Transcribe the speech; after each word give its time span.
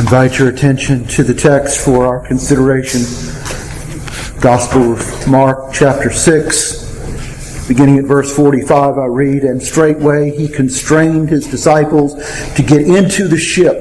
invite 0.00 0.38
your 0.38 0.48
attention 0.48 1.04
to 1.04 1.22
the 1.22 1.34
text 1.34 1.84
for 1.84 2.06
our 2.06 2.26
consideration. 2.26 3.02
Gospel 4.40 4.94
of 4.94 5.28
Mark, 5.28 5.74
chapter 5.74 6.10
6, 6.10 7.68
beginning 7.68 7.98
at 7.98 8.06
verse 8.06 8.34
45, 8.34 8.96
I 8.96 9.04
read, 9.04 9.42
And 9.42 9.62
straightway 9.62 10.30
he 10.30 10.48
constrained 10.48 11.28
his 11.28 11.46
disciples 11.46 12.14
to 12.54 12.62
get 12.62 12.80
into 12.80 13.28
the 13.28 13.36
ship 13.36 13.76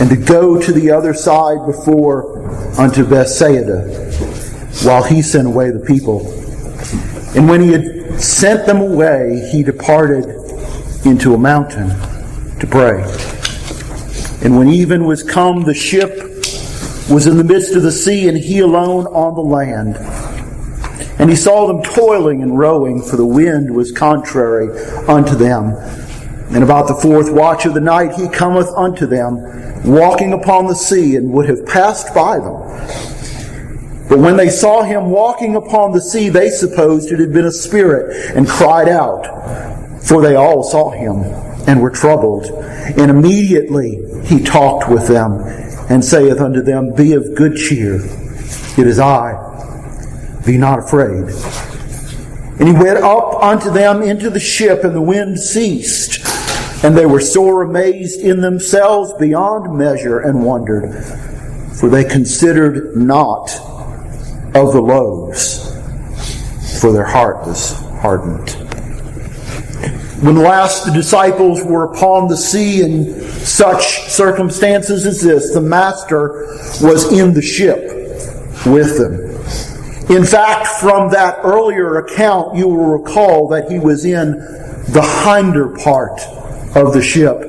and 0.00 0.10
to 0.10 0.16
go 0.16 0.60
to 0.60 0.72
the 0.72 0.90
other 0.90 1.14
side 1.14 1.64
before 1.66 2.44
unto 2.76 3.06
Bethsaida, 3.06 3.82
while 4.82 5.04
he 5.04 5.22
sent 5.22 5.46
away 5.46 5.70
the 5.70 5.84
people. 5.86 6.26
And 7.36 7.48
when 7.48 7.60
he 7.60 7.70
had 7.70 8.20
sent 8.20 8.66
them 8.66 8.80
away, 8.80 9.48
he 9.52 9.62
departed 9.62 10.24
into 11.06 11.34
a 11.34 11.38
mountain 11.38 11.90
to 12.58 12.66
pray. 12.68 13.37
And 14.42 14.56
when 14.56 14.68
even 14.68 15.04
was 15.04 15.24
come, 15.24 15.64
the 15.64 15.74
ship 15.74 16.16
was 17.10 17.26
in 17.26 17.36
the 17.36 17.44
midst 17.44 17.74
of 17.74 17.82
the 17.82 17.90
sea, 17.90 18.28
and 18.28 18.38
he 18.38 18.60
alone 18.60 19.06
on 19.06 19.34
the 19.34 19.40
land. 19.40 19.96
And 21.18 21.28
he 21.28 21.34
saw 21.34 21.66
them 21.66 21.82
toiling 21.82 22.42
and 22.42 22.56
rowing, 22.56 23.02
for 23.02 23.16
the 23.16 23.26
wind 23.26 23.74
was 23.74 23.90
contrary 23.90 24.68
unto 25.08 25.34
them. 25.34 25.72
And 26.54 26.62
about 26.62 26.86
the 26.86 26.94
fourth 26.94 27.32
watch 27.32 27.66
of 27.66 27.74
the 27.74 27.80
night 27.80 28.14
he 28.14 28.28
cometh 28.28 28.68
unto 28.68 29.06
them, 29.06 29.40
walking 29.84 30.32
upon 30.32 30.66
the 30.66 30.74
sea, 30.74 31.16
and 31.16 31.32
would 31.32 31.48
have 31.48 31.66
passed 31.66 32.14
by 32.14 32.38
them. 32.38 32.54
But 34.08 34.20
when 34.20 34.36
they 34.36 34.50
saw 34.50 34.82
him 34.82 35.10
walking 35.10 35.56
upon 35.56 35.90
the 35.90 36.00
sea, 36.00 36.28
they 36.28 36.48
supposed 36.48 37.10
it 37.10 37.18
had 37.18 37.32
been 37.32 37.46
a 37.46 37.52
spirit, 37.52 38.36
and 38.36 38.46
cried 38.46 38.88
out, 38.88 40.02
for 40.02 40.22
they 40.22 40.36
all 40.36 40.62
saw 40.62 40.90
him 40.90 41.47
and 41.68 41.82
were 41.82 41.90
troubled. 41.90 42.46
And 42.46 43.10
immediately 43.10 44.02
he 44.24 44.42
talked 44.42 44.88
with 44.88 45.06
them 45.06 45.34
and 45.90 46.02
saith 46.04 46.40
unto 46.40 46.62
them, 46.62 46.94
Be 46.94 47.12
of 47.12 47.34
good 47.34 47.56
cheer. 47.56 47.96
It 47.96 48.86
is 48.86 48.98
I. 48.98 49.44
Be 50.44 50.56
not 50.56 50.78
afraid. 50.80 51.28
And 52.58 52.68
he 52.68 52.74
went 52.74 52.98
up 52.98 53.42
unto 53.42 53.70
them 53.70 54.02
into 54.02 54.30
the 54.30 54.40
ship, 54.40 54.82
and 54.82 54.96
the 54.96 55.02
wind 55.02 55.38
ceased. 55.38 56.26
And 56.82 56.96
they 56.96 57.06
were 57.06 57.20
sore 57.20 57.62
amazed 57.62 58.20
in 58.20 58.40
themselves 58.40 59.12
beyond 59.18 59.76
measure 59.76 60.20
and 60.20 60.44
wondered, 60.44 61.04
for 61.78 61.88
they 61.88 62.04
considered 62.04 62.96
not 62.96 63.54
of 64.54 64.72
the 64.72 64.80
loaves, 64.80 65.70
for 66.80 66.92
their 66.92 67.04
heart 67.04 67.46
was 67.46 67.72
hardened. 68.00 68.67
When 70.20 70.34
last 70.34 70.84
the 70.84 70.90
disciples 70.90 71.62
were 71.62 71.84
upon 71.84 72.26
the 72.26 72.36
sea 72.36 72.82
in 72.82 73.20
such 73.20 74.08
circumstances 74.08 75.06
as 75.06 75.22
this, 75.22 75.54
the 75.54 75.60
Master 75.60 76.46
was 76.82 77.12
in 77.12 77.34
the 77.34 77.42
ship 77.42 77.78
with 78.66 78.98
them. 78.98 79.28
In 80.10 80.24
fact, 80.24 80.66
from 80.66 81.10
that 81.10 81.38
earlier 81.44 81.98
account, 81.98 82.56
you 82.56 82.66
will 82.66 82.98
recall 82.98 83.46
that 83.48 83.70
he 83.70 83.78
was 83.78 84.04
in 84.04 84.32
the 84.88 85.02
hinder 85.24 85.68
part 85.76 86.20
of 86.74 86.92
the 86.92 87.02
ship. 87.02 87.42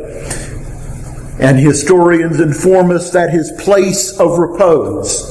And 1.39 1.57
historians 1.57 2.39
inform 2.39 2.91
us 2.91 3.09
that 3.11 3.31
his 3.31 3.51
place 3.53 4.19
of 4.19 4.37
repose 4.37 5.23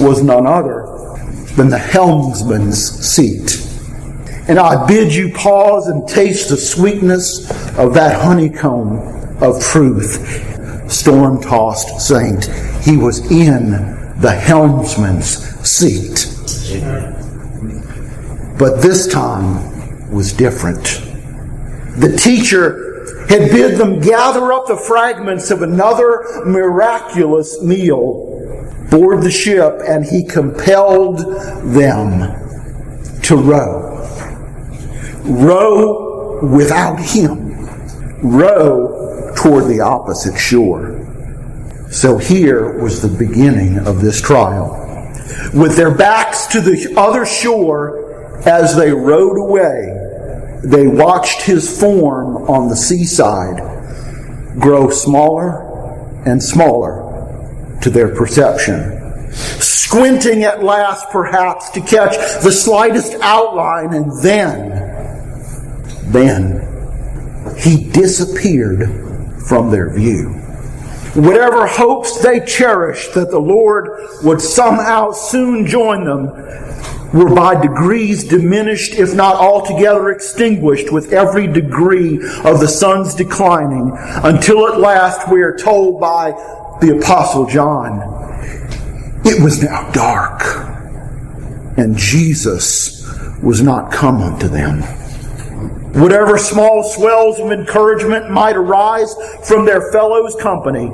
was 0.00 0.22
none 0.22 0.46
other 0.46 0.82
than 1.56 1.68
the 1.68 1.78
helmsman's 1.78 2.78
seat. 2.78 3.67
And 4.48 4.58
I 4.58 4.86
bid 4.86 5.14
you 5.14 5.30
pause 5.32 5.88
and 5.88 6.08
taste 6.08 6.48
the 6.48 6.56
sweetness 6.56 7.50
of 7.78 7.92
that 7.94 8.20
honeycomb 8.20 8.98
of 9.42 9.62
truth. 9.62 10.90
Storm 10.90 11.42
tossed 11.42 12.00
saint, 12.00 12.46
he 12.82 12.96
was 12.96 13.30
in 13.30 13.70
the 14.20 14.32
helmsman's 14.32 15.36
seat. 15.68 16.34
But 18.58 18.80
this 18.80 19.06
time 19.06 20.10
was 20.10 20.32
different. 20.32 20.82
The 21.98 22.16
teacher 22.16 23.26
had 23.28 23.50
bid 23.50 23.76
them 23.76 24.00
gather 24.00 24.50
up 24.54 24.66
the 24.66 24.78
fragments 24.78 25.50
of 25.50 25.60
another 25.60 26.24
miraculous 26.46 27.62
meal 27.62 28.28
board 28.90 29.22
the 29.22 29.30
ship, 29.30 29.82
and 29.86 30.06
he 30.06 30.24
compelled 30.24 31.18
them 31.74 32.32
to 33.22 33.36
row 33.36 33.87
row 35.28 36.40
without 36.42 36.98
him, 37.00 37.66
row 38.22 39.32
toward 39.36 39.66
the 39.66 39.80
opposite 39.80 40.38
shore. 40.38 41.04
So 41.90 42.18
here 42.18 42.78
was 42.80 43.00
the 43.00 43.08
beginning 43.08 43.78
of 43.78 44.00
this 44.00 44.20
trial. 44.20 44.84
With 45.54 45.76
their 45.76 45.94
backs 45.94 46.46
to 46.48 46.60
the 46.60 46.94
other 46.96 47.24
shore, 47.24 48.40
as 48.46 48.76
they 48.76 48.92
rowed 48.92 49.38
away, 49.38 50.60
they 50.64 50.86
watched 50.86 51.42
his 51.42 51.80
form 51.80 52.48
on 52.50 52.68
the 52.68 52.76
seaside 52.76 53.64
grow 54.58 54.90
smaller 54.90 55.64
and 56.26 56.42
smaller 56.42 57.78
to 57.80 57.90
their 57.90 58.14
perception 58.14 58.98
squinting 59.32 60.42
at 60.42 60.62
last 60.62 61.08
perhaps 61.10 61.70
to 61.70 61.80
catch 61.80 62.16
the 62.42 62.52
slightest 62.52 63.14
outline 63.22 63.94
and 63.94 64.22
then 64.22 64.87
then 66.12 66.64
he 67.56 67.90
disappeared 67.90 68.88
from 69.48 69.70
their 69.70 69.90
view. 69.90 70.30
Whatever 71.14 71.66
hopes 71.66 72.20
they 72.20 72.40
cherished 72.40 73.14
that 73.14 73.30
the 73.30 73.38
Lord 73.38 73.88
would 74.22 74.40
somehow 74.40 75.12
soon 75.12 75.66
join 75.66 76.04
them 76.04 76.26
were 77.12 77.34
by 77.34 77.60
degrees 77.60 78.24
diminished, 78.24 78.92
if 78.92 79.14
not 79.14 79.36
altogether 79.36 80.10
extinguished, 80.10 80.92
with 80.92 81.12
every 81.12 81.46
degree 81.46 82.16
of 82.44 82.60
the 82.60 82.68
sun's 82.68 83.14
declining, 83.14 83.90
until 83.96 84.68
at 84.68 84.78
last 84.78 85.30
we 85.30 85.42
are 85.42 85.56
told 85.56 86.00
by 86.00 86.30
the 86.80 86.98
Apostle 86.98 87.46
John, 87.46 88.00
it 89.24 89.42
was 89.42 89.62
now 89.62 89.90
dark, 89.92 90.42
and 91.78 91.96
Jesus 91.96 93.04
was 93.42 93.62
not 93.62 93.90
come 93.90 94.20
unto 94.20 94.48
them. 94.48 94.82
Whatever 95.98 96.38
small 96.38 96.84
swells 96.84 97.40
of 97.40 97.50
encouragement 97.50 98.30
might 98.30 98.54
arise 98.54 99.14
from 99.42 99.64
their 99.64 99.90
fellows' 99.90 100.36
company, 100.36 100.90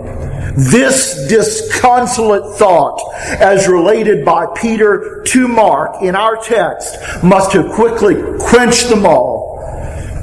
this 0.56 1.26
disconsolate 1.28 2.56
thought, 2.56 3.00
as 3.38 3.68
related 3.68 4.24
by 4.24 4.46
Peter 4.56 5.22
to 5.26 5.46
Mark 5.46 6.00
in 6.00 6.14
our 6.14 6.36
text, 6.36 6.96
must 7.22 7.52
have 7.52 7.70
quickly 7.72 8.14
quenched 8.40 8.88
them 8.88 9.04
all. 9.04 9.58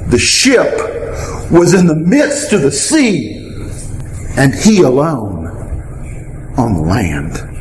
The 0.08 0.18
ship 0.18 0.72
was 1.52 1.74
in 1.74 1.86
the 1.86 1.94
midst 1.94 2.52
of 2.52 2.62
the 2.62 2.72
sea, 2.72 3.38
and 4.36 4.52
he 4.52 4.82
alone 4.82 5.46
on 6.56 6.74
the 6.74 6.80
land. 6.80 7.51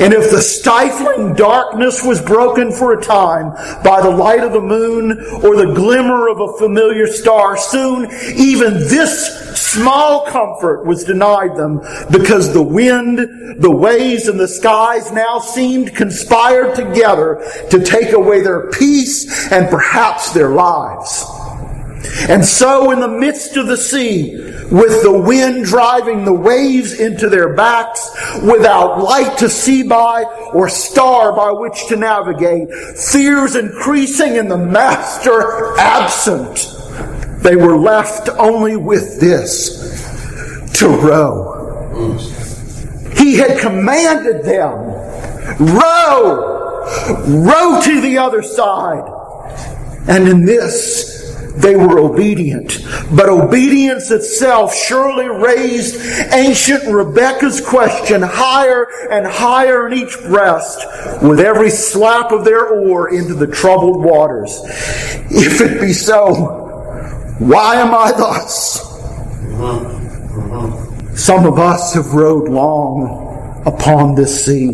And 0.00 0.12
if 0.12 0.30
the 0.30 0.40
stifling 0.40 1.34
darkness 1.34 2.04
was 2.04 2.20
broken 2.20 2.72
for 2.72 2.92
a 2.92 3.02
time 3.02 3.52
by 3.84 4.00
the 4.02 4.10
light 4.10 4.40
of 4.40 4.52
the 4.52 4.60
moon 4.60 5.12
or 5.44 5.56
the 5.56 5.72
glimmer 5.72 6.28
of 6.28 6.40
a 6.40 6.52
familiar 6.58 7.06
star, 7.06 7.56
soon 7.56 8.06
even 8.34 8.74
this 8.74 9.54
small 9.56 10.26
comfort 10.26 10.84
was 10.84 11.04
denied 11.04 11.56
them 11.56 11.78
because 12.10 12.52
the 12.52 12.62
wind, 12.62 13.18
the 13.62 13.70
waves, 13.70 14.26
and 14.26 14.38
the 14.38 14.48
skies 14.48 15.12
now 15.12 15.38
seemed 15.38 15.94
conspired 15.94 16.74
together 16.74 17.44
to 17.70 17.82
take 17.84 18.12
away 18.12 18.40
their 18.40 18.70
peace 18.70 19.52
and 19.52 19.68
perhaps 19.68 20.32
their 20.32 20.50
lives. 20.50 21.24
And 22.28 22.44
so, 22.44 22.90
in 22.90 23.00
the 23.00 23.08
midst 23.08 23.56
of 23.56 23.66
the 23.66 23.76
sea, 23.76 24.36
with 24.70 25.02
the 25.02 25.22
wind 25.26 25.64
driving 25.64 26.24
the 26.24 26.34
waves 26.34 26.98
into 27.00 27.28
their 27.28 27.54
backs, 27.54 28.10
without 28.42 29.02
light 29.02 29.38
to 29.38 29.48
see 29.48 29.82
by 29.82 30.24
or 30.52 30.68
star 30.68 31.34
by 31.34 31.50
which 31.50 31.86
to 31.88 31.96
navigate, 31.96 32.68
fears 32.96 33.56
increasing 33.56 34.38
and 34.38 34.50
the 34.50 34.58
master 34.58 35.78
absent, 35.78 36.66
they 37.42 37.56
were 37.56 37.76
left 37.76 38.28
only 38.30 38.76
with 38.76 39.20
this 39.20 39.84
to 40.78 40.88
row. 40.88 42.20
He 43.16 43.36
had 43.36 43.60
commanded 43.60 44.44
them, 44.44 44.72
row, 45.58 46.84
row 47.26 47.80
to 47.82 48.00
the 48.00 48.18
other 48.18 48.42
side. 48.42 49.10
And 50.06 50.28
in 50.28 50.44
this, 50.44 51.13
they 51.56 51.76
were 51.76 51.98
obedient. 51.98 52.78
But 53.14 53.28
obedience 53.28 54.10
itself 54.10 54.74
surely 54.74 55.28
raised 55.28 56.00
ancient 56.32 56.84
Rebecca's 56.84 57.60
question 57.60 58.22
higher 58.22 58.86
and 59.10 59.26
higher 59.26 59.86
in 59.86 59.94
each 59.94 60.18
breast 60.22 60.84
with 61.22 61.40
every 61.40 61.70
slap 61.70 62.32
of 62.32 62.44
their 62.44 62.66
oar 62.68 63.14
into 63.14 63.34
the 63.34 63.46
troubled 63.46 64.04
waters. 64.04 64.60
If 65.30 65.60
it 65.60 65.80
be 65.80 65.92
so, 65.92 66.34
why 67.38 67.76
am 67.76 67.94
I 67.94 68.12
thus? 68.12 68.80
Some 71.14 71.46
of 71.46 71.58
us 71.58 71.94
have 71.94 72.12
rowed 72.14 72.48
long 72.48 73.62
upon 73.64 74.16
this 74.16 74.44
sea. 74.44 74.70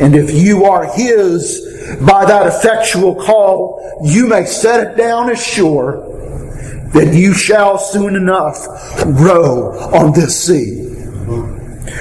And 0.00 0.14
if 0.14 0.32
you 0.32 0.64
are 0.64 0.84
His 0.94 1.67
by 2.00 2.24
that 2.24 2.46
effectual 2.46 3.14
call, 3.14 4.00
you 4.04 4.26
may 4.26 4.44
set 4.44 4.86
it 4.86 4.96
down 4.96 5.30
as 5.30 5.42
sure 5.42 6.04
that 6.92 7.14
you 7.14 7.34
shall 7.34 7.78
soon 7.78 8.16
enough 8.16 8.66
row 9.04 9.72
on 9.92 10.12
this 10.12 10.44
sea. 10.44 10.84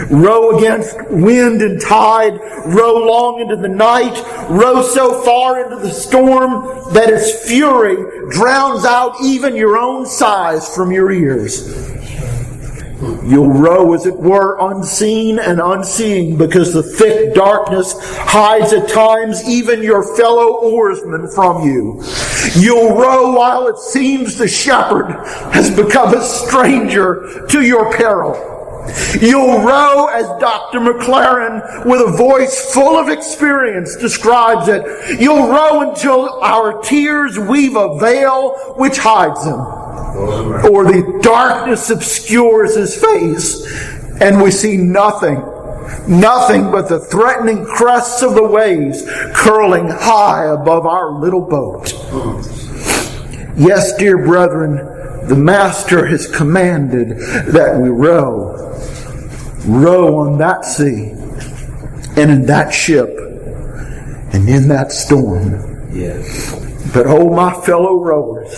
Row 0.10 0.58
against 0.58 0.96
wind 1.10 1.62
and 1.62 1.82
tide, 1.82 2.34
row 2.66 3.06
long 3.06 3.40
into 3.42 3.56
the 3.56 3.68
night, 3.68 4.16
row 4.50 4.82
so 4.82 5.22
far 5.24 5.64
into 5.64 5.78
the 5.78 5.92
storm 5.92 6.94
that 6.94 7.10
its 7.10 7.48
fury 7.48 7.96
drowns 8.30 8.86
out 8.86 9.16
even 9.24 9.56
your 9.56 9.78
own 9.78 10.06
sighs 10.06 10.74
from 10.76 10.92
your 10.92 11.12
ears. 11.12 11.97
You'll 13.00 13.52
row, 13.52 13.94
as 13.94 14.08
it 14.08 14.18
were, 14.18 14.58
unseen 14.60 15.38
and 15.38 15.60
unseeing 15.60 16.36
because 16.38 16.74
the 16.74 16.82
thick 16.82 17.36
darkness 17.36 17.94
hides 18.18 18.74
at 18.74 18.90
times 18.90 19.48
even 19.48 19.84
your 19.84 20.16
fellow 20.16 20.58
oarsmen 20.62 21.28
from 21.30 21.64
you. 21.64 22.04
You'll 22.56 22.96
row 22.96 23.34
while 23.34 23.68
it 23.68 23.78
seems 23.78 24.38
the 24.38 24.48
shepherd 24.48 25.12
has 25.54 25.70
become 25.76 26.16
a 26.16 26.24
stranger 26.24 27.46
to 27.50 27.62
your 27.62 27.94
peril. 27.96 28.57
You'll 29.22 29.62
row 29.62 30.08
as 30.08 30.28
Dr. 30.40 30.80
McLaren, 30.80 31.86
with 31.86 32.02
a 32.02 32.12
voice 32.18 32.74
full 32.74 32.98
of 32.98 33.10
experience, 33.10 33.96
describes 33.96 34.68
it. 34.68 35.20
You'll 35.20 35.48
row 35.48 35.90
until 35.90 36.42
our 36.42 36.82
tears 36.82 37.38
weave 37.40 37.76
a 37.76 37.98
veil 38.00 38.74
which 38.76 38.98
hides 38.98 39.44
them 39.46 39.88
or 40.18 40.86
the 40.86 41.20
darkness 41.22 41.90
obscures 41.90 42.76
his 42.76 43.00
face, 43.00 43.66
and 44.22 44.42
we 44.42 44.52
see 44.52 44.78
nothing, 44.78 45.36
nothing 46.08 46.72
but 46.72 46.90
the 46.90 47.00
threatening 47.00 47.66
crests 47.66 48.22
of 48.22 48.34
the 48.34 48.44
waves 48.44 49.04
curling 49.36 49.88
high 49.88 50.46
above 50.46 50.86
our 50.86 51.12
little 51.12 51.42
boat. 51.42 51.94
Yes, 53.56 53.96
dear 53.98 54.18
brethren, 54.18 54.76
the 55.28 55.36
Master 55.36 56.06
has 56.06 56.28
commanded 56.28 57.10
that 57.52 57.78
we 57.80 57.90
row, 57.90 58.77
row 59.68 60.20
on 60.20 60.38
that 60.38 60.66
sea, 60.66 61.12
and 62.20 62.32
in 62.32 62.46
that 62.46 62.74
ship, 62.74 63.10
and 64.34 64.50
in 64.50 64.68
that 64.70 64.92
storm. 64.92 65.94
Yes. 65.94 66.54
But 66.94 67.06
oh, 67.08 67.30
my 67.30 67.54
fellow 67.62 68.02
rowers, 68.02 68.54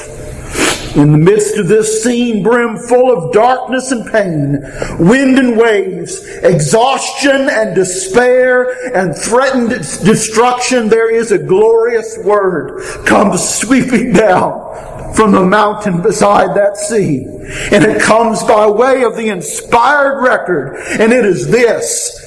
in 0.95 1.11
the 1.11 1.17
midst 1.17 1.57
of 1.57 1.67
this 1.67 2.03
scene 2.03 2.43
brim 2.43 2.77
full 2.77 3.15
of 3.15 3.33
darkness 3.33 3.91
and 3.91 4.09
pain, 4.11 4.59
wind 4.99 5.37
and 5.39 5.57
waves, 5.57 6.25
exhaustion 6.43 7.49
and 7.49 7.75
despair 7.75 8.95
and 8.95 9.15
threatened 9.15 9.69
destruction, 9.69 10.89
there 10.89 11.13
is 11.13 11.31
a 11.31 11.37
glorious 11.37 12.17
word 12.23 12.81
comes 13.05 13.47
sweeping 13.47 14.13
down 14.13 14.98
from 15.15 15.31
the 15.31 15.45
mountain 15.45 16.01
beside 16.01 16.55
that 16.55 16.77
sea. 16.77 17.25
And 17.71 17.83
it 17.83 18.01
comes 18.01 18.43
by 18.43 18.67
way 18.67 19.03
of 19.03 19.15
the 19.15 19.29
inspired 19.29 20.21
record. 20.21 20.75
And 20.99 21.11
it 21.11 21.25
is 21.25 21.47
this. 21.47 22.17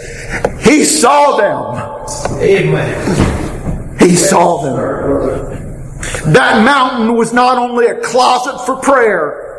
He 0.64 0.84
saw 0.84 1.36
them. 1.36 2.40
Amen. 2.40 3.98
He 3.98 4.16
saw 4.16 4.62
them. 4.62 6.32
That 6.32 6.64
mountain 6.64 7.16
was 7.16 7.32
not 7.32 7.58
only 7.58 7.86
a 7.86 8.00
closet 8.00 8.64
for 8.66 8.76
prayer, 8.76 9.52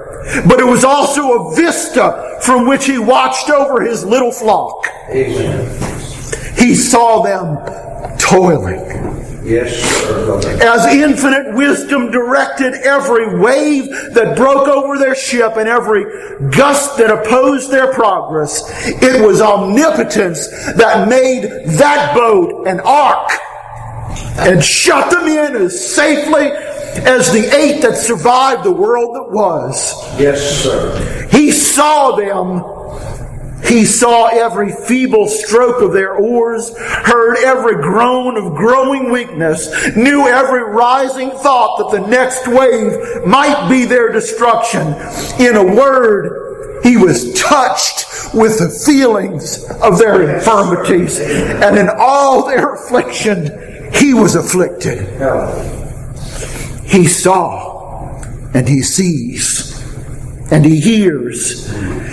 but 0.48 0.60
it 0.60 0.66
was 0.66 0.84
also 0.84 1.50
a 1.50 1.56
vista 1.56 2.40
from 2.42 2.68
which 2.68 2.86
he 2.86 2.98
watched 2.98 3.50
over 3.50 3.82
his 3.82 4.06
little 4.06 4.32
flock. 4.32 4.88
Amen. 5.10 5.68
He 6.58 6.76
saw 6.76 7.24
them 7.24 8.18
toiling. 8.18 9.23
Yes, 9.44 9.74
sir. 9.76 10.40
As 10.62 10.86
infinite 10.94 11.54
wisdom 11.54 12.12
directed 12.12 12.76
every 12.76 13.40
wave 13.40 13.90
that 14.14 14.38
broke 14.38 14.68
over 14.70 14.98
their 14.98 15.16
ship 15.16 15.58
and 15.58 15.68
every 15.68 16.06
gust 16.52 16.98
that 16.98 17.12
opposed 17.12 17.70
their 17.70 17.94
progress, 17.94 18.64
it 18.88 19.26
was 19.26 19.42
omnipotence 19.42 20.48
that 20.76 21.10
made 21.10 21.44
that 21.78 22.16
boat 22.16 22.68
an 22.68 22.80
ark 22.82 23.32
and 24.38 24.64
shut 24.64 25.12
them 25.12 25.28
in 25.28 25.62
as 25.62 25.94
safely 25.94 26.48
as 27.06 27.32
the 27.34 27.54
eight 27.56 27.82
that 27.82 27.98
survived 27.98 28.64
the 28.64 28.72
world 28.72 29.16
that 29.16 29.30
was. 29.30 29.94
Yes, 30.20 30.64
sir. 30.64 31.28
He 31.32 31.52
saw 31.52 32.16
them. 32.16 32.83
He 33.66 33.86
saw 33.86 34.28
every 34.28 34.72
feeble 34.72 35.28
stroke 35.28 35.82
of 35.82 35.94
their 35.94 36.16
oars, 36.16 36.76
heard 36.78 37.38
every 37.44 37.76
groan 37.76 38.38
of 38.38 38.56
growing 38.56 39.12
weakness, 39.12 39.96
knew 39.96 40.28
every 40.28 40.64
rising 40.64 41.32
thought 41.32 41.78
that 41.78 42.00
the 42.00 42.08
next 42.08 42.48
wave 42.48 43.26
might 43.26 43.70
be 43.70 43.86
their 43.86 44.12
destruction. 44.12 44.88
In 45.40 45.56
a 45.56 45.76
word, 45.76 46.82
he 46.84 46.98
was 46.98 47.34
touched 47.34 48.34
with 48.34 48.60
the 48.60 48.70
feelings 48.86 49.64
of 49.82 49.98
their 49.98 50.36
infirmities, 50.36 51.20
and 51.20 51.78
in 51.78 51.90
all 51.98 52.46
their 52.46 52.74
affliction, 52.74 53.92
he 53.94 54.14
was 54.14 54.36
afflicted. 54.36 55.00
He 56.84 57.08
saw 57.08 58.22
and 58.54 58.68
he 58.68 58.82
sees 58.82 59.63
and 60.54 60.64
he 60.64 60.80
hears. 60.80 61.68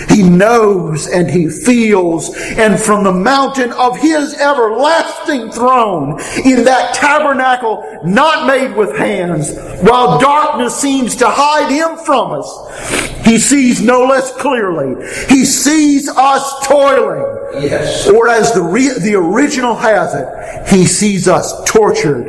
He 0.08 0.22
knows 0.22 1.06
and 1.06 1.30
he 1.30 1.50
feels. 1.50 2.34
And 2.36 2.80
from 2.80 3.04
the 3.04 3.12
mountain 3.12 3.70
of 3.72 3.98
his 3.98 4.32
everlasting 4.34 5.52
throne, 5.52 6.18
in 6.44 6.64
that 6.64 6.94
tabernacle 6.94 8.00
not 8.02 8.46
made 8.46 8.74
with 8.74 8.96
hands, 8.96 9.54
while 9.82 10.18
darkness 10.18 10.74
seems 10.74 11.16
to 11.16 11.26
hide 11.28 11.70
him 11.70 11.98
from 11.98 12.32
us, 12.32 13.26
he 13.26 13.38
sees 13.38 13.82
no 13.82 14.06
less 14.06 14.34
clearly. 14.36 15.06
He 15.28 15.44
sees 15.44 16.08
us 16.08 16.66
toiling. 16.66 17.62
Yes. 17.62 18.08
Or 18.08 18.28
as 18.28 18.54
the, 18.54 18.62
re- 18.62 18.98
the 18.98 19.16
original 19.16 19.74
has 19.74 20.14
it, 20.14 20.68
he 20.74 20.86
sees 20.86 21.28
us 21.28 21.62
tortured 21.70 22.26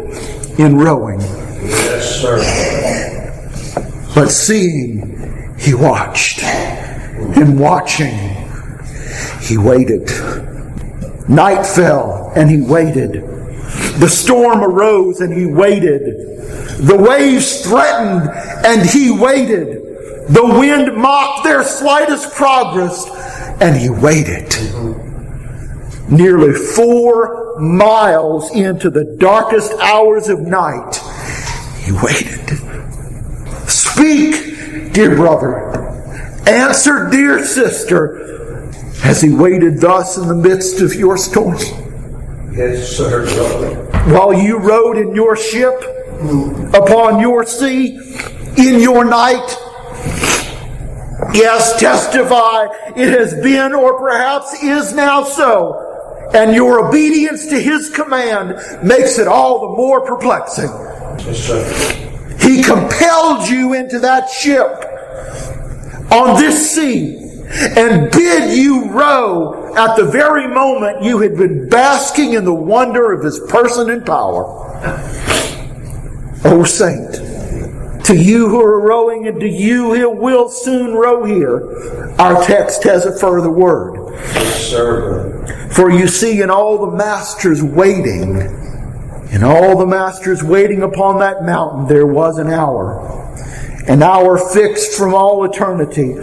in 0.60 0.76
rowing. 0.76 1.22
Yes, 1.22 2.22
sir. 2.22 2.42
But 4.14 4.30
seeing, 4.30 5.41
he 5.62 5.74
watched. 5.74 6.44
And 6.44 7.60
watching, 7.60 8.18
he 9.42 9.58
waited. 9.58 10.10
Night 11.30 11.66
fell 11.66 12.32
and 12.36 12.50
he 12.50 12.62
waited. 12.62 13.14
The 14.00 14.10
storm 14.10 14.64
arose 14.64 15.22
and 15.22 15.32
he 15.32 15.46
waited. 15.46 16.02
The 16.86 16.98
waves 16.98 17.62
threatened 17.62 18.30
and 18.66 18.90
he 18.90 19.12
waited. 19.12 19.92
The 20.30 20.46
wind 20.46 20.96
mocked 20.96 21.44
their 21.44 21.64
slightest 21.64 22.34
progress, 22.34 23.06
and 23.60 23.76
he 23.76 23.90
waited. 23.90 24.56
Nearly 26.10 26.54
four 26.54 27.60
miles 27.60 28.50
into 28.52 28.90
the 28.90 29.04
darkest 29.18 29.74
hours 29.82 30.30
of 30.30 30.40
night, 30.40 30.96
he 31.84 31.92
waited. 31.92 32.58
Speak, 33.68 34.51
dear 34.94 35.16
brother. 35.16 35.72
Answer, 36.48 37.10
dear 37.10 37.46
sister, 37.46 38.72
has 39.02 39.22
he 39.22 39.30
waited 39.30 39.80
thus 39.80 40.18
in 40.18 40.28
the 40.28 40.36
midst 40.36 40.82
of 40.82 40.94
your 40.96 41.18
storm. 41.18 41.58
Yes, 42.54 42.98
sir. 42.98 43.26
While 44.14 44.34
you 44.34 44.58
rode 44.58 44.98
in 44.98 45.16
your 45.16 45.36
ship, 45.36 45.82
upon 46.74 47.20
your 47.20 47.46
sea, 47.46 47.98
in 48.58 48.80
your 48.80 49.06
night, 49.06 49.58
Yes, 51.34 51.80
testify 51.80 52.66
it 52.96 53.18
has 53.18 53.34
been 53.36 53.74
or 53.74 53.98
perhaps 54.00 54.62
is 54.62 54.94
now 54.94 55.24
so. 55.24 56.30
And 56.34 56.54
your 56.56 56.88
obedience 56.88 57.48
to 57.48 57.60
his 57.60 57.90
command 57.90 58.56
makes 58.84 59.18
it 59.18 59.28
all 59.28 59.62
the 59.62 59.78
more 59.78 60.02
perplexing. 60.06 60.70
Yes, 61.20 62.11
he 62.42 62.64
compelled 62.64 63.48
you 63.48 63.74
into 63.74 64.00
that 64.00 64.30
ship 64.30 64.68
on 66.12 66.40
this 66.40 66.72
sea 66.72 67.18
and 67.52 68.12
bid 68.12 68.58
you 68.58 68.90
row 68.90 69.74
at 69.76 69.96
the 69.96 70.06
very 70.06 70.48
moment 70.48 71.04
you 71.04 71.20
had 71.20 71.36
been 71.38 71.68
basking 71.70 72.34
in 72.34 72.46
the 72.46 72.54
wonder 72.54 73.12
of 73.12 73.24
his 73.24 73.40
person 73.50 73.90
and 73.90 74.06
power. 74.06 74.46
O 76.44 76.64
saint, 76.64 78.06
to 78.06 78.16
you 78.16 78.50
who 78.50 78.62
are 78.62 78.80
rowing 78.80 79.28
and 79.28 79.40
to 79.40 79.48
you 79.48 79.94
who 79.94 80.10
will 80.10 80.50
soon 80.50 80.94
row 80.94 81.24
here, 81.24 82.14
our 82.20 82.44
text 82.44 82.84
has 82.84 83.06
a 83.06 83.18
further 83.18 83.52
word. 83.52 84.18
For 85.74 85.92
you 85.92 86.08
see, 86.08 86.42
in 86.42 86.50
all 86.50 86.90
the 86.90 86.98
masters 86.98 87.62
waiting, 87.62 88.71
in 89.32 89.44
all 89.44 89.78
the 89.78 89.86
masters 89.86 90.44
waiting 90.44 90.84
upon 90.84 91.20
that 91.20 91.44
mountain, 91.44 91.88
there 91.88 92.06
was 92.06 92.38
an 92.38 92.50
hour, 92.50 93.00
an 93.88 94.04
hour 94.04 94.38
fixed 94.38 94.98
from 94.98 95.14
all 95.14 95.46
eternity. 95.46 96.16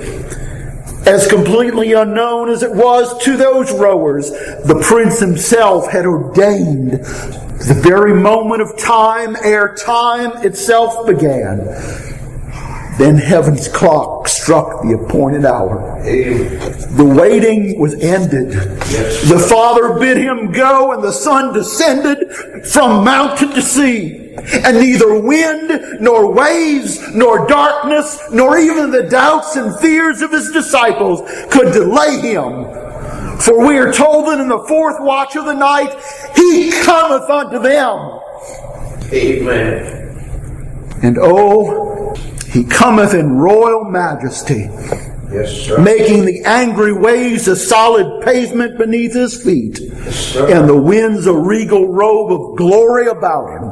As 1.07 1.27
completely 1.27 1.95
unknown 1.95 2.51
as 2.51 2.63
it 2.63 2.71
was 2.71 3.17
to 3.25 3.37
those 3.37 3.73
rowers, 3.73 4.31
the 4.31 4.79
prince 4.87 5.19
himself 5.21 5.91
had 5.91 6.05
ordained 6.05 6.93
the 6.93 7.81
very 7.83 8.13
moment 8.13 8.61
of 8.61 8.77
time 8.79 9.37
ere 9.43 9.75
time 9.75 10.33
itself 10.45 11.07
began. 11.07 11.59
Then 12.99 13.17
heaven's 13.17 13.69
clock 13.69 14.27
struck 14.27 14.83
the 14.83 14.99
appointed 15.01 15.45
hour. 15.45 16.01
Amen. 16.05 16.97
The 16.97 17.05
waiting 17.05 17.79
was 17.79 17.95
ended. 17.95 18.53
Yes. 18.53 19.29
The 19.29 19.39
Father 19.39 20.01
bid 20.01 20.17
him 20.17 20.51
go, 20.51 20.93
and 20.93 21.03
the 21.03 21.13
Son 21.13 21.55
descended 21.55 22.33
from 22.67 23.05
mountain 23.05 23.51
to 23.51 23.63
sea. 23.63 24.35
And 24.65 24.79
neither 24.79 25.21
wind, 25.21 26.01
nor 26.01 26.33
waves, 26.33 27.15
nor 27.15 27.47
darkness, 27.47 28.21
nor 28.33 28.59
even 28.59 28.91
the 28.91 29.05
doubts 29.05 29.55
and 29.55 29.79
fears 29.79 30.21
of 30.21 30.33
his 30.33 30.51
disciples 30.51 31.21
could 31.53 31.73
delay 31.73 32.19
him. 32.21 32.65
For 33.39 33.65
we 33.65 33.79
are 33.79 33.93
told 33.93 34.27
that 34.27 34.41
in 34.41 34.49
the 34.49 34.65
fourth 34.67 34.97
watch 34.99 35.37
of 35.37 35.45
the 35.45 35.55
night, 35.55 35.95
he 36.35 36.73
cometh 36.83 37.31
unto 37.31 37.61
them. 37.61 38.21
Amen. 39.13 39.95
And 41.03 41.17
oh, 41.21 41.98
he 42.53 42.65
cometh 42.65 43.15
in 43.15 43.33
royal 43.39 43.85
majesty, 43.85 44.69
Yes, 45.31 45.53
sir. 45.53 45.79
making 45.79 46.25
the 46.25 46.43
angry 46.45 46.93
waves 46.93 47.47
a 47.49 47.57
solid 47.57 48.23
pavement 48.25 48.79
beneath 48.79 49.13
his 49.15 49.43
feet, 49.43 49.79
Yes, 49.81 50.37
and 50.37 50.69
the 50.69 50.77
winds 50.77 51.27
a 51.27 51.35
regal 51.35 51.89
robe 51.93 52.33
of 52.33 52.57
glory 52.57 53.09
about 53.09 53.51
him. 53.51 53.71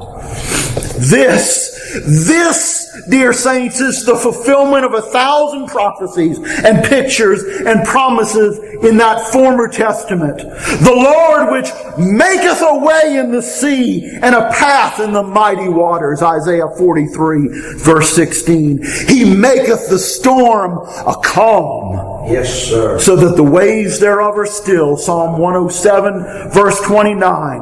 This, 0.99 1.76
this, 2.05 3.01
dear 3.09 3.33
saints, 3.33 3.81
is 3.81 4.05
the 4.05 4.17
fulfillment 4.17 4.85
of 4.85 4.95
a 4.95 5.03
thousand 5.03 5.67
prophecies 5.67 6.39
and 6.39 6.85
pictures 6.85 7.43
and 7.67 7.85
promises 7.85 8.59
in 8.85 8.97
that 8.99 9.33
former 9.33 9.69
testament. 9.69 10.39
The 10.39 10.93
Lord 10.93 11.53
which 11.53 11.71
maketh 11.99 12.63
a 12.63 12.79
way 12.79 13.17
in 13.19 13.33
the 13.33 13.43
sea 13.43 14.19
and 14.23 14.35
a 14.35 14.51
path 14.51 15.01
in 15.01 15.13
the 15.13 15.23
mighty 15.23 15.69
waters, 15.69 16.23
Isaiah 16.23 16.69
43 16.77 17.49
verse 17.79 18.15
16. 18.15 18.83
He 19.09 19.25
maketh 19.25 19.89
the 19.89 19.99
storm 19.99 20.79
a 21.07 21.15
calm 21.25 22.16
Yes, 22.29 22.69
sir. 22.69 22.99
so 22.99 23.17
that 23.17 23.37
the 23.37 23.45
waves 23.45 23.99
thereof 23.99 24.37
are 24.37 24.47
still. 24.47 24.97
Psalm 24.97 25.39
107, 25.39 26.51
verse 26.51 26.81
29. 26.83 27.61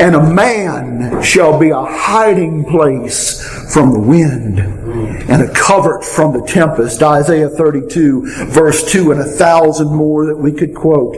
And 0.00 0.16
a 0.16 0.32
man 0.32 1.22
shall 1.22 1.58
be 1.58 1.70
a 1.70 1.82
hiding 1.82 2.64
place 2.64 3.40
from 3.72 3.92
the 3.92 4.00
wind 4.00 4.58
and 4.58 5.42
a 5.42 5.52
covert 5.54 6.04
from 6.04 6.32
the 6.32 6.44
tempest. 6.46 7.02
Isaiah 7.02 7.48
32, 7.48 8.46
verse 8.46 8.90
2, 8.90 9.12
and 9.12 9.20
a 9.20 9.24
thousand 9.24 9.88
more 9.88 10.26
that 10.26 10.36
we 10.36 10.52
could 10.52 10.74
quote. 10.74 11.16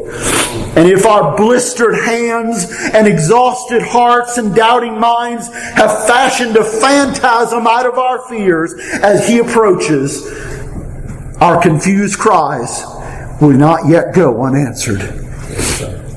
And 0.76 0.88
if 0.88 1.07
our 1.07 1.37
blistered 1.37 1.95
hands 1.95 2.67
and 2.93 3.07
exhausted 3.07 3.83
hearts 3.83 4.38
and 4.38 4.55
doubting 4.55 4.99
minds 4.99 5.49
have 5.49 6.07
fashioned 6.07 6.57
a 6.57 6.64
phantasm 6.64 7.67
out 7.67 7.87
of 7.87 7.99
our 7.99 8.29
fears 8.29 8.75
as 9.03 9.29
he 9.29 9.38
approaches, 9.38 10.25
our 11.45 11.61
confused 11.61 12.19
cries 12.19 12.85
will 13.39 13.53
not 13.53 13.87
yet 13.87 14.15
go 14.15 14.45
unanswered. 14.45 15.01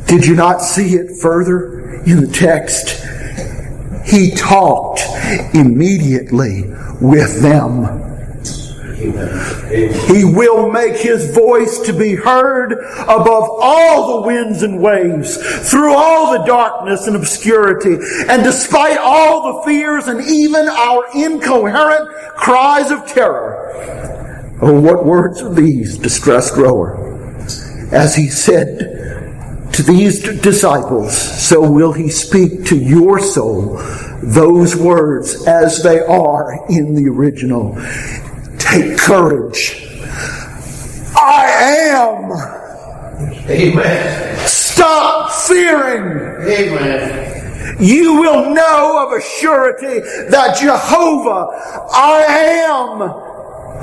Did 0.08 0.26
you 0.26 0.38
not 0.38 0.62
see 0.62 0.94
it 0.94 1.20
further 1.20 2.02
in 2.04 2.22
the 2.22 2.32
text? 2.32 3.04
He 4.10 4.32
talked 4.32 5.02
immediately 5.54 6.64
with 7.02 7.42
them. 7.42 8.06
He 10.08 10.24
will 10.24 10.72
make 10.72 10.96
his 10.96 11.36
voice 11.36 11.80
to 11.80 11.92
be 11.92 12.16
heard 12.16 12.72
above 12.72 13.50
all 13.62 14.22
the 14.22 14.28
winds 14.28 14.64
and 14.64 14.82
waves, 14.82 15.36
through 15.70 15.94
all 15.94 16.38
the 16.38 16.46
darkness 16.46 17.06
and 17.06 17.18
obscurity, 17.18 17.98
and 18.30 18.46
despite 18.46 18.98
all 18.98 19.58
the 19.58 19.64
fears 19.64 20.08
and 20.08 20.22
even 20.22 20.70
our 20.70 21.04
incoherent 21.14 22.08
cries 22.38 22.92
of 22.92 23.06
terror. 23.06 24.17
Oh, 24.60 24.80
what 24.80 25.06
words 25.06 25.42
are 25.42 25.54
these, 25.54 25.98
distressed 25.98 26.56
rower? 26.58 26.96
As 27.92 28.16
he 28.16 28.28
said 28.28 29.72
to 29.74 29.84
these 29.84 30.22
disciples, 30.42 31.16
so 31.16 31.70
will 31.70 31.94
he 31.94 32.10
speak 32.10 32.66
to 32.66 32.76
your 32.76 33.20
soul 33.20 33.78
those 34.22 34.76
words 34.76 35.46
as 35.46 35.84
they 35.84 36.00
are 36.00 36.66
in 36.70 36.96
the 36.96 37.08
original. 37.08 37.76
Take 38.58 38.98
courage. 38.98 39.84
I 41.16 41.46
am. 41.90 42.32
Amen. 43.50 44.48
Stop 44.48 45.32
fearing. 45.32 46.48
Amen. 46.48 47.78
You 47.80 48.16
will 48.16 48.54
know 48.54 49.06
of 49.06 49.18
a 49.18 49.22
surety 49.22 50.00
that 50.30 50.58
Jehovah, 50.60 51.48
I 51.94 52.26
am, 52.68 53.27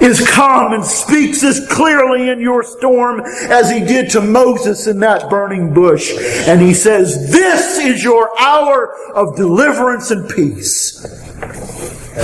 is 0.01 0.29
calm 0.31 0.73
and 0.73 0.85
speaks 0.85 1.43
as 1.43 1.67
clearly 1.69 2.29
in 2.29 2.41
your 2.41 2.63
storm 2.63 3.21
as 3.21 3.71
he 3.71 3.81
did 3.81 4.11
to 4.11 4.21
Moses 4.21 4.87
in 4.87 5.01
that 5.01 5.31
burning 5.31 5.73
bush. 5.73 6.13
And 6.47 6.61
he 6.61 6.75
says, 6.75 7.31
this 7.31 7.79
is 7.79 8.03
your 8.03 8.31
hour 8.41 8.95
of 9.15 9.37
deliverance 9.37 10.11
and 10.11 10.29
peace. 10.29 11.07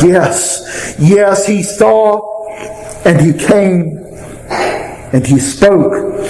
Yes, 0.03 0.97
yes, 0.99 1.47
he 1.47 1.62
saw 1.62 2.47
and 3.05 3.21
he 3.21 3.33
came 3.33 3.99
and 5.12 5.27
he 5.27 5.39
spoke. 5.39 6.29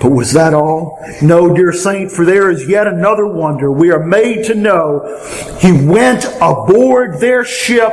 But 0.00 0.10
was 0.10 0.32
that 0.32 0.52
all? 0.52 0.98
No, 1.22 1.54
dear 1.54 1.72
saint, 1.72 2.10
for 2.10 2.26
there 2.26 2.50
is 2.50 2.68
yet 2.68 2.86
another 2.86 3.26
wonder. 3.26 3.70
We 3.70 3.90
are 3.90 4.04
made 4.04 4.44
to 4.46 4.54
know 4.54 5.18
he 5.58 5.72
went 5.72 6.26
aboard 6.42 7.20
their 7.20 7.44
ship 7.44 7.92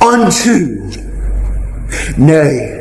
unto. 0.00 1.01
Nay, 2.16 2.78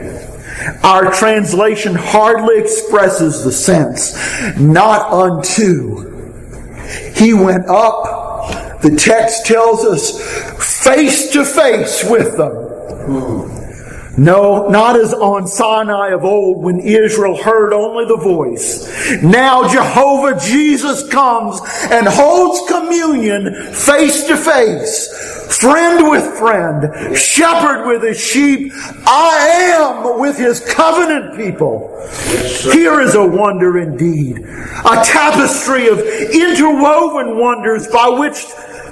our 0.83 1.11
translation 1.11 1.95
hardly 1.95 2.59
expresses 2.59 3.43
the 3.43 3.51
sense. 3.51 4.13
Not 4.59 5.11
unto. 5.11 6.09
He 7.15 7.33
went 7.33 7.67
up, 7.67 8.81
the 8.81 8.95
text 8.95 9.45
tells 9.45 9.85
us, 9.85 10.83
face 10.83 11.31
to 11.31 11.45
face 11.45 12.03
with 12.03 12.37
them. 12.37 12.51
Hmm. 12.51 13.60
No, 14.17 14.67
not 14.67 14.99
as 14.99 15.13
on 15.13 15.47
Sinai 15.47 16.09
of 16.09 16.25
old 16.25 16.63
when 16.63 16.81
Israel 16.81 17.41
heard 17.41 17.71
only 17.71 18.05
the 18.05 18.17
voice. 18.17 18.87
Now 19.23 19.71
Jehovah 19.71 20.37
Jesus 20.39 21.07
comes 21.09 21.61
and 21.89 22.07
holds 22.07 22.69
communion 22.69 23.53
face 23.73 24.25
to 24.25 24.35
face, 24.35 25.57
friend 25.59 26.09
with 26.09 26.25
friend, 26.37 27.17
shepherd 27.17 27.87
with 27.87 28.03
his 28.03 28.19
sheep. 28.19 28.73
I 29.07 29.71
am 29.75 30.19
with 30.19 30.37
his 30.37 30.59
covenant 30.59 31.37
people. 31.37 31.87
Here 32.73 32.99
is 32.99 33.15
a 33.15 33.25
wonder 33.25 33.79
indeed, 33.79 34.39
a 34.39 35.03
tapestry 35.05 35.87
of 35.87 35.99
interwoven 35.99 37.37
wonders 37.37 37.87
by 37.87 38.09
which 38.09 38.43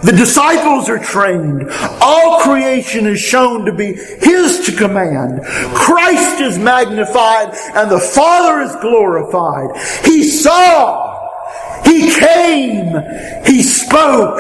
the 0.02 0.14
disciples 0.14 0.90
are 0.90 1.00
trained. 1.00 1.70
All 2.02 2.40
creation 2.40 3.06
is 3.06 3.20
shown 3.20 3.66
to 3.66 3.74
be 3.74 3.94
His 3.94 4.66
to 4.66 4.72
command. 4.72 5.44
Christ 5.74 6.40
is 6.40 6.58
magnified 6.58 7.54
and 7.76 7.92
the 7.92 8.00
Father 8.00 8.62
is 8.62 8.76
glorified. 8.78 9.76
He 10.06 10.24
saw. 10.24 11.18
He 11.84 12.14
came. 12.14 12.96
He 13.46 13.62
spoke. 13.62 14.40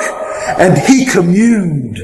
And 0.57 0.77
He 0.77 1.05
communed. 1.05 1.97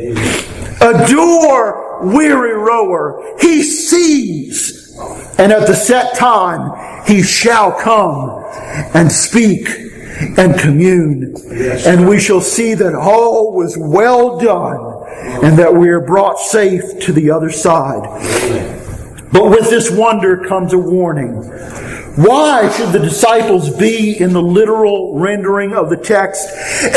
Adore, 0.82 2.06
weary 2.14 2.56
rower. 2.56 3.38
He 3.40 3.64
sees. 3.64 4.96
And 5.38 5.52
at 5.52 5.68
the 5.68 5.76
set 5.76 6.16
time, 6.18 7.06
He 7.06 7.24
shall 7.24 7.72
come 7.72 8.44
and 8.94 9.10
speak 9.10 9.85
and 10.38 10.58
commune. 10.60 11.36
And 11.86 12.08
we 12.08 12.20
shall 12.20 12.42
see 12.42 12.74
that 12.76 12.94
all 12.96 13.54
was 13.54 13.78
well 13.78 14.38
done 14.40 15.04
and 15.44 15.58
that 15.58 15.74
we 15.74 15.90
are 15.90 16.02
brought 16.02 16.40
safe 16.40 17.00
to 17.02 17.12
the 17.12 17.32
other 17.32 17.50
side. 17.50 18.04
But 19.32 19.50
with 19.50 19.70
this 19.70 19.92
wonder 19.92 20.46
comes 20.46 20.74
a 20.74 20.78
warning. 20.78 21.44
Why 22.16 22.72
should 22.72 22.94
the 22.94 23.00
disciples 23.00 23.76
be, 23.76 24.18
in 24.22 24.32
the 24.32 24.42
literal 24.42 25.20
rendering 25.20 25.74
of 25.74 25.90
the 25.90 25.98
text, 25.98 26.48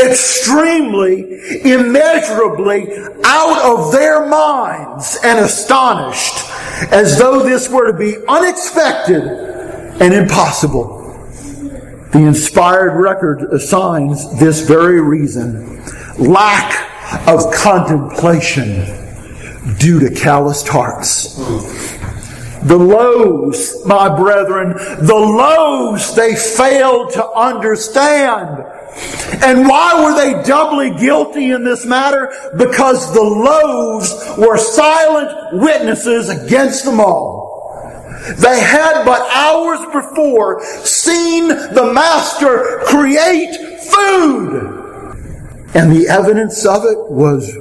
extremely, 0.05 1.41
immeasurably 1.65 2.87
out 3.25 3.61
of 3.65 3.91
their 3.91 4.27
minds 4.29 5.19
and 5.25 5.41
astonished, 5.41 6.45
as 6.93 7.19
though 7.19 7.43
this 7.43 7.69
were 7.69 7.91
to 7.91 7.99
be 7.99 8.15
unexpected 8.29 9.25
and 10.01 10.15
impossible? 10.15 10.98
The 12.13 12.25
inspired 12.27 12.99
record 12.99 13.43
assigns 13.53 14.39
this 14.39 14.67
very 14.67 15.01
reason 15.01 15.83
lack 16.19 17.29
of 17.29 17.53
contemplation 17.53 18.85
due 19.79 20.01
to 20.01 20.11
calloused 20.15 20.69
hearts. 20.69 21.35
The 22.65 22.77
loaves, 22.77 23.85
my 23.87 24.15
brethren, 24.17 24.73
the 25.07 25.15
loaves 25.15 26.15
they 26.15 26.35
failed 26.35 27.13
to 27.13 27.29
understand. 27.31 28.65
And 29.45 29.69
why 29.69 30.03
were 30.03 30.17
they 30.17 30.43
doubly 30.43 30.91
guilty 30.91 31.53
in 31.53 31.63
this 31.63 31.87
matter? 31.87 32.33
Because 32.57 33.13
the 33.13 33.23
loaves 33.23 34.13
were 34.37 34.59
silent 34.59 35.63
witnesses 35.63 36.31
against 36.31 36.85
them 36.85 37.01
all. 37.01 37.38
They 38.37 38.61
had 38.61 39.05
but 39.05 39.29
hours 39.35 39.81
before 39.93 40.63
seen 40.85 41.49
the 41.49 41.91
Master 41.93 42.81
create 42.85 43.55
food. 43.83 44.75
And 45.75 45.93
the 45.93 46.09
evidence 46.09 46.65
of 46.65 46.85
it 46.85 46.99
was 47.11 47.55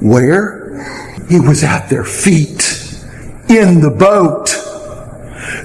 where? 0.00 0.64
He 1.28 1.40
was 1.40 1.64
at 1.64 1.88
their 1.88 2.04
feet 2.04 2.62
in 3.48 3.80
the 3.80 3.90
boat. 3.90 4.50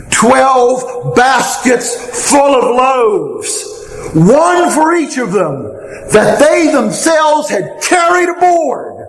Twelve 0.10 1.16
baskets 1.16 2.30
full 2.30 2.56
of 2.56 2.64
loaves 2.76 3.72
one 4.14 4.70
for 4.72 4.94
each 4.96 5.18
of 5.18 5.32
them, 5.32 5.64
that 6.12 6.40
they 6.40 6.72
themselves 6.72 7.50
had 7.50 7.82
carried 7.82 8.30
aboard. 8.30 9.01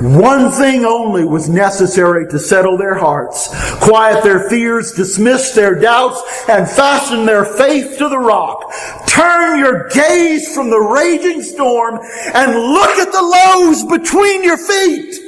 One 0.00 0.52
thing 0.52 0.84
only 0.84 1.24
was 1.24 1.48
necessary 1.48 2.26
to 2.28 2.38
settle 2.38 2.76
their 2.76 2.94
hearts, 2.94 3.48
quiet 3.82 4.22
their 4.22 4.48
fears, 4.50 4.92
dismiss 4.92 5.52
their 5.52 5.74
doubts, 5.74 6.20
and 6.48 6.68
fasten 6.68 7.24
their 7.24 7.44
faith 7.46 7.96
to 7.98 8.08
the 8.08 8.18
rock. 8.18 8.72
Turn 9.06 9.58
your 9.58 9.88
gaze 9.88 10.54
from 10.54 10.68
the 10.68 10.80
raging 10.80 11.42
storm 11.42 11.98
and 12.34 12.52
look 12.52 12.98
at 12.98 13.10
the 13.10 13.22
loaves 13.22 13.84
between 13.84 14.44
your 14.44 14.58
feet. 14.58 15.22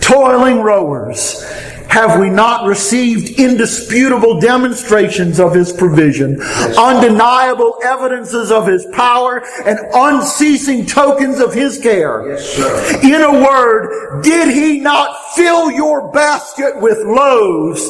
Toiling 0.00 0.60
rowers, 0.60 1.44
have 1.92 2.18
we 2.18 2.30
not 2.30 2.66
received 2.66 3.38
indisputable 3.38 4.40
demonstrations 4.40 5.38
of 5.38 5.54
His 5.54 5.74
provision, 5.74 6.40
undeniable 6.40 7.78
evidences 7.84 8.50
of 8.50 8.66
His 8.66 8.86
power, 8.94 9.44
and 9.66 9.78
unceasing 9.92 10.86
tokens 10.86 11.38
of 11.38 11.52
His 11.52 11.78
care? 11.78 12.30
Yes, 12.30 13.04
In 13.04 13.20
a 13.20 13.44
word, 13.44 14.22
did 14.22 14.54
He 14.54 14.80
not 14.80 15.34
fill 15.34 15.70
your 15.70 16.10
basket 16.12 16.80
with 16.80 16.96
loaves 17.00 17.86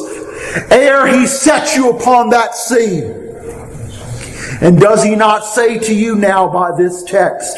ere 0.69 1.07
He 1.07 1.25
set 1.25 1.73
you 1.73 1.91
upon 1.91 2.29
that 2.31 2.55
sea? 2.55 3.03
And 4.59 4.81
does 4.81 5.01
He 5.01 5.15
not 5.15 5.45
say 5.45 5.79
to 5.79 5.95
you 5.95 6.15
now 6.15 6.49
by 6.49 6.75
this 6.75 7.03
text, 7.03 7.57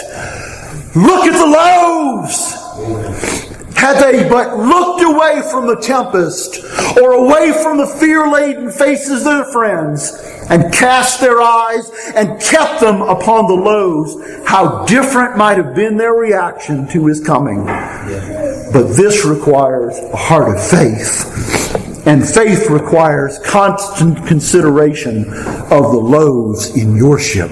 Look 0.96 1.26
at 1.26 1.38
the 1.38 1.48
loaves! 1.48 3.35
Had 3.76 4.02
they 4.02 4.28
but 4.28 4.58
looked 4.58 5.04
away 5.04 5.42
from 5.52 5.68
the 5.68 5.76
tempest 5.76 6.64
or 6.98 7.12
away 7.12 7.52
from 7.52 7.78
the 7.78 7.86
fear 7.86 8.28
laden 8.28 8.72
faces 8.72 9.26
of 9.26 9.34
their 9.34 9.46
friends 9.52 10.14
and 10.50 10.74
cast 10.74 11.20
their 11.20 11.42
eyes 11.42 11.92
and 12.16 12.42
kept 12.42 12.80
them 12.80 13.02
upon 13.02 13.48
the 13.48 13.54
loaves, 13.54 14.16
how 14.48 14.86
different 14.86 15.38
might 15.38 15.58
have 15.58 15.76
been 15.76 15.98
their 15.98 16.14
reaction 16.14 16.88
to 16.88 17.06
his 17.08 17.20
coming. 17.20 17.66
But 17.66 18.94
this 18.96 19.26
requires 19.26 19.98
a 19.98 20.16
heart 20.16 20.56
of 20.56 20.68
faith. 20.68 22.08
And 22.08 22.28
faith 22.28 22.70
requires 22.70 23.40
constant 23.40 24.26
consideration 24.28 25.26
of 25.26 25.92
the 25.92 26.00
loaves 26.00 26.78
in 26.78 26.96
your 26.96 27.20
ship. 27.20 27.50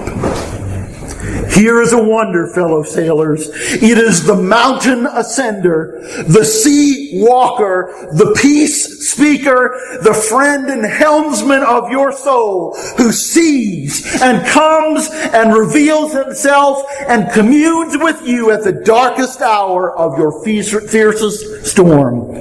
Here 1.54 1.80
is 1.80 1.92
a 1.92 2.02
wonder, 2.02 2.48
fellow 2.48 2.82
sailors. 2.82 3.48
It 3.48 3.96
is 3.96 4.26
the 4.26 4.34
mountain 4.34 5.04
ascender, 5.04 6.26
the 6.26 6.44
sea 6.44 7.22
walker, 7.22 8.08
the 8.12 8.36
peace 8.40 9.08
speaker, 9.10 9.78
the 10.02 10.14
friend 10.14 10.68
and 10.68 10.84
helmsman 10.84 11.62
of 11.62 11.90
your 11.90 12.10
soul 12.10 12.76
who 12.96 13.12
sees 13.12 14.20
and 14.20 14.44
comes 14.46 15.08
and 15.10 15.54
reveals 15.54 16.12
himself 16.12 16.82
and 17.06 17.32
communes 17.32 17.96
with 17.98 18.26
you 18.26 18.50
at 18.50 18.64
the 18.64 18.72
darkest 18.84 19.40
hour 19.40 19.96
of 19.96 20.18
your 20.18 20.42
fiercest 20.42 21.66
storm. 21.66 22.32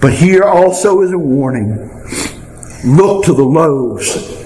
But 0.00 0.12
here 0.12 0.44
also 0.44 1.02
is 1.02 1.12
a 1.12 1.18
warning. 1.18 1.88
Look 2.84 3.24
to 3.24 3.34
the 3.34 3.44
loaves 3.44 4.41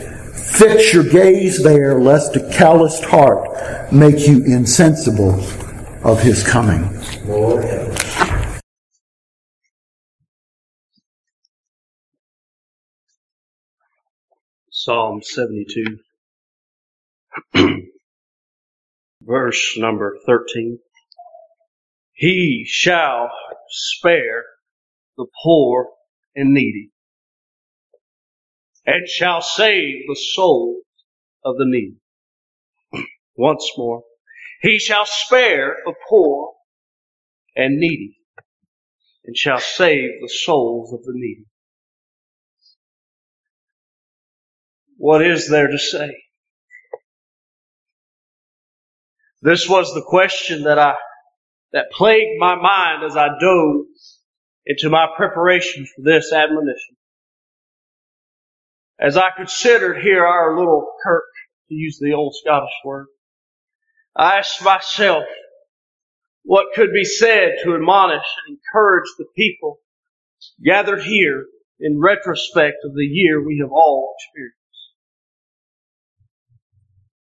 Fix 0.58 0.94
your 0.94 1.04
gaze 1.04 1.62
there, 1.62 2.00
lest 2.00 2.34
a 2.34 2.50
calloused 2.50 3.04
heart 3.04 3.92
make 3.92 4.26
you 4.26 4.42
insensible 4.42 5.34
of 6.02 6.22
his 6.22 6.42
coming. 6.42 6.98
Psalm 14.70 15.20
72, 15.22 15.98
verse 19.20 19.76
number 19.76 20.16
13. 20.24 20.78
He 22.14 22.64
shall 22.66 23.30
spare 23.68 24.44
the 25.18 25.26
poor 25.44 25.90
and 26.34 26.54
needy 26.54 26.92
and 28.86 29.08
shall 29.08 29.42
save 29.42 30.06
the 30.06 30.16
soul 30.34 30.80
of 31.44 31.56
the 31.58 31.66
needy. 31.66 31.96
Once 33.36 33.70
more, 33.76 34.02
he 34.62 34.78
shall 34.78 35.06
spare 35.06 35.76
the 35.84 35.94
poor 36.08 36.52
and 37.56 37.78
needy, 37.78 38.18
and 39.24 39.36
shall 39.36 39.60
save 39.60 40.10
the 40.20 40.28
souls 40.28 40.92
of 40.92 41.02
the 41.04 41.12
needy. 41.14 41.44
What 44.98 45.24
is 45.26 45.48
there 45.48 45.68
to 45.68 45.78
say? 45.78 46.16
This 49.42 49.68
was 49.68 49.92
the 49.94 50.02
question 50.02 50.64
that 50.64 50.78
I, 50.78 50.94
that 51.72 51.90
plagued 51.92 52.38
my 52.38 52.54
mind 52.56 53.04
as 53.04 53.16
I 53.16 53.28
dove 53.40 53.86
into 54.66 54.90
my 54.90 55.06
preparation 55.16 55.86
for 55.86 56.02
this 56.02 56.32
admonition. 56.32 56.95
As 58.98 59.16
I 59.16 59.30
considered 59.36 60.02
here 60.02 60.24
our 60.24 60.56
little 60.58 60.90
kirk, 61.04 61.24
to 61.68 61.74
use 61.74 61.98
the 62.00 62.14
old 62.14 62.34
Scottish 62.34 62.70
word, 62.84 63.06
I 64.16 64.38
asked 64.38 64.64
myself 64.64 65.24
what 66.44 66.74
could 66.74 66.92
be 66.92 67.04
said 67.04 67.56
to 67.64 67.74
admonish 67.74 68.24
and 68.46 68.56
encourage 68.56 69.08
the 69.18 69.26
people 69.36 69.80
gathered 70.64 71.02
here 71.02 71.46
in 71.80 72.00
retrospect 72.00 72.76
of 72.84 72.94
the 72.94 73.04
year 73.04 73.44
we 73.44 73.58
have 73.60 73.72
all 73.72 74.14
experienced. 74.16 74.56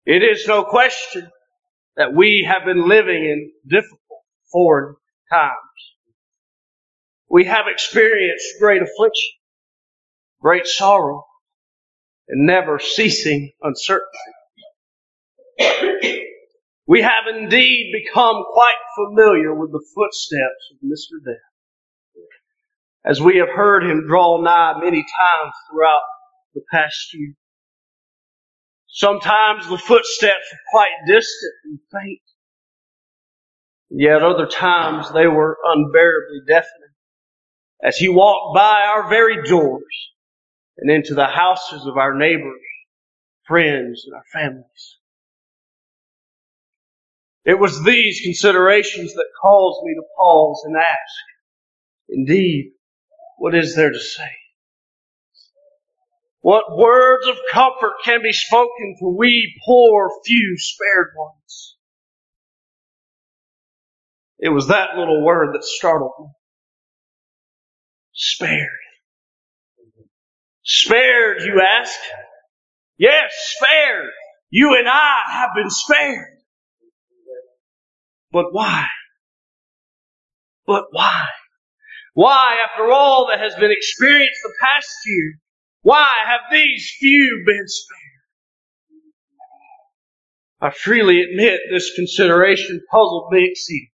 It 0.04 0.22
is 0.22 0.46
no 0.46 0.64
question 0.64 1.30
that 1.96 2.12
we 2.12 2.46
have 2.46 2.66
been 2.66 2.88
living 2.88 3.24
in 3.24 3.52
difficult 3.66 4.00
foreign 4.52 4.96
times. 5.30 5.54
We 7.30 7.44
have 7.46 7.66
experienced 7.68 8.46
great 8.60 8.82
affliction, 8.82 9.30
great 10.42 10.66
sorrow, 10.66 11.24
and 12.28 12.46
never 12.46 12.78
ceasing 12.78 13.52
uncertainty. 13.62 14.08
We 16.86 17.00
have 17.02 17.24
indeed 17.34 17.92
become 17.92 18.44
quite 18.52 18.74
familiar 18.96 19.54
with 19.54 19.72
the 19.72 19.84
footsteps 19.94 20.70
of 20.72 20.78
Mr. 20.86 21.24
Death, 21.24 22.24
as 23.06 23.20
we 23.20 23.38
have 23.38 23.48
heard 23.48 23.84
him 23.84 24.06
draw 24.06 24.40
nigh 24.42 24.78
many 24.82 24.98
times 25.02 25.52
throughout 25.70 26.02
the 26.54 26.62
past 26.70 27.14
year. 27.14 27.34
Sometimes 28.88 29.66
the 29.68 29.78
footsteps 29.78 30.52
were 30.52 30.58
quite 30.70 30.92
distant 31.06 31.54
and 31.64 31.78
faint, 31.90 32.20
yet 33.90 34.22
other 34.22 34.46
times 34.46 35.10
they 35.12 35.26
were 35.26 35.58
unbearably 35.64 36.40
deafening 36.46 36.94
as 37.82 37.96
he 37.96 38.08
walked 38.08 38.54
by 38.54 38.82
our 38.82 39.08
very 39.08 39.42
doors 39.48 40.12
and 40.78 40.90
into 40.90 41.14
the 41.14 41.26
houses 41.26 41.86
of 41.86 41.96
our 41.96 42.14
neighbors, 42.14 42.60
friends, 43.46 44.04
and 44.06 44.14
our 44.14 44.24
families. 44.32 44.98
It 47.44 47.58
was 47.58 47.84
these 47.84 48.20
considerations 48.22 49.14
that 49.14 49.26
caused 49.40 49.84
me 49.84 49.94
to 49.94 50.02
pause 50.16 50.62
and 50.64 50.76
ask, 50.76 51.14
indeed, 52.08 52.72
what 53.38 53.54
is 53.54 53.76
there 53.76 53.90
to 53.90 54.00
say? 54.00 54.30
What 56.40 56.76
words 56.76 57.26
of 57.26 57.36
comfort 57.52 57.94
can 58.04 58.22
be 58.22 58.32
spoken 58.32 58.96
to 59.00 59.16
we 59.16 59.54
poor 59.66 60.10
few 60.26 60.56
spared 60.58 61.12
ones? 61.16 61.76
It 64.38 64.50
was 64.50 64.68
that 64.68 64.96
little 64.96 65.24
word 65.24 65.54
that 65.54 65.64
startled 65.64 66.12
me. 66.20 66.26
Spared. 68.12 68.83
Spared, 70.64 71.42
you 71.42 71.60
ask? 71.60 71.98
Yes, 72.96 73.32
spared. 73.56 74.10
You 74.50 74.76
and 74.78 74.88
I 74.88 75.20
have 75.30 75.50
been 75.54 75.70
spared. 75.70 76.38
But 78.32 78.46
why? 78.52 78.86
But 80.66 80.84
why? 80.92 81.26
Why, 82.14 82.56
after 82.70 82.90
all 82.90 83.28
that 83.28 83.40
has 83.40 83.54
been 83.56 83.72
experienced 83.72 84.40
the 84.42 84.54
past 84.62 84.88
year, 85.04 85.34
why 85.82 86.12
have 86.26 86.40
these 86.50 86.94
few 86.98 87.42
been 87.44 87.66
spared? 87.66 88.00
I 90.60 90.70
freely 90.70 91.20
admit 91.20 91.60
this 91.70 91.92
consideration 91.94 92.80
puzzled 92.90 93.30
me 93.30 93.48
exceedingly. 93.50 93.90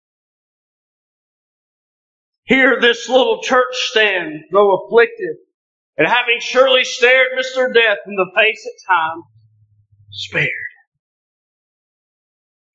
Here 2.44 2.80
this 2.80 3.10
little 3.10 3.42
church 3.42 3.74
stand, 3.74 4.44
though 4.52 4.86
afflicted, 4.86 5.38
and 6.00 6.08
having 6.08 6.38
surely 6.40 6.86
stared 6.86 7.28
Mr. 7.38 7.72
Death 7.74 7.98
in 8.08 8.16
the 8.16 8.32
face 8.34 8.66
at 8.66 8.88
times, 8.92 9.26
spared. 10.12 10.50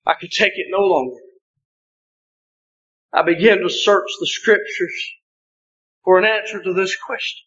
I 0.07 0.13
could 0.21 0.31
take 0.31 0.53
it 0.57 0.67
no 0.69 0.85
longer. 0.85 1.23
I 3.15 3.23
began 3.23 3.61
to 3.61 3.71
search 3.71 4.11
the 4.21 4.27
scriptures 4.27 5.13
for 6.05 6.19
an 6.19 6.27
answer 6.27 6.63
to 6.63 6.75
this 6.75 6.95
question. 6.97 7.47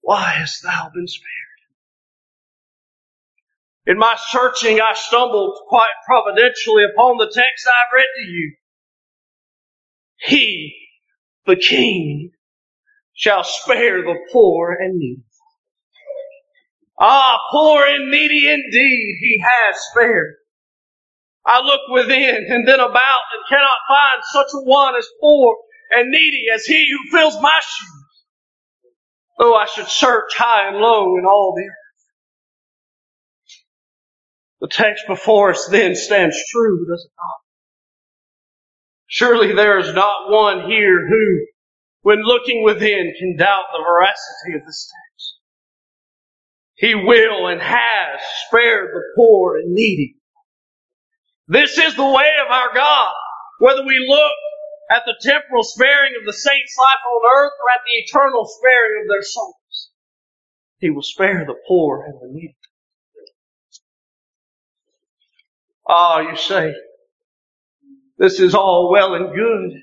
Why 0.00 0.22
hast 0.22 0.62
thou 0.62 0.90
been 0.94 1.08
spared? 1.08 1.32
In 3.86 3.98
my 3.98 4.16
searching, 4.28 4.80
I 4.80 4.94
stumbled 4.94 5.58
quite 5.66 5.90
providentially 6.06 6.84
upon 6.84 7.18
the 7.18 7.32
text 7.32 7.66
I've 7.66 7.96
read 7.96 8.06
to 8.16 8.30
you. 8.30 8.54
He, 10.18 10.74
the 11.46 11.56
King, 11.56 12.30
shall 13.16 13.42
spare 13.44 14.02
the 14.02 14.14
poor 14.32 14.72
and 14.72 14.98
needy. 14.98 15.22
Ah, 17.00 17.38
poor 17.50 17.84
and 17.86 18.10
needy 18.10 18.48
indeed 18.48 19.16
he 19.20 19.42
has 19.42 19.76
spared. 19.90 20.34
I 21.46 21.60
look 21.60 21.80
within 21.92 22.46
and 22.48 22.66
then 22.66 22.80
about 22.80 22.90
and 23.34 23.48
cannot 23.48 23.78
find 23.88 24.22
such 24.32 24.48
a 24.54 24.64
one 24.64 24.96
as 24.96 25.06
poor 25.20 25.56
and 25.92 26.10
needy 26.10 26.46
as 26.54 26.64
he 26.64 26.86
who 26.90 27.16
fills 27.16 27.40
my 27.40 27.58
shoes. 27.62 28.24
Though 29.38 29.54
I 29.54 29.66
should 29.66 29.88
search 29.88 30.32
high 30.36 30.68
and 30.68 30.78
low 30.78 31.16
in 31.18 31.24
all 31.26 31.54
the 31.56 31.62
earth. 31.64 31.86
The 34.60 34.68
text 34.68 35.04
before 35.06 35.50
us 35.50 35.68
then 35.70 35.94
stands 35.94 36.36
true, 36.50 36.86
does 36.88 37.04
it 37.04 37.12
not? 37.16 37.40
Surely 39.06 39.54
there 39.54 39.78
is 39.78 39.94
not 39.94 40.30
one 40.30 40.68
here 40.68 41.06
who, 41.06 41.46
when 42.06 42.22
looking 42.22 42.62
within, 42.62 43.12
can 43.18 43.36
doubt 43.36 43.64
the 43.72 43.82
veracity 43.82 44.54
of 44.54 44.64
this 44.64 44.88
text. 44.92 45.38
He 46.76 46.94
will 46.94 47.48
and 47.48 47.60
has 47.60 48.20
spared 48.46 48.90
the 48.94 49.02
poor 49.16 49.56
and 49.56 49.74
needy. 49.74 50.14
This 51.48 51.76
is 51.76 51.96
the 51.96 52.04
way 52.04 52.30
of 52.46 52.52
our 52.52 52.72
God. 52.72 53.12
Whether 53.58 53.84
we 53.84 54.06
look 54.08 54.32
at 54.92 55.02
the 55.04 55.16
temporal 55.20 55.64
sparing 55.64 56.12
of 56.20 56.24
the 56.24 56.32
saints' 56.32 56.76
life 56.78 57.02
on 57.12 57.22
earth 57.38 57.52
or 57.60 57.70
at 57.74 57.80
the 57.84 57.98
eternal 57.98 58.46
sparing 58.46 59.02
of 59.02 59.08
their 59.08 59.22
souls, 59.22 59.90
He 60.78 60.90
will 60.90 61.02
spare 61.02 61.44
the 61.44 61.56
poor 61.66 62.04
and 62.04 62.14
the 62.20 62.32
needy. 62.32 62.56
Ah, 65.88 66.20
you 66.20 66.36
say, 66.36 66.72
this 68.16 68.38
is 68.38 68.54
all 68.54 68.92
well 68.92 69.14
and 69.14 69.34
good. 69.34 69.82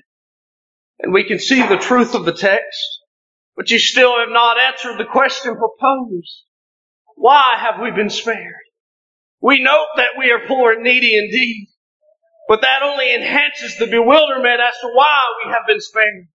And 1.00 1.12
we 1.12 1.24
can 1.24 1.38
see 1.38 1.60
the 1.60 1.76
truth 1.76 2.14
of 2.14 2.24
the 2.24 2.32
text, 2.32 3.00
but 3.56 3.70
you 3.70 3.78
still 3.78 4.18
have 4.18 4.30
not 4.30 4.58
answered 4.58 4.98
the 4.98 5.10
question 5.10 5.56
proposed. 5.56 6.44
Why 7.16 7.56
have 7.58 7.80
we 7.80 7.90
been 7.90 8.10
spared? 8.10 8.54
We 9.40 9.62
note 9.62 9.88
that 9.96 10.18
we 10.18 10.30
are 10.30 10.46
poor 10.46 10.72
and 10.72 10.82
needy 10.82 11.16
indeed, 11.16 11.68
but 12.48 12.62
that 12.62 12.82
only 12.82 13.14
enhances 13.14 13.76
the 13.78 13.86
bewilderment 13.86 14.60
as 14.60 14.74
to 14.80 14.90
why 14.94 15.20
we 15.44 15.52
have 15.52 15.66
been 15.66 15.80
spared. 15.80 16.28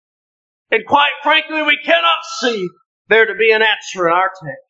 And 0.71 0.85
quite 0.85 1.11
frankly, 1.23 1.63
we 1.63 1.79
cannot 1.83 2.23
see 2.39 2.69
there 3.07 3.25
to 3.25 3.35
be 3.35 3.51
an 3.51 3.61
answer 3.61 4.07
in 4.07 4.13
our 4.13 4.29
text. 4.29 4.69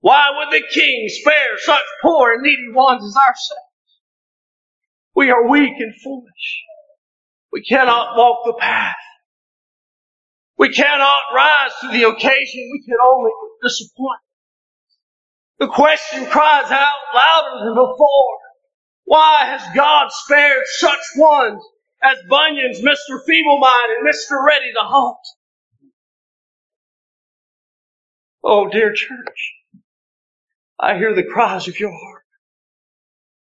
Why 0.00 0.28
would 0.36 0.52
the 0.52 0.66
king 0.66 1.08
spare 1.08 1.58
such 1.58 1.82
poor 2.02 2.32
and 2.32 2.42
needy 2.42 2.72
ones 2.72 3.04
as 3.04 3.16
ourselves? 3.16 3.62
We 5.14 5.30
are 5.30 5.48
weak 5.48 5.74
and 5.78 5.94
foolish. 6.02 6.62
We 7.56 7.62
cannot 7.62 8.18
walk 8.18 8.40
the 8.44 8.52
path. 8.52 8.96
We 10.58 10.68
cannot 10.68 11.20
rise 11.34 11.70
to 11.80 11.88
the 11.88 12.02
occasion. 12.02 12.68
We 12.70 12.82
can 12.86 12.98
only 13.02 13.30
disappoint. 13.62 14.20
The 15.58 15.68
question 15.68 16.26
cries 16.26 16.70
out 16.70 16.94
louder 17.14 17.64
than 17.64 17.74
before. 17.74 18.38
Why 19.04 19.46
has 19.46 19.74
God 19.74 20.08
spared 20.10 20.64
such 20.66 21.00
ones 21.16 21.64
as 22.02 22.18
Bunyan's 22.28 22.82
Mr. 22.82 23.24
Feeble-Mind 23.26 23.90
and 23.96 24.06
Mr. 24.06 24.44
Ready 24.46 24.74
to 24.74 24.82
Halt? 24.82 25.26
Oh, 28.44 28.68
dear 28.68 28.92
church, 28.92 29.52
I 30.78 30.98
hear 30.98 31.14
the 31.14 31.24
cries 31.24 31.68
of 31.68 31.80
your 31.80 31.90
heart 31.90 32.24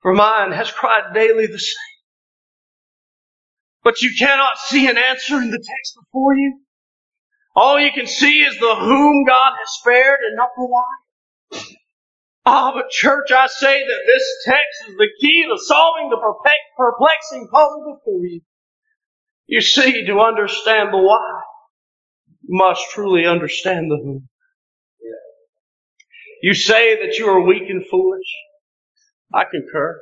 for 0.02 0.12
mine 0.12 0.52
has 0.52 0.70
cried 0.70 1.14
daily 1.14 1.46
the 1.46 1.58
same. 1.58 1.93
But 3.84 4.02
you 4.02 4.12
cannot 4.18 4.58
see 4.66 4.88
an 4.88 4.98
answer 4.98 5.36
in 5.36 5.50
the 5.50 5.58
text 5.58 5.98
before 6.02 6.34
you. 6.34 6.60
All 7.54 7.78
you 7.78 7.92
can 7.92 8.06
see 8.06 8.40
is 8.40 8.58
the 8.58 8.74
whom 8.76 9.24
God 9.26 9.52
has 9.58 9.68
spared 9.80 10.18
and 10.26 10.36
not 10.36 10.50
the 10.56 10.66
why. 10.66 10.84
Ah, 12.46 12.72
but 12.74 12.90
church, 12.90 13.30
I 13.30 13.46
say 13.46 13.80
that 13.80 14.02
this 14.06 14.24
text 14.44 14.88
is 14.90 14.96
the 14.96 15.08
key 15.20 15.44
to 15.44 15.56
solving 15.64 16.10
the 16.10 16.18
perplexing 16.76 17.48
puzzle 17.52 17.98
before 17.98 18.26
you. 18.26 18.40
You 19.46 19.60
see, 19.60 20.06
to 20.06 20.20
understand 20.20 20.92
the 20.92 20.98
why, 20.98 21.40
you 22.42 22.58
must 22.58 22.82
truly 22.92 23.26
understand 23.26 23.90
the 23.90 23.96
whom. 23.96 24.28
You 26.42 26.54
say 26.54 26.96
that 27.06 27.16
you 27.18 27.28
are 27.28 27.40
weak 27.40 27.70
and 27.70 27.86
foolish. 27.90 28.28
I 29.32 29.44
concur. 29.50 30.00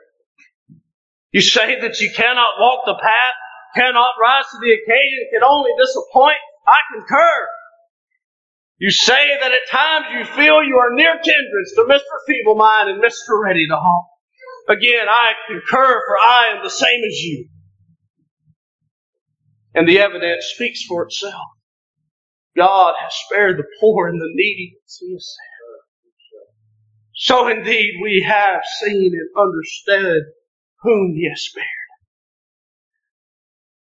You 1.33 1.41
say 1.41 1.81
that 1.81 2.01
you 2.01 2.11
cannot 2.11 2.55
walk 2.59 2.81
the 2.87 2.95
path, 3.01 3.35
cannot 3.75 4.13
rise 4.21 4.45
to 4.53 4.59
the 4.61 4.73
occasion, 4.73 5.29
can 5.33 5.45
only 5.45 5.71
disappoint. 5.79 6.39
I 6.67 6.81
concur. 6.95 7.49
You 8.79 8.91
say 8.91 9.39
that 9.41 9.53
at 9.53 9.71
times 9.71 10.07
you 10.13 10.25
feel 10.25 10.63
you 10.63 10.77
are 10.79 10.95
near 10.95 11.15
kindreds 11.15 11.73
to 11.77 11.83
Mr. 11.89 12.17
Feeble 12.27 12.57
Mind 12.57 12.91
and 12.91 13.03
Mr. 13.03 13.41
Ready 13.41 13.67
to 13.69 13.77
Halt. 13.77 14.07
Again, 14.69 15.07
I 15.09 15.33
concur, 15.49 16.03
for 16.07 16.19
I 16.19 16.55
am 16.57 16.65
the 16.65 16.71
same 16.71 17.03
as 17.05 17.15
you. 17.23 17.49
And 19.75 19.89
the 19.89 20.01
evidence 20.01 20.47
speaks 20.55 20.85
for 20.85 21.05
itself. 21.05 21.47
God 22.57 22.95
has 23.01 23.13
spared 23.27 23.59
the 23.59 23.65
poor 23.81 24.09
and 24.09 24.21
the 24.21 24.31
needy. 24.35 24.77
So 27.15 27.49
indeed 27.49 27.95
we 28.03 28.25
have 28.27 28.63
seen 28.83 29.13
and 29.15 29.31
understood 29.39 30.25
whom 30.83 31.15
he 31.15 31.29
has 31.29 31.43
spared. 31.47 31.67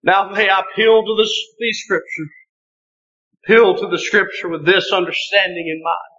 Now 0.04 0.30
may 0.30 0.50
I 0.50 0.62
appeal 0.62 1.04
to 1.04 1.16
the, 1.16 1.30
these 1.60 1.80
scriptures, 1.84 2.30
appeal 3.44 3.76
to 3.78 3.88
the 3.88 4.00
scripture 4.00 4.50
with 4.50 4.66
this 4.66 4.92
understanding 4.92 5.68
in 5.68 5.82
mind. 5.84 6.18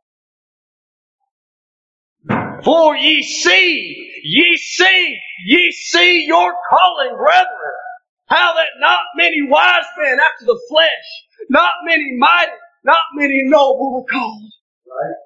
For 2.64 2.96
ye 2.96 3.22
see, 3.22 4.12
ye 4.24 4.56
see, 4.56 5.18
ye 5.46 5.70
see 5.72 6.26
your 6.26 6.52
calling, 6.70 7.16
brethren, 7.16 7.78
how 8.26 8.54
that 8.54 8.68
not 8.80 9.00
many 9.16 9.42
wise 9.48 9.84
men 9.98 10.18
after 10.18 10.46
the 10.46 10.60
flesh, 10.68 10.90
not 11.50 11.72
many 11.86 12.16
mighty, 12.18 12.52
not 12.84 13.02
many 13.14 13.42
noble 13.44 13.94
were 13.94 14.04
called. 14.12 14.50
Right. 14.86 15.16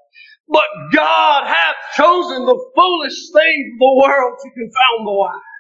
But 0.49 0.67
God 0.93 1.47
hath 1.47 1.77
chosen 1.97 2.45
the 2.45 2.73
foolish 2.77 3.19
things 3.33 3.73
of 3.75 3.79
the 3.79 4.01
world 4.03 4.39
to 4.43 4.51
confound 4.51 5.07
the 5.07 5.13
wise. 5.13 5.52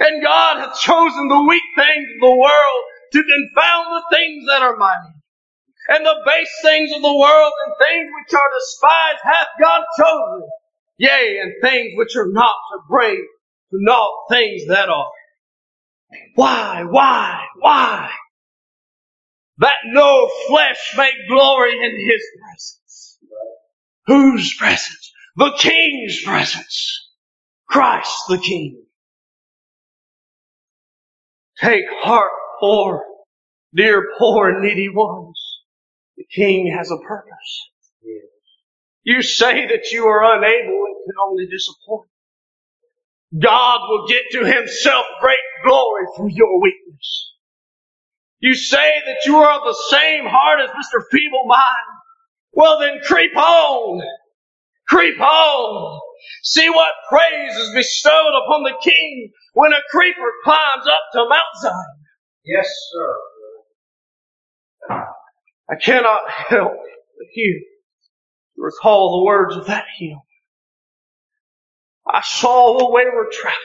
And 0.00 0.22
God 0.22 0.58
hath 0.60 0.78
chosen 0.78 1.28
the 1.28 1.44
weak 1.48 1.62
things 1.76 2.06
of 2.14 2.20
the 2.20 2.36
world 2.36 2.82
to 3.12 3.22
confound 3.22 3.86
the 3.90 4.16
things 4.16 4.44
that 4.48 4.62
are 4.62 4.76
mighty. 4.76 5.14
And 5.88 6.04
the 6.04 6.16
base 6.26 6.52
things 6.62 6.92
of 6.94 7.02
the 7.02 7.16
world 7.16 7.52
and 7.64 7.74
things 7.78 8.10
which 8.14 8.34
are 8.34 8.50
despised 8.58 9.20
hath 9.22 9.48
God 9.60 9.82
chosen. 9.98 10.48
Yea, 10.98 11.40
and 11.42 11.54
things 11.62 11.92
which 11.96 12.14
are 12.16 12.30
not 12.30 12.54
to 12.72 12.80
bring 12.88 13.16
to 13.70 13.76
naught 13.80 14.26
things 14.30 14.66
that 14.68 14.88
are. 14.88 15.10
Why, 16.34 16.84
why, 16.88 17.44
why? 17.58 18.10
That 19.58 19.76
no 19.86 20.30
flesh 20.48 20.94
may 20.96 21.10
glory 21.28 21.72
in 21.72 22.10
His 22.10 22.22
presence. 22.40 23.18
Whose 24.06 24.54
presence? 24.56 25.12
The 25.36 25.52
King's 25.58 26.22
presence. 26.22 27.08
Christ 27.68 28.22
the 28.28 28.38
King. 28.38 28.87
Take 31.60 31.84
heart, 31.90 32.30
poor, 32.60 33.04
dear 33.74 34.04
poor 34.18 34.50
and 34.50 34.62
needy 34.62 34.88
ones. 34.88 35.40
The 36.16 36.24
King 36.34 36.74
has 36.76 36.90
a 36.90 36.98
purpose. 37.06 37.70
You 39.04 39.22
say 39.22 39.66
that 39.66 39.90
you 39.90 40.06
are 40.06 40.36
unable 40.36 40.84
and 40.86 40.96
can 41.06 41.14
only 41.28 41.46
disappoint. 41.46 42.08
God 43.38 43.80
will 43.88 44.06
get 44.06 44.22
to 44.32 44.44
himself 44.44 45.06
great 45.20 45.38
glory 45.64 46.04
through 46.16 46.30
your 46.30 46.60
weakness. 46.60 47.34
You 48.40 48.54
say 48.54 49.02
that 49.06 49.26
you 49.26 49.36
are 49.36 49.58
of 49.58 49.64
the 49.64 49.82
same 49.90 50.24
heart 50.26 50.60
as 50.60 50.70
Mr. 50.70 51.02
Feeble 51.10 51.46
Mind. 51.46 51.98
Well 52.52 52.78
then 52.78 53.00
creep 53.04 53.36
on. 53.36 54.02
Creep 54.88 55.20
on. 55.20 56.00
See 56.42 56.68
what 56.70 56.94
praise 57.08 57.56
is 57.56 57.74
bestowed 57.74 58.34
upon 58.44 58.62
the 58.64 58.76
king 58.82 59.32
when 59.58 59.72
a 59.72 59.82
creeper 59.90 60.32
climbs 60.44 60.86
up 60.86 61.00
to 61.12 61.18
Mount 61.28 61.42
Zion. 61.60 61.74
Yes, 62.44 62.68
sir. 62.92 63.16
I 65.68 65.74
cannot 65.82 66.30
help 66.30 66.74
but 66.74 67.26
hear, 67.32 67.58
recall 68.56 69.18
the 69.18 69.26
words 69.26 69.56
of 69.56 69.66
that 69.66 69.86
hymn. 69.98 70.20
I 72.08 72.22
saw 72.22 72.78
a 72.78 72.92
wayward 72.92 73.32
traveler 73.32 73.58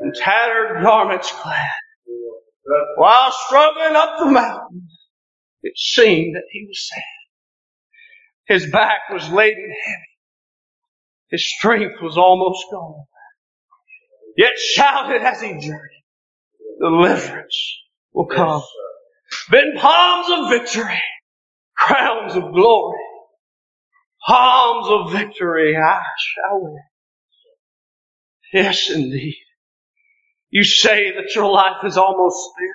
in 0.00 0.12
tattered 0.14 0.82
garments 0.82 1.30
clad. 1.32 1.60
While 2.96 3.32
struggling 3.32 3.94
up 3.94 4.18
the 4.18 4.24
mountain, 4.24 4.88
it 5.64 5.76
seemed 5.76 6.34
that 6.34 6.44
he 6.50 6.64
was 6.66 6.88
sad. 6.88 8.54
His 8.54 8.72
back 8.72 9.00
was 9.12 9.28
laden 9.28 9.74
heavy. 9.84 10.16
His 11.28 11.46
strength 11.46 12.00
was 12.00 12.16
almost 12.16 12.64
gone. 12.70 13.04
Yet 14.36 14.58
shouted 14.58 15.22
as 15.22 15.40
he 15.40 15.52
journeyed, 15.58 16.04
deliverance 16.80 17.78
will 18.12 18.26
come. 18.26 18.62
Then 19.50 19.74
palms 19.76 20.28
of 20.30 20.50
victory, 20.50 21.00
crowns 21.76 22.36
of 22.36 22.52
glory, 22.52 22.98
palms 24.26 24.88
of 24.88 25.12
victory 25.12 25.76
I 25.76 26.00
shall 26.18 26.60
wear. 26.60 26.84
Yes, 28.52 28.90
indeed. 28.90 29.36
You 30.50 30.64
say 30.64 31.12
that 31.12 31.34
your 31.34 31.50
life 31.50 31.84
is 31.84 31.96
almost 31.96 32.36
spent. 32.50 32.70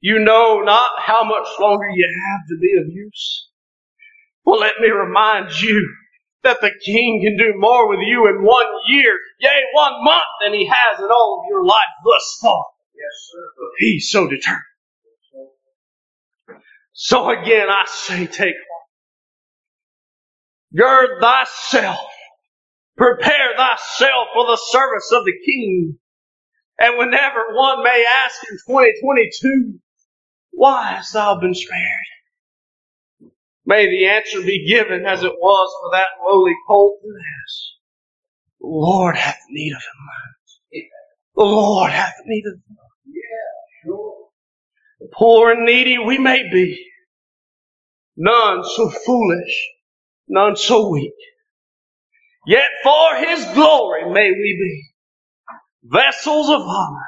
You 0.00 0.18
know 0.18 0.60
not 0.60 0.90
how 0.98 1.24
much 1.24 1.46
longer 1.58 1.88
you 1.88 2.08
have 2.26 2.40
to 2.48 2.56
be 2.60 2.74
of 2.80 2.94
use. 2.94 3.50
Well, 4.44 4.60
let 4.60 4.74
me 4.80 4.88
remind 4.88 5.60
you 5.62 5.88
that 6.44 6.60
the 6.60 6.70
King 6.84 7.20
can 7.22 7.36
do 7.36 7.58
more 7.58 7.88
with 7.88 8.00
you 8.00 8.28
in 8.28 8.44
one 8.44 8.66
year, 8.88 9.18
yea, 9.40 9.62
one 9.72 10.04
month 10.04 10.22
than 10.42 10.52
he 10.52 10.66
has 10.66 11.00
in 11.00 11.06
all 11.06 11.40
of 11.42 11.48
your 11.50 11.64
life 11.64 11.82
thus 12.04 12.38
far. 12.40 12.64
Yes, 12.94 13.30
sir. 13.32 13.66
He's 13.78 14.10
so 14.10 14.28
determined. 14.28 14.62
So 16.92 17.28
again, 17.30 17.68
I 17.70 17.84
say, 17.86 18.26
take 18.26 18.54
heart. 18.54 18.84
Gird 20.76 21.20
thyself. 21.20 22.08
Prepare 22.96 23.56
thyself 23.56 24.28
for 24.32 24.46
the 24.46 24.58
service 24.70 25.10
of 25.12 25.24
the 25.24 25.34
King. 25.44 25.98
And 26.78 26.98
whenever 26.98 27.54
one 27.54 27.82
may 27.82 28.04
ask 28.24 28.36
in 28.50 28.58
2022, 28.66 29.78
why 30.52 30.92
hast 30.92 31.12
thou 31.12 31.40
been 31.40 31.54
spared? 31.54 31.80
May 33.66 33.88
the 33.88 34.06
answer 34.06 34.40
be 34.42 34.66
given 34.68 35.06
as 35.06 35.22
it 35.22 35.32
was 35.40 35.70
for 35.82 35.90
that 35.92 36.06
lowly 36.26 36.54
colt 36.68 36.98
and 37.04 37.16
ass. 37.16 37.72
The 38.60 38.68
Lord 38.68 39.16
hath 39.16 39.40
need 39.50 39.72
of 39.72 39.82
him. 39.82 40.82
The 41.36 41.44
Lord 41.44 41.90
hath 41.92 42.14
need 42.26 42.44
of 42.46 42.54
him. 42.54 42.76
Yeah, 43.06 43.84
Sure. 43.84 44.14
Poor 45.14 45.52
and 45.52 45.64
needy 45.66 45.98
we 45.98 46.18
may 46.18 46.44
be. 46.50 46.84
None 48.16 48.64
so 48.64 48.90
foolish, 48.90 49.68
none 50.28 50.56
so 50.56 50.88
weak. 50.90 51.14
Yet 52.46 52.70
for 52.82 53.16
His 53.16 53.44
glory 53.54 54.10
may 54.12 54.30
we 54.30 54.58
be 54.60 54.84
vessels 55.84 56.48
of 56.50 56.62
honor, 56.62 57.06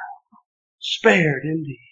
spared 0.79 1.43
indeed. 1.45 1.86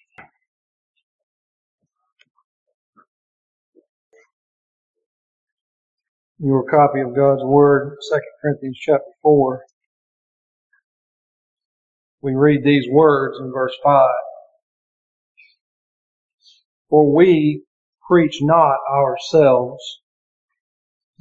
Your 6.39 6.63
copy 6.69 6.99
of 6.99 7.15
God's 7.15 7.43
Word, 7.43 7.97
2 8.11 8.19
Corinthians 8.41 8.77
chapter 8.77 9.11
4. 9.21 9.63
We 12.21 12.35
read 12.35 12.63
these 12.63 12.87
words 12.91 13.37
in 13.39 13.51
verse 13.53 13.75
5. 13.83 14.09
For 16.89 17.15
we 17.15 17.63
preach 18.07 18.39
not 18.41 18.77
ourselves, 18.91 19.81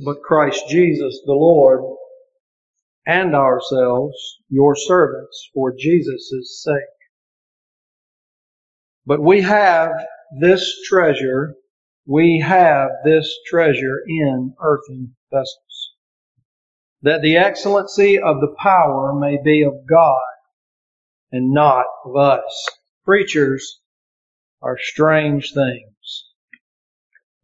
but 0.04 0.22
Christ 0.22 0.64
Jesus 0.68 1.20
the 1.24 1.32
Lord, 1.32 1.82
and 3.06 3.34
ourselves 3.34 4.16
your 4.48 4.74
servants 4.74 5.50
for 5.54 5.74
Jesus' 5.78 6.62
sake. 6.64 6.74
But 9.06 9.22
we 9.22 9.42
have 9.42 9.92
this 10.40 10.82
treasure 10.88 11.54
we 12.06 12.40
have 12.40 12.90
this 13.04 13.32
treasure 13.46 14.02
in 14.06 14.54
earthen 14.62 15.14
vessels, 15.32 15.92
that 17.02 17.22
the 17.22 17.36
excellency 17.36 18.18
of 18.18 18.40
the 18.40 18.54
power 18.58 19.14
may 19.14 19.38
be 19.42 19.62
of 19.62 19.86
God 19.88 20.20
and 21.32 21.52
not 21.52 21.86
of 22.04 22.16
us. 22.16 22.68
Preachers 23.04 23.80
are 24.62 24.78
strange 24.78 25.52
things. 25.52 26.30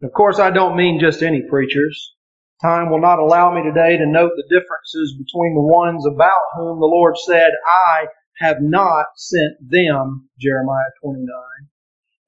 Of 0.02 0.12
course, 0.12 0.38
I 0.38 0.50
don't 0.50 0.76
mean 0.76 1.00
just 1.00 1.22
any 1.22 1.42
preachers. 1.42 2.14
Time 2.62 2.90
will 2.90 3.00
not 3.00 3.18
allow 3.18 3.54
me 3.54 3.62
today 3.62 3.96
to 3.96 4.06
note 4.06 4.32
the 4.36 4.48
differences 4.48 5.14
between 5.18 5.54
the 5.54 5.62
ones 5.62 6.06
about 6.06 6.40
whom 6.56 6.78
the 6.78 6.86
Lord 6.86 7.16
said, 7.18 7.50
I 7.66 8.06
have 8.38 8.60
not 8.60 9.06
sent 9.16 9.70
them, 9.70 10.28
Jeremiah 10.38 10.90
29, 11.02 11.26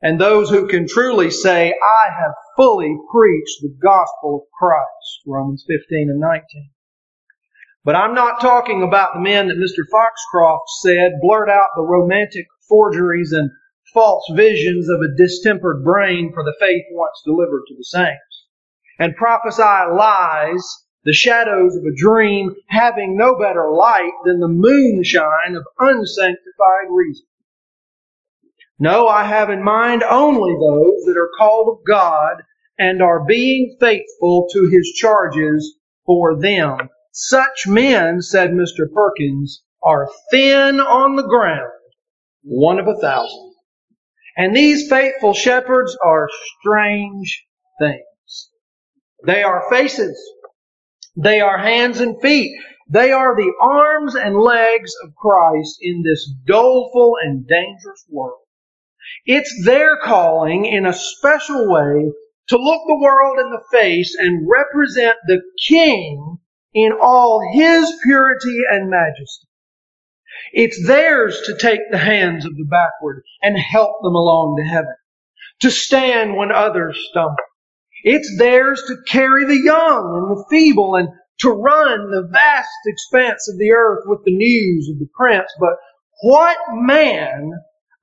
and 0.03 0.21
those 0.21 0.51
who 0.51 0.67
can 0.67 0.87
truly 0.89 1.31
say, 1.31 1.73
I 1.73 2.11
have 2.11 2.35
fully 2.57 2.97
preached 3.13 3.63
the 3.63 3.75
gospel 3.81 4.43
of 4.43 4.59
Christ, 4.59 5.23
Romans 5.27 5.65
15 5.69 6.11
and 6.11 6.19
19. 6.21 6.43
But 7.85 7.95
I'm 7.95 8.15
not 8.15 8.41
talking 8.41 8.83
about 8.83 9.15
the 9.15 9.21
men 9.21 9.49
that 9.49 9.57
Mr. 9.57 9.85
Foxcroft 9.91 10.69
said 10.81 11.21
blurt 11.21 11.49
out 11.49 11.69
the 11.77 11.83
romantic 11.83 12.47
forgeries 12.69 13.33
and 13.33 13.51
false 13.95 14.25
visions 14.35 14.89
of 14.89 15.01
a 15.01 15.17
distempered 15.17 15.85
brain 15.85 16.33
for 16.33 16.43
the 16.43 16.55
faith 16.59 16.85
once 16.91 17.21
delivered 17.25 17.63
to 17.69 17.77
the 17.77 17.85
saints, 17.85 18.47
and 18.99 19.17
prophesy 19.17 19.63
lies, 19.63 20.65
the 21.05 21.13
shadows 21.13 21.77
of 21.77 21.85
a 21.85 21.95
dream, 21.97 22.55
having 22.69 23.17
no 23.17 23.37
better 23.37 23.71
light 23.71 24.13
than 24.25 24.41
the 24.41 24.49
moonshine 24.49 25.57
of 25.57 25.65
unsanctified 25.79 26.89
reason. 26.89 27.27
No, 28.83 29.07
I 29.07 29.23
have 29.23 29.49
in 29.49 29.63
mind 29.63 30.03
only 30.03 30.55
those 30.55 31.05
that 31.05 31.17
are 31.17 31.31
called 31.39 31.69
of 31.69 31.87
God 31.87 32.43
and 32.77 33.01
are 33.01 33.25
being 33.25 33.77
faithful 33.79 34.49
to 34.53 34.65
His 34.67 34.93
charges 34.97 35.79
for 36.05 36.41
them. 36.41 36.89
Such 37.13 37.69
men, 37.69 38.21
said 38.21 38.51
Mr. 38.51 38.93
Perkins, 38.93 39.63
are 39.85 40.11
thin 40.33 40.81
on 40.81 41.15
the 41.15 41.23
ground, 41.23 41.71
one 42.43 42.81
of 42.81 42.89
a 42.89 42.99
thousand. 43.01 43.55
And 44.37 44.53
these 44.57 44.89
faithful 44.89 45.33
shepherds 45.33 45.97
are 46.05 46.29
strange 46.59 47.47
things. 47.79 48.51
They 49.25 49.45
are 49.45 49.71
faces. 49.71 50.21
They 51.17 51.41
are 51.41 51.59
hands 51.59 52.01
and 52.01 52.21
feet. 52.21 52.53
They 52.91 53.13
are 53.13 53.37
the 53.37 53.53
arms 53.61 54.17
and 54.17 54.35
legs 54.37 54.93
of 55.05 55.15
Christ 55.15 55.77
in 55.81 56.03
this 56.03 56.29
doleful 56.49 57.15
and 57.23 57.47
dangerous 57.47 58.05
world. 58.11 58.42
It's 59.27 59.65
their 59.65 59.97
calling 59.97 60.65
in 60.65 60.87
a 60.87 60.93
special 60.93 61.71
way 61.71 62.13
to 62.49 62.57
look 62.57 62.83
the 62.87 63.01
world 63.01 63.39
in 63.39 63.51
the 63.51 63.65
face 63.71 64.15
and 64.19 64.49
represent 64.49 65.17
the 65.27 65.41
King 65.67 66.39
in 66.75 66.93
all 67.01 67.41
His 67.53 67.93
purity 68.03 68.61
and 68.71 68.91
majesty. 68.91 69.49
It's 70.53 70.87
theirs 70.87 71.41
to 71.47 71.57
take 71.57 71.81
the 71.91 71.99
hands 71.99 72.45
of 72.45 72.57
the 72.57 72.65
backward 72.65 73.23
and 73.43 73.59
help 73.59 74.03
them 74.03 74.15
along 74.15 74.57
to 74.57 74.65
heaven, 74.65 74.97
to 75.61 75.71
stand 75.71 76.37
when 76.37 76.51
others 76.51 76.99
stumble. 77.11 77.37
It's 78.05 78.39
theirs 78.39 78.83
to 78.89 78.97
carry 79.07 79.45
the 79.45 79.63
young 79.63 80.29
and 80.29 80.37
the 80.37 80.45
feeble 80.51 80.97
and 80.97 81.09
to 81.41 81.51
run 81.51 82.11
the 82.11 82.29
vast 82.31 82.69
expanse 82.87 83.49
of 83.49 83.59
the 83.59 83.71
earth 83.71 84.05
with 84.07 84.25
the 84.25 84.37
news 84.37 84.89
of 84.89 84.99
the 84.99 85.09
prince. 85.15 85.51
But 85.61 85.77
what 86.23 86.59
man 86.73 87.53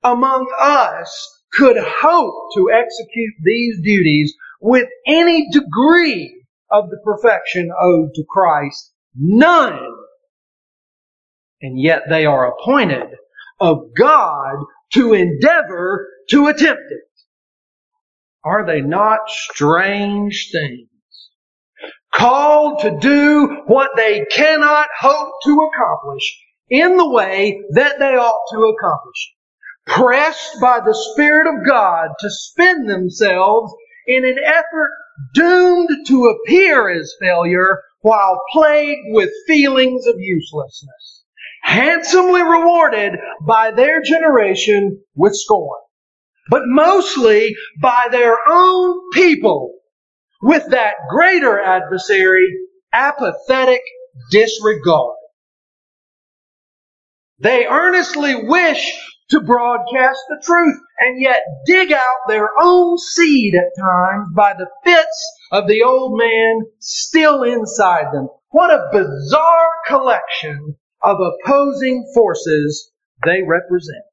among 0.02 0.46
us 0.58 1.42
could 1.52 1.76
hope 1.78 2.34
to 2.54 2.70
execute 2.72 3.34
these 3.42 3.80
duties 3.82 4.34
with 4.60 4.88
any 5.06 5.50
degree 5.50 6.44
of 6.70 6.90
the 6.90 6.98
perfection 7.04 7.70
owed 7.80 8.14
to 8.14 8.24
Christ? 8.28 8.92
None. 9.16 9.78
And 11.62 11.78
yet 11.78 12.02
they 12.08 12.24
are 12.26 12.52
appointed 12.52 13.08
of 13.58 13.78
God 13.98 14.64
to 14.94 15.12
endeavor 15.12 16.08
to 16.30 16.46
attempt 16.46 16.82
it. 16.90 17.04
Are 18.44 18.64
they 18.64 18.80
not 18.80 19.20
strange 19.28 20.48
things? 20.50 20.88
Called 22.14 22.80
to 22.80 22.98
do 22.98 23.62
what 23.66 23.90
they 23.96 24.24
cannot 24.30 24.88
hope 24.98 25.32
to 25.44 25.68
accomplish 25.70 26.38
in 26.70 26.96
the 26.96 27.08
way 27.08 27.60
that 27.72 27.98
they 27.98 28.16
ought 28.16 28.46
to 28.52 28.64
accomplish 28.64 29.32
pressed 29.96 30.60
by 30.60 30.80
the 30.80 30.94
Spirit 31.12 31.46
of 31.48 31.66
God 31.66 32.10
to 32.20 32.30
spend 32.30 32.88
themselves 32.88 33.72
in 34.06 34.24
an 34.24 34.38
effort 34.44 34.90
doomed 35.34 35.88
to 36.06 36.26
appear 36.26 36.88
as 36.88 37.14
failure 37.20 37.82
while 38.02 38.40
plagued 38.52 39.00
with 39.08 39.30
feelings 39.46 40.06
of 40.06 40.14
uselessness, 40.18 41.24
handsomely 41.62 42.42
rewarded 42.42 43.14
by 43.46 43.70
their 43.70 44.00
generation 44.00 45.02
with 45.16 45.34
scorn, 45.34 45.80
but 46.50 46.62
mostly 46.66 47.54
by 47.82 48.06
their 48.10 48.36
own 48.48 49.10
people 49.12 49.72
with 50.40 50.70
that 50.70 50.94
greater 51.10 51.60
adversary, 51.60 52.46
apathetic 52.94 53.82
disregard. 54.30 55.16
They 57.40 57.66
earnestly 57.66 58.34
wish 58.34 58.92
to 59.30 59.40
broadcast 59.40 60.20
the 60.28 60.42
truth 60.42 60.78
and 60.98 61.20
yet 61.20 61.42
dig 61.66 61.92
out 61.92 62.16
their 62.28 62.48
own 62.60 62.98
seed 62.98 63.54
at 63.54 63.80
times 63.80 64.28
by 64.34 64.52
the 64.54 64.68
fits 64.84 65.38
of 65.52 65.66
the 65.68 65.82
old 65.82 66.18
man 66.18 66.60
still 66.80 67.42
inside 67.42 68.06
them. 68.12 68.28
What 68.50 68.70
a 68.70 68.88
bizarre 68.92 69.70
collection 69.86 70.76
of 71.02 71.16
opposing 71.20 72.10
forces 72.14 72.90
they 73.24 73.42
represent. 73.46 74.04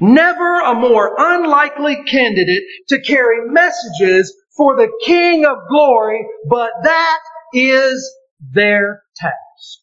Never 0.00 0.60
a 0.60 0.74
more 0.74 1.14
unlikely 1.16 2.02
candidate 2.04 2.64
to 2.88 3.00
carry 3.00 3.48
messages 3.48 4.34
for 4.56 4.76
the 4.76 4.90
King 5.04 5.44
of 5.44 5.56
glory, 5.68 6.26
but 6.48 6.70
that 6.82 7.18
is 7.52 8.12
their 8.52 9.02
task. 9.16 9.78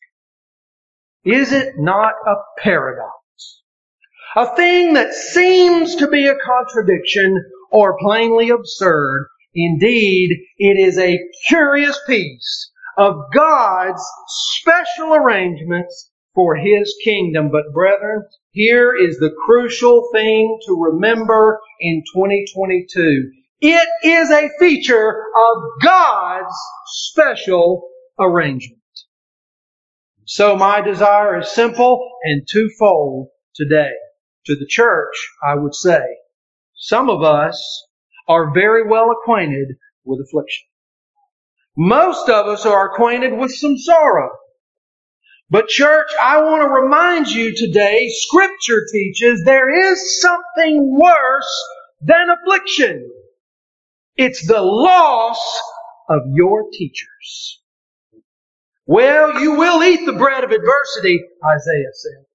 Is 1.24 1.54
it 1.54 1.76
not 1.78 2.14
a 2.28 2.36
paradox? 2.58 3.21
A 4.34 4.56
thing 4.56 4.94
that 4.94 5.14
seems 5.14 5.96
to 5.96 6.08
be 6.08 6.26
a 6.26 6.38
contradiction 6.38 7.44
or 7.70 7.98
plainly 8.00 8.50
absurd. 8.50 9.28
Indeed, 9.54 10.32
it 10.58 10.80
is 10.80 10.98
a 10.98 11.20
curious 11.50 12.00
piece 12.08 12.72
of 12.98 13.14
God's 13.34 14.02
special 14.28 15.14
arrangements 15.14 16.12
for 16.34 16.56
His 16.56 16.96
kingdom. 17.04 17.52
But 17.52 17.74
brethren, 17.74 18.24
here 18.52 18.96
is 18.96 19.18
the 19.20 19.36
crucial 19.46 20.08
thing 20.14 20.60
to 20.66 20.82
remember 20.82 21.60
in 21.82 22.02
2022. 22.16 23.32
It 23.60 23.90
is 24.06 24.32
a 24.32 24.50
feature 24.60 25.10
of 25.10 25.58
God's 25.84 26.56
special 26.86 27.86
arrangement. 28.18 28.80
So 30.24 30.56
my 30.56 30.80
desire 30.80 31.42
is 31.42 31.50
simple 31.50 32.10
and 32.24 32.48
twofold 32.50 33.28
today 33.54 33.92
to 34.46 34.56
the 34.56 34.68
church, 34.68 35.16
I 35.46 35.56
would 35.56 35.76
say, 35.76 36.02
some 36.76 37.10
of 37.10 37.22
us 37.24 37.88
are 38.28 38.54
very 38.54 38.88
well 38.88 39.12
acquainted 39.12 39.76
with 40.04 40.20
affliction. 40.20 40.68
Most 41.78 42.30
of 42.30 42.48
us 42.48 42.66
are 42.66 42.92
acquainted 42.92 43.38
with 43.38 43.54
some 43.54 43.78
sorrow. 43.78 44.30
But 45.50 45.68
church, 45.68 46.10
I 46.22 46.42
want 46.42 46.62
to 46.62 46.68
remind 46.70 47.30
you 47.30 47.56
today, 47.56 48.10
scripture 48.10 48.86
teaches 48.92 49.44
there 49.44 49.92
is 49.92 50.22
something 50.22 50.98
worse 50.98 51.64
than 52.02 52.30
affliction. 52.30 53.10
It's 54.16 54.48
the 54.48 54.62
loss 54.62 55.40
of 56.10 56.22
your 56.34 56.70
teachers. 56.72 57.62
Well, 58.86 59.40
you 59.42 59.56
will 59.56 59.84
eat 59.84 60.06
the 60.06 60.14
bread 60.14 60.44
of 60.44 60.52
adversity, 60.52 61.22
Isaiah 61.46 61.94
said 61.94 62.26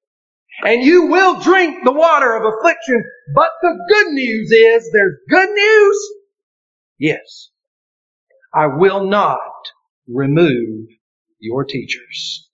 and 0.64 0.82
you 0.82 1.06
will 1.06 1.40
drink 1.40 1.84
the 1.84 1.92
water 1.92 2.34
of 2.34 2.42
affliction. 2.54 3.02
But 3.34 3.50
the 3.62 3.78
good 3.88 4.12
news 4.12 4.50
is 4.52 4.90
there's 4.92 5.16
good 5.28 5.50
news. 5.50 6.10
Yes. 6.98 7.50
I 8.54 8.66
will 8.68 9.04
not 9.04 9.38
remove 10.08 10.86
your 11.40 11.64
teachers. 11.64 12.48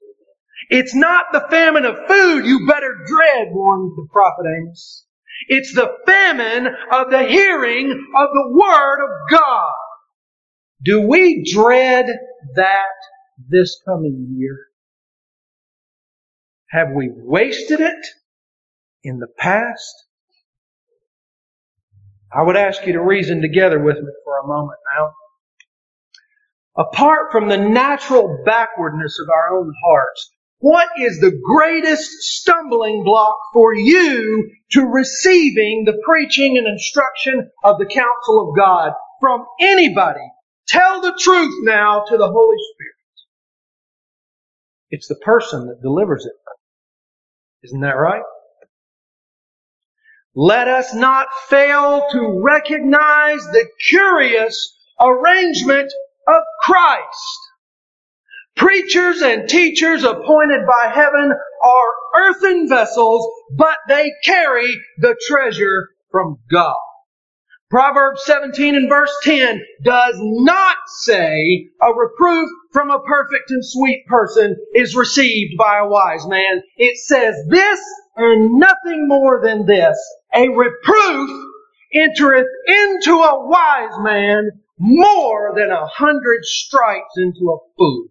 It's 0.71 0.95
not 0.95 1.27
the 1.33 1.47
famine 1.51 1.85
of 1.85 1.97
food 2.09 2.47
you 2.47 2.67
better 2.67 2.97
dread, 3.07 3.49
warned 3.53 3.93
the 3.97 4.09
prophet 4.13 4.47
Amos. 4.59 5.07
It's 5.49 5.75
the 5.75 5.93
famine 6.07 6.69
of 6.93 7.11
the 7.11 7.25
hearing 7.25 7.91
of 7.91 8.29
the 8.33 8.49
word 8.53 9.05
of 9.05 9.11
God. 9.31 9.73
Do 10.85 11.01
we 11.03 11.45
dread 11.53 12.07
that 12.55 12.87
this 13.49 13.81
coming 13.87 14.35
year? 14.39 14.59
Have 16.73 16.93
we 16.95 17.11
wasted 17.13 17.81
it 17.81 18.07
in 19.05 19.19
the 19.19 19.29
past? 19.39 19.95
I 22.35 22.43
would 22.43 22.57
ask 22.57 22.87
you 22.87 22.95
to 22.95 23.03
reason 23.03 23.43
together 23.43 23.79
with 23.79 23.97
me 23.97 24.11
for 24.25 24.39
a 24.39 24.47
moment 24.47 24.79
now. 24.97 25.13
Apart 26.83 27.31
from 27.31 27.51
the 27.51 27.59
natural 27.59 28.43
backwardness 28.47 29.19
of 29.23 29.29
our 29.29 29.59
own 29.59 29.71
hearts, 29.85 30.31
what 30.61 30.89
is 30.99 31.21
the 31.21 31.39
greatest 31.45 32.09
stumbling 32.23 33.05
block 33.05 33.37
for 33.53 33.75
you 33.75 34.51
to 34.71 34.87
receiving 34.87 35.85
the 35.85 36.01
preaching 36.07 36.57
and 36.57 36.67
instruction 36.67 37.51
of 37.63 37.79
the 37.79 37.85
counsel 37.85 38.49
of 38.49 38.57
God 38.57 38.93
from 39.21 39.45
anybody? 39.61 40.27
Tell 40.69 41.03
the 41.03 41.19
truth 41.21 41.55
now 41.65 42.05
to 42.09 42.17
the 42.17 42.29
Holy 42.29 42.57
Spirit. 42.73 42.95
It's 44.89 45.09
the 45.09 45.17
person 45.17 45.67
that 45.67 45.83
delivers 45.83 46.25
it. 46.25 46.33
Isn't 47.65 47.81
that 47.81 47.93
right? 47.97 48.23
Let 50.35 50.69
us 50.69 50.95
not 50.95 51.29
fail 51.49 52.07
to 52.13 52.41
recognize 52.43 53.45
the 53.47 53.69
curious 53.89 54.77
arrangement 55.01 55.93
of 56.27 56.43
Christ. 56.63 57.39
Preachers 58.57 59.23
and 59.23 59.49
teachers 59.49 60.05
appointed 60.05 60.63
by 60.67 60.91
heaven 60.95 61.33
are 61.63 61.93
earthen 62.17 62.69
vessels, 62.69 63.27
but 63.57 63.77
they 63.89 64.13
carry 64.25 64.75
the 64.99 65.17
treasure 65.29 65.89
from 66.11 66.39
God. 66.51 66.77
Proverbs 67.73 68.23
17 68.27 68.75
and 68.75 68.87
verse 68.87 69.17
10 69.23 69.59
does 69.83 70.17
not 70.19 70.77
say 70.89 71.71
a 71.81 71.95
reproof 71.95 72.51
from 72.71 72.91
a 72.91 73.01
perfect 73.01 73.51
and 73.51 73.65
sweet 73.65 74.05
person 74.09 74.55
is 74.75 74.95
received 74.95 75.57
by 75.57 75.79
a 75.79 75.89
wise 75.89 76.27
man. 76.27 76.61
It 76.77 76.99
says 76.99 77.35
this 77.49 77.81
and 78.15 78.59
nothing 78.59 79.09
more 79.09 79.41
than 79.43 79.65
this. 79.65 79.97
A 80.35 80.51
reproof 80.51 81.31
entereth 81.95 82.47
into 82.67 83.15
a 83.15 83.49
wise 83.49 83.99
man 84.01 84.51
more 84.79 85.55
than 85.57 85.71
a 85.71 85.87
hundred 85.87 86.45
stripes 86.45 87.17
into 87.17 87.57
a 87.57 87.59
fool. 87.79 88.09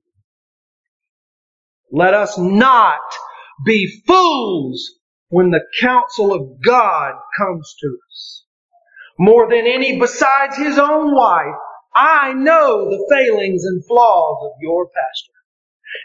Let 1.91 2.15
us 2.15 2.36
not 2.36 2.97
be 3.63 4.02
fools 4.08 4.91
when 5.30 5.52
the 5.52 5.62
counsel 5.80 6.34
of 6.34 6.60
God 6.63 7.13
comes 7.38 7.76
to 7.80 7.97
us 8.10 8.12
more 9.19 9.50
than 9.50 9.67
any 9.67 10.00
besides 10.00 10.58
his 10.58 10.78
own 10.78 11.15
wife, 11.15 11.56
I 11.93 12.34
know 12.34 12.89
the 12.89 13.06
failings 13.10 13.65
and 13.65 13.86
flaws 13.86 14.38
of 14.45 14.52
your 14.62 14.88
pastor. 14.88 15.34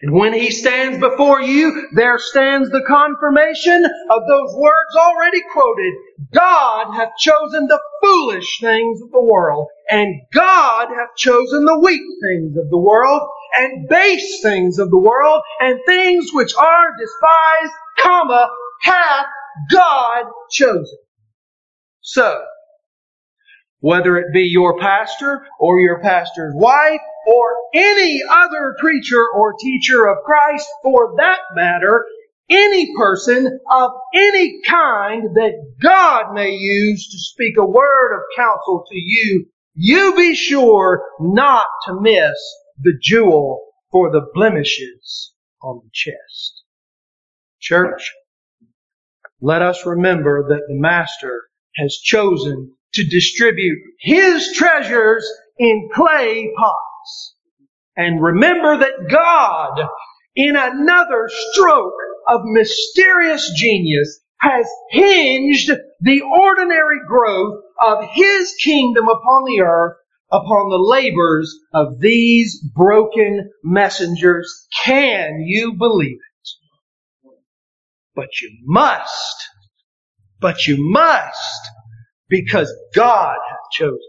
And 0.03 0.13
when 0.13 0.33
he 0.33 0.51
stands 0.51 0.99
before 0.99 1.41
you, 1.41 1.89
there 1.95 2.19
stands 2.19 2.71
the 2.71 2.83
confirmation 2.87 3.85
of 4.11 4.23
those 4.27 4.55
words 4.57 4.97
already 4.97 5.41
quoted. 5.53 5.95
God 6.35 6.93
hath 6.93 7.17
chosen 7.19 7.69
the 7.69 7.81
foolish 8.03 8.59
things 8.61 9.01
of 9.01 9.13
the 9.13 9.23
world, 9.23 9.69
and 9.89 10.23
God 10.33 10.89
hath 10.89 11.15
chosen 11.17 11.65
the 11.65 11.79
weak 11.79 12.03
things 12.21 12.57
of 12.57 12.69
the 12.69 12.79
world, 12.79 13.29
and 13.57 13.89
base 13.89 14.41
things 14.43 14.79
of 14.79 14.91
the 14.91 14.99
world, 14.99 15.43
and 15.61 15.79
things 15.87 16.31
which 16.33 16.55
are 16.57 16.89
despised, 16.99 17.73
comma, 17.99 18.51
hath 18.83 19.27
God 19.71 20.25
chosen. 20.51 20.99
So, 22.01 22.43
whether 23.87 24.17
it 24.17 24.33
be 24.33 24.43
your 24.43 24.77
pastor 24.81 25.47
or 25.61 25.79
your 25.79 26.01
pastor's 26.03 26.53
wife 26.57 26.99
or 27.25 27.55
any 27.73 28.21
other 28.29 28.75
preacher 28.81 29.25
or 29.33 29.55
teacher 29.61 30.09
of 30.09 30.17
Christ 30.25 30.67
for 30.83 31.15
that 31.19 31.39
matter, 31.55 32.05
any 32.51 32.93
person 32.97 33.47
of 33.71 33.91
any 34.13 34.61
kind 34.67 35.23
that 35.37 35.53
God 35.81 36.35
may 36.35 36.51
use 36.51 37.09
to 37.13 37.17
speak 37.17 37.55
a 37.59 37.65
word 37.65 38.17
of 38.17 38.23
counsel 38.37 38.85
to 38.91 38.97
you, 38.97 39.47
you 39.75 40.17
be 40.17 40.35
sure 40.35 41.05
not 41.21 41.67
to 41.87 42.01
miss 42.01 42.35
the 42.81 42.95
jewel 43.01 43.61
for 43.93 44.11
the 44.11 44.27
blemishes 44.35 45.33
on 45.63 45.81
the 45.85 45.91
chest. 45.93 46.65
Church, 47.61 48.13
let 49.41 49.63
us 49.63 49.87
remember 49.87 50.49
that 50.49 50.63
the 50.67 50.75
Master 50.75 51.43
has 51.77 51.95
chosen 52.03 52.73
to 52.97 53.05
distribute 53.05 53.79
his 54.01 54.53
treasures 54.55 55.27
in 55.59 55.89
clay 55.95 56.53
pots. 56.59 57.35
And 57.97 58.23
remember 58.23 58.79
that 58.79 59.09
God, 59.11 59.89
in 60.35 60.57
another 60.57 61.31
stroke 61.53 61.95
of 62.29 62.41
mysterious 62.45 63.51
genius, 63.57 64.21
has 64.41 64.67
hinged 64.91 65.71
the 66.01 66.21
ordinary 66.21 66.99
growth 67.07 67.63
of 67.81 68.05
his 68.13 68.55
kingdom 68.63 69.09
upon 69.09 69.45
the 69.45 69.63
earth 69.63 69.97
upon 70.31 70.71
the 70.71 70.79
labors 70.79 71.55
of 71.73 72.01
these 72.01 72.61
broken 72.75 73.51
messengers. 73.63 74.67
Can 74.85 75.45
you 75.47 75.75
believe 75.75 76.17
it? 76.17 77.31
But 78.15 78.29
you 78.43 78.51
must. 78.65 79.49
But 80.41 80.67
you 80.67 80.77
must 80.79 81.71
because 82.29 82.73
God 82.95 83.37
hath 83.49 83.71
chosen. 83.73 84.01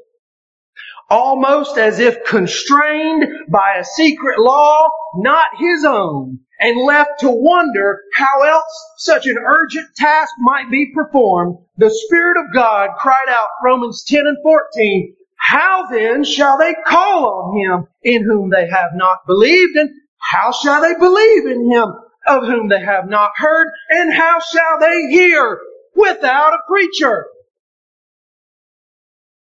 Almost 1.10 1.78
as 1.78 2.00
if 2.00 2.26
constrained 2.26 3.26
by 3.50 3.76
a 3.80 3.86
secret 3.86 4.40
law 4.40 4.90
not 5.16 5.48
his 5.58 5.86
own 5.86 6.40
and 6.60 6.86
left 6.86 7.22
to 7.22 7.30
wonder 7.30 8.02
how 8.16 8.44
else 8.44 8.86
such 8.98 9.26
an 9.28 9.38
urgent 9.38 9.88
task 9.96 10.34
might 10.40 10.70
be 10.70 10.92
performed, 10.94 11.58
the 11.78 11.90
Spirit 12.08 12.38
of 12.38 12.54
God 12.54 12.90
cried 13.00 13.30
out, 13.30 13.48
Romans 13.64 14.04
10 14.06 14.22
and 14.28 14.38
14, 14.44 15.16
how 15.38 15.88
then 15.90 16.26
shall 16.26 16.58
they 16.58 16.76
call 16.88 17.26
on 17.30 17.58
him 17.58 17.88
in 18.04 18.24
whom 18.24 18.50
they 18.50 18.68
have 18.68 18.92
not 18.96 19.20
believed? 19.28 19.78
And 19.78 19.90
how 20.20 20.52
shall 20.52 20.82
they 20.82 20.96
believe 20.96 21.46
in 21.46 21.72
him 21.72 21.94
of 22.28 22.46
whom 22.46 22.68
they 22.70 22.82
have 22.82 23.08
not 23.08 23.32
heard? 23.38 23.68
And 23.92 24.14
how 24.14 24.40
shall 24.42 24.80
they 24.80 25.08
hear 25.12 25.60
without 25.96 26.54
a 26.54 26.60
preacher? 26.68 27.28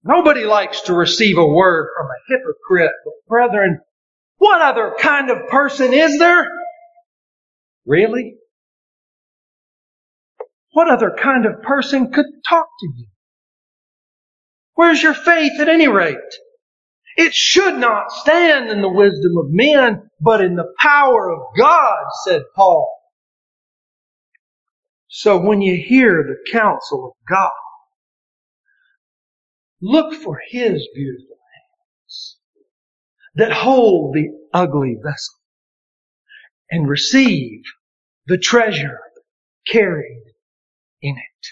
Nobody 0.08 0.46
likes 0.46 0.82
to 0.84 0.94
receive 0.94 1.38
a 1.38 1.46
word 1.46 1.90
from 1.98 2.08
a 2.08 2.20
hypocrite, 2.30 2.94
but 3.04 3.14
brethren, 3.28 3.82
what 4.38 4.62
other 4.62 4.96
kind 4.98 5.30
of 5.30 5.50
person 5.50 5.94
is 5.94 6.18
there? 6.18 6.48
Really? 7.86 8.36
What 10.72 10.90
other 10.90 11.14
kind 11.20 11.46
of 11.46 11.62
person 11.62 12.14
could 12.14 12.26
talk 12.48 12.68
to 12.80 12.88
you? 12.96 13.08
Where's 14.76 15.04
your 15.04 15.14
faith 15.14 15.60
at 15.60 15.68
any 15.68 15.90
rate? 15.90 16.16
It 17.18 17.34
should 17.34 17.78
not 17.78 18.12
stand 18.12 18.70
in 18.70 18.82
the 18.82 18.90
wisdom 18.90 19.38
of 19.38 19.48
men, 19.50 20.10
but 20.22 20.40
in 20.40 20.56
the 20.56 20.72
power 20.80 21.32
of 21.32 21.40
God, 21.58 21.98
said 22.24 22.44
Paul. 22.56 22.94
So 25.10 25.38
when 25.38 25.62
you 25.62 25.76
hear 25.76 26.24
the 26.24 26.52
counsel 26.52 27.08
of 27.08 27.12
God, 27.28 27.52
look 29.82 30.14
for 30.14 30.40
His 30.50 30.88
beautiful 30.94 31.38
hands 31.54 32.38
that 33.36 33.52
hold 33.52 34.16
the 34.16 34.30
ugly 34.54 34.98
vessel 35.02 35.36
and 36.72 36.88
receive 36.88 37.62
the 38.26 38.38
treasure 38.38 39.00
carried 39.68 40.24
in 41.02 41.16
it. 41.16 41.48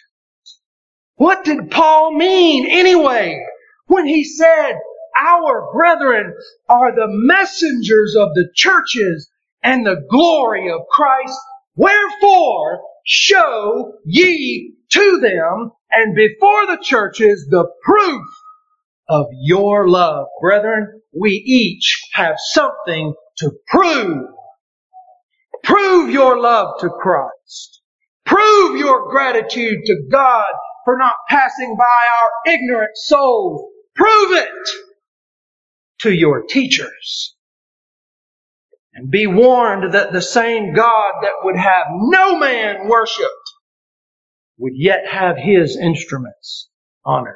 What 1.15 1.45
did 1.45 1.71
Paul 1.71 2.13
mean 2.13 2.67
anyway 2.69 3.41
when 3.87 4.07
he 4.07 4.23
said, 4.23 4.73
our 5.19 5.71
brethren 5.71 6.33
are 6.67 6.93
the 6.93 7.07
messengers 7.07 8.15
of 8.17 8.33
the 8.33 8.49
churches 8.53 9.29
and 9.63 9.85
the 9.85 10.05
glory 10.09 10.69
of 10.69 10.81
Christ. 10.89 11.37
Wherefore 11.75 12.81
show 13.05 13.93
ye 14.05 14.75
to 14.91 15.19
them 15.19 15.71
and 15.95 16.15
before 16.15 16.67
the 16.67 16.79
churches 16.83 17.47
the 17.49 17.65
proof 17.83 18.25
of 19.09 19.27
your 19.41 19.87
love. 19.87 20.27
Brethren, 20.41 21.01
we 21.17 21.31
each 21.31 22.01
have 22.13 22.35
something 22.37 23.13
to 23.37 23.51
prove. 23.67 24.27
Prove 25.63 26.09
your 26.09 26.39
love 26.39 26.79
to 26.81 26.89
Christ. 26.89 27.81
Prove 28.25 28.79
your 28.79 29.09
gratitude 29.09 29.79
to 29.85 29.95
God 30.11 30.45
for 30.83 30.97
not 30.97 31.15
passing 31.29 31.75
by 31.77 31.83
our 31.85 32.53
ignorant 32.53 32.95
souls. 32.95 33.71
Prove 33.95 34.31
it 34.33 34.69
to 35.99 36.11
your 36.11 36.43
teachers. 36.43 37.35
And 38.93 39.11
be 39.11 39.27
warned 39.27 39.93
that 39.93 40.13
the 40.13 40.21
same 40.21 40.73
God 40.73 41.13
that 41.21 41.43
would 41.43 41.57
have 41.57 41.87
no 41.91 42.37
man 42.37 42.87
worshipped 42.87 43.44
would 44.57 44.73
yet 44.75 45.07
have 45.07 45.37
his 45.37 45.77
instruments 45.77 46.69
honored. 47.05 47.35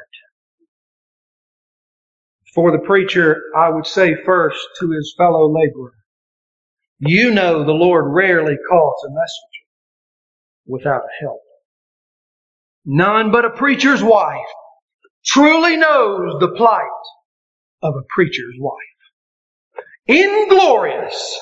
For 2.54 2.72
the 2.72 2.86
preacher, 2.86 3.42
I 3.56 3.70
would 3.70 3.86
say 3.86 4.16
first 4.26 4.68
to 4.80 4.92
his 4.92 5.14
fellow 5.18 5.52
laborer, 5.52 5.94
you 7.00 7.32
know 7.32 7.64
the 7.64 7.72
Lord 7.72 8.06
rarely 8.14 8.58
calls 8.70 9.04
a 9.06 9.10
messenger 9.10 9.66
without 10.66 11.02
a 11.02 11.24
help. 11.24 11.42
None 12.86 13.32
but 13.32 13.46
a 13.46 13.52
preacher's 13.52 14.04
wife 14.04 14.48
truly 15.26 15.78
knows 15.78 16.40
the 16.40 16.54
plight 16.56 16.88
of 17.84 17.94
a 17.96 18.06
preacher's 18.16 18.56
wife. 18.58 18.76
Inglorious, 20.08 21.40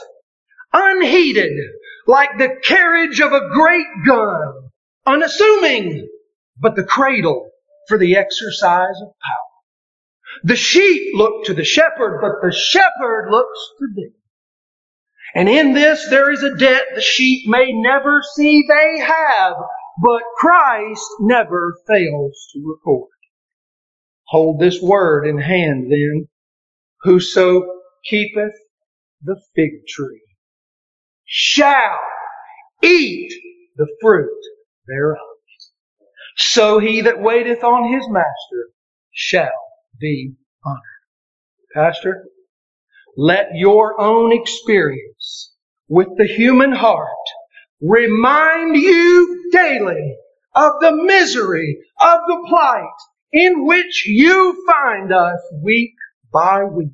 unheeded, 0.73 1.53
like 2.05 2.37
the 2.37 2.55
carriage 2.63 3.21
of 3.21 3.31
a 3.31 3.49
great 3.53 3.87
gun, 4.05 4.66
unassuming, 5.07 6.07
but 6.59 6.75
the 6.75 6.83
cradle 6.83 7.49
for 7.87 7.97
the 7.97 8.17
exercise 8.17 9.01
of 9.01 9.07
power. 9.07 9.47
The 10.43 10.55
sheep 10.55 11.15
look 11.15 11.45
to 11.45 11.53
the 11.53 11.63
shepherd, 11.63 12.19
but 12.21 12.45
the 12.45 12.53
shepherd 12.53 13.29
looks 13.31 13.59
to 13.79 13.87
them. 13.95 14.13
And 15.35 15.49
in 15.49 15.73
this 15.73 16.07
there 16.09 16.31
is 16.31 16.43
a 16.43 16.55
debt 16.55 16.83
the 16.95 17.01
sheep 17.01 17.47
may 17.47 17.71
never 17.73 18.21
see 18.35 18.65
they 18.67 18.99
have, 19.03 19.53
but 20.03 20.21
Christ 20.37 21.05
never 21.21 21.75
fails 21.87 22.49
to 22.53 22.63
record. 22.65 23.09
Hold 24.27 24.59
this 24.59 24.81
word 24.81 25.27
in 25.27 25.37
hand 25.37 25.91
then. 25.91 26.27
Whoso 27.03 27.63
keepeth 28.09 28.53
the 29.23 29.39
fig 29.55 29.87
tree 29.87 30.21
shall 31.25 31.99
eat 32.83 33.31
the 33.77 33.87
fruit 34.01 34.29
thereof. 34.87 35.17
So 36.37 36.79
he 36.79 37.01
that 37.01 37.21
waiteth 37.21 37.63
on 37.63 37.93
his 37.93 38.07
master 38.09 38.69
shall 39.11 39.49
be 39.99 40.33
honored. 40.65 40.81
Pastor, 41.73 42.25
let 43.17 43.49
your 43.55 43.99
own 43.99 44.31
experience 44.31 45.53
with 45.87 46.07
the 46.17 46.27
human 46.27 46.71
heart 46.71 47.09
remind 47.81 48.75
you 48.75 49.49
daily 49.51 50.15
of 50.55 50.73
the 50.81 50.91
misery 50.91 51.79
of 51.99 52.19
the 52.27 52.45
plight 52.47 52.85
in 53.31 53.65
which 53.65 54.07
you 54.07 54.63
find 54.67 55.11
us 55.13 55.39
week 55.63 55.93
by 56.33 56.63
week. 56.63 56.89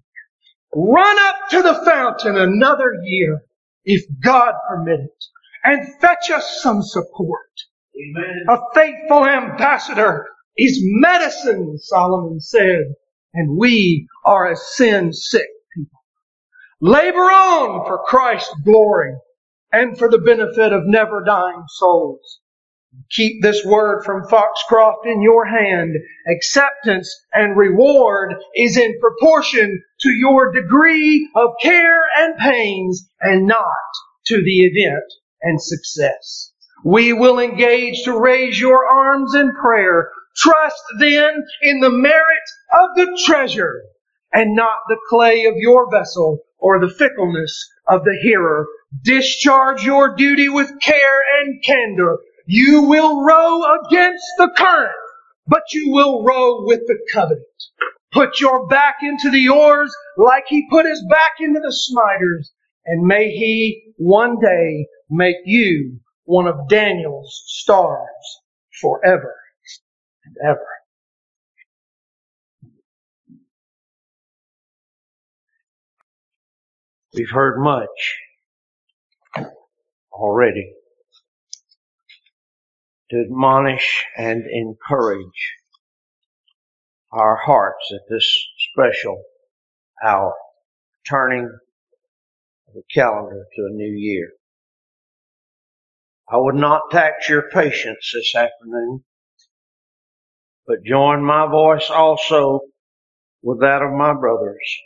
Run 0.76 1.18
up 1.20 1.50
to 1.52 1.62
the 1.62 1.82
fountain 1.86 2.38
another 2.38 2.94
year, 3.04 3.44
if 3.86 4.04
God 4.24 4.54
permit 4.68 5.02
it, 5.02 5.26
and 5.64 6.00
fetch 6.02 6.32
us 6.32 6.62
some 6.62 6.82
support. 6.82 7.50
Amen. 7.98 8.46
A 8.50 8.58
faithful 8.76 9.26
ambassador 9.26 10.26
is 10.58 10.80
medicine, 10.84 11.78
Solomon 11.80 12.39
said, 12.39 12.96
and 13.34 13.58
we 13.58 14.08
are 14.26 14.52
a 14.52 14.56
sin 14.56 15.14
sick 15.14 15.48
people. 15.76 16.00
Labor 16.82 17.20
on 17.20 17.86
for 17.88 18.04
Christ's 18.06 18.56
glory 18.64 19.14
and 19.72 19.98
for 19.98 20.10
the 20.10 20.20
benefit 20.20 20.74
of 20.74 20.88
never 20.88 21.24
dying 21.26 21.64
souls. 21.68 22.39
Keep 23.12 23.41
this 23.44 23.66
word 23.66 24.04
from 24.06 24.28
Foxcroft 24.30 25.06
in 25.08 25.22
your 25.22 25.46
hand. 25.46 25.96
Acceptance 26.30 27.14
and 27.34 27.58
reward 27.58 28.36
is 28.56 28.78
in 28.78 29.00
proportion 29.02 29.82
to 30.02 30.10
your 30.10 30.52
degree 30.54 31.30
of 31.36 31.52
care 31.62 32.04
and 32.20 32.38
pains 32.38 33.10
and 33.22 33.48
not 33.48 33.64
to 34.28 34.38
the 34.38 34.66
event 34.66 35.06
and 35.44 35.62
success. 35.62 36.53
We 36.84 37.14
will 37.14 37.40
engage 37.40 38.04
to 38.04 38.20
raise 38.20 38.60
your 38.60 38.86
arms 38.88 39.36
in 39.36 39.54
prayer. 39.54 40.10
Trust 40.36 40.82
then 41.00 41.44
in 41.62 41.80
the 41.80 41.90
merit 41.90 42.50
of 42.74 42.90
the 42.96 43.22
treasure 43.26 43.84
and 44.34 44.56
not 44.56 44.80
the 44.90 44.98
clay 45.10 45.46
of 45.46 45.56
your 45.58 45.90
vessel 45.92 46.40
or 46.60 46.80
the 46.80 46.94
fickleness 46.94 47.70
of 47.88 48.04
the 48.04 48.18
hearer. 48.22 48.66
Discharge 49.04 49.84
your 49.86 50.16
duty 50.16 50.50
with 50.50 50.80
care 50.82 51.22
and 51.42 51.64
candor 51.64 52.18
you 52.46 52.84
will 52.84 53.24
row 53.24 53.64
against 53.80 54.26
the 54.38 54.50
current, 54.58 54.92
but 55.48 55.64
you 55.72 55.92
will 55.92 56.24
row 56.24 56.66
with 56.66 56.82
the 56.88 57.00
covenant. 57.14 57.46
Put 58.12 58.42
your 58.42 58.68
back 58.68 58.98
into 59.02 59.32
the 59.32 59.48
oars 59.50 59.96
like 60.18 60.44
he 60.48 60.68
put 60.70 60.86
his 60.86 61.06
back 61.10 61.34
into 61.40 61.62
the 61.62 61.72
smiters, 61.72 62.52
and 62.86 63.08
may 63.08 63.30
he 63.30 63.94
one 63.98 64.40
day 64.40 64.88
make 65.10 65.38
you 65.46 66.00
one 66.26 66.48
of 66.48 66.70
Daniel's 66.70 67.44
stars 67.48 68.42
forever 68.82 69.36
and 70.26 70.36
ever. 70.48 70.68
We've 77.14 77.30
heard 77.32 77.60
much 77.60 78.18
already. 80.12 80.74
to 83.12 83.22
admonish 83.22 84.06
and 84.18 84.44
encourage 84.52 85.54
our 87.12 87.38
hearts 87.38 87.92
at 87.94 88.02
this 88.10 88.28
special 88.72 89.24
hour, 90.06 90.34
turning 91.08 91.50
the 92.74 92.82
calendar 92.94 93.46
to 93.56 93.62
a 93.72 93.76
new 93.76 93.94
year. 93.94 94.32
I 96.30 96.38
would 96.38 96.56
not 96.56 96.92
tax 96.92 97.30
your 97.30 97.50
patience 97.50 98.12
this 98.14 98.36
afternoon, 98.36 99.04
but 100.66 100.84
join 100.86 101.24
my 101.24 101.48
voice 101.48 101.90
also 101.90 102.62
with 103.42 103.62
that 103.62 103.82
of 103.82 103.92
my 103.92 104.14
brothers 104.14 104.78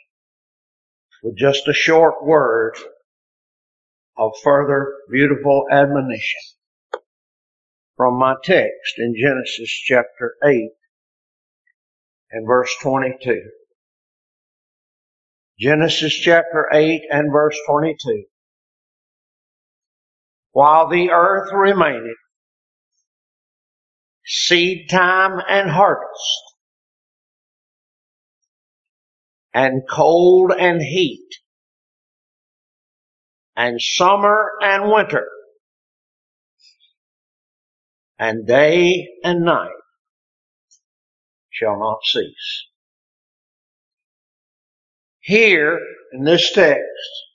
with 1.24 1.38
just 1.38 1.68
a 1.68 1.74
short 1.74 2.26
word 2.26 2.78
of 4.18 4.32
further 4.44 4.94
beautiful 5.12 5.66
admonition 5.72 6.42
from 7.96 8.18
my 8.20 8.36
text 8.44 8.94
in 8.98 9.16
Genesis 9.16 9.70
chapter 9.70 10.36
8 10.44 10.70
and 12.32 12.48
verse 12.48 12.74
22. 12.82 13.42
Genesis 15.60 16.14
chapter 16.14 16.68
8 16.72 17.02
and 17.10 17.32
verse 17.32 17.58
22. 17.68 18.26
While 20.58 20.90
the 20.90 21.12
earth 21.12 21.52
remaineth, 21.54 22.18
seed 24.26 24.90
time 24.90 25.40
and 25.48 25.70
harvest, 25.70 26.56
and 29.54 29.84
cold 29.88 30.52
and 30.58 30.82
heat, 30.82 31.30
and 33.56 33.80
summer 33.80 34.54
and 34.60 34.92
winter, 34.92 35.28
and 38.18 38.48
day 38.48 39.10
and 39.24 39.46
night 39.46 39.70
shall 41.52 41.78
not 41.78 42.00
cease. 42.04 42.66
Here 45.20 45.80
in 46.14 46.24
this 46.24 46.52
text, 46.52 47.27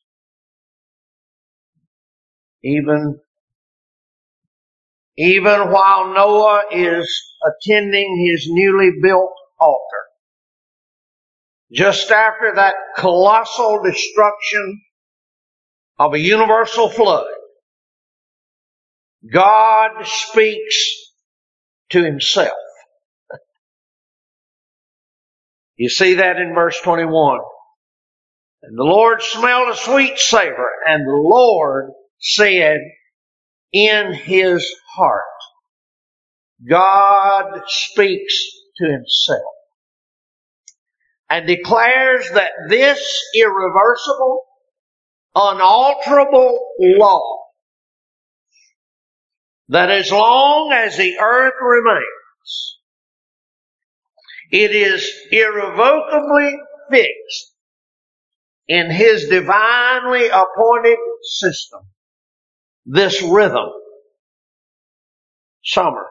even 2.65 3.21
even 5.17 5.71
while 5.71 6.15
Noah 6.15 6.65
is 6.73 7.09
attending 7.45 8.27
his 8.31 8.47
newly 8.51 8.93
built 9.03 9.33
altar, 9.61 10.05
just 11.73 12.11
after 12.11 12.55
that 12.57 12.75
colossal 12.97 13.83
destruction 13.85 14.83
of 15.99 16.15
a 16.15 16.19
universal 16.19 16.89
flood, 16.89 17.27
God 19.33 19.91
speaks 20.05 20.77
to 21.91 22.05
himself. 22.05 22.53
You 25.77 25.89
see 25.89 26.15
that 26.15 26.37
in 26.37 26.55
verse 26.55 26.81
21. 26.83 27.41
And 28.63 28.79
the 28.79 28.85
Lord 28.85 29.23
smelled 29.23 29.71
a 29.71 29.77
sweet 29.77 30.19
savor, 30.19 30.71
and 30.87 31.07
the 31.07 31.13
Lord 31.17 31.93
said 32.23 32.81
in 33.73 34.13
his 34.15 34.67
heart, 34.95 35.23
God 36.69 37.63
speaks 37.67 38.35
to 38.79 38.87
himself 38.91 39.43
and 41.29 41.47
declares 41.47 42.29
that 42.35 42.53
this 42.69 43.03
irreversible, 43.35 44.43
unalterable 45.35 46.59
law, 46.79 47.39
that 49.69 49.91
as 49.91 50.11
long 50.13 50.73
as 50.73 50.97
the 50.97 51.19
earth 51.19 51.55
remains, 51.61 52.79
it 54.51 54.73
is 54.73 55.11
irrevocably 55.31 56.59
fixed 56.91 57.53
in 58.69 58.91
His 58.91 59.29
divinely 59.29 60.29
appointed 60.29 60.99
system, 61.23 61.81
this 62.87 63.23
rhythm, 63.23 63.71
summer, 65.65 66.07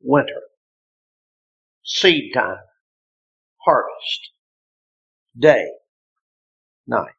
winter, 0.00 0.42
seed 1.84 2.32
time, 2.34 2.56
harvest, 3.64 4.30
day, 5.38 5.66
night. 6.86 7.12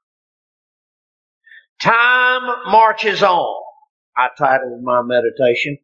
Time 1.82 2.72
marches 2.72 3.22
on. 3.24 3.64
I 4.16 4.30
titled 4.38 4.84
my 4.84 5.02
meditation, 5.02 5.78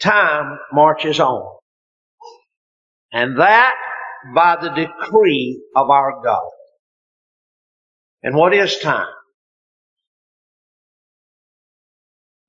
Time 0.00 0.58
marches 0.72 1.20
on. 1.20 1.58
And 3.12 3.38
that 3.40 3.74
by 4.34 4.56
the 4.60 4.68
decree 4.70 5.62
of 5.74 5.90
our 5.90 6.20
God. 6.22 6.50
And 8.22 8.34
what 8.34 8.52
is 8.52 8.78
time? 8.78 9.06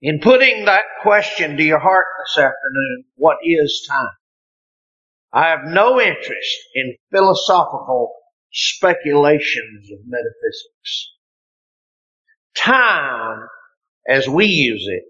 In 0.02 0.20
putting 0.20 0.66
that 0.66 0.84
question 1.02 1.58
to 1.58 1.64
your 1.64 1.80
heart 1.80 2.06
this 2.20 2.38
afternoon, 2.44 3.06
what 3.16 3.38
is 3.44 3.86
time? 3.90 4.10
I 5.34 5.50
have 5.50 5.66
no 5.66 6.00
interest 6.00 6.58
in 6.76 6.96
philosophical 7.12 8.14
speculations 8.52 9.92
of 9.92 10.00
metaphysics. 10.06 11.14
Time, 12.56 13.48
as 14.08 14.28
we 14.28 14.46
use 14.46 14.88
it, 14.88 15.04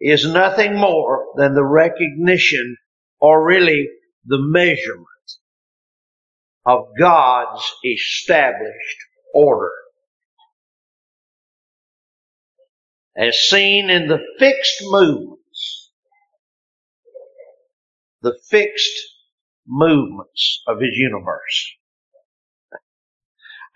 is 0.00 0.26
nothing 0.26 0.76
more 0.76 1.26
than 1.36 1.54
the 1.54 1.64
recognition 1.64 2.76
or 3.20 3.46
really 3.46 3.88
the 4.24 4.40
measurement 4.40 5.06
of 6.66 6.86
God's 6.98 7.62
established 7.84 8.98
order. 9.34 9.70
As 13.16 13.36
seen 13.36 13.90
in 13.90 14.08
the 14.08 14.20
fixed 14.38 14.82
movements, 14.82 15.90
the 18.22 18.38
fixed 18.48 19.00
movements 19.66 20.62
of 20.66 20.80
His 20.80 20.96
universe. 20.96 21.72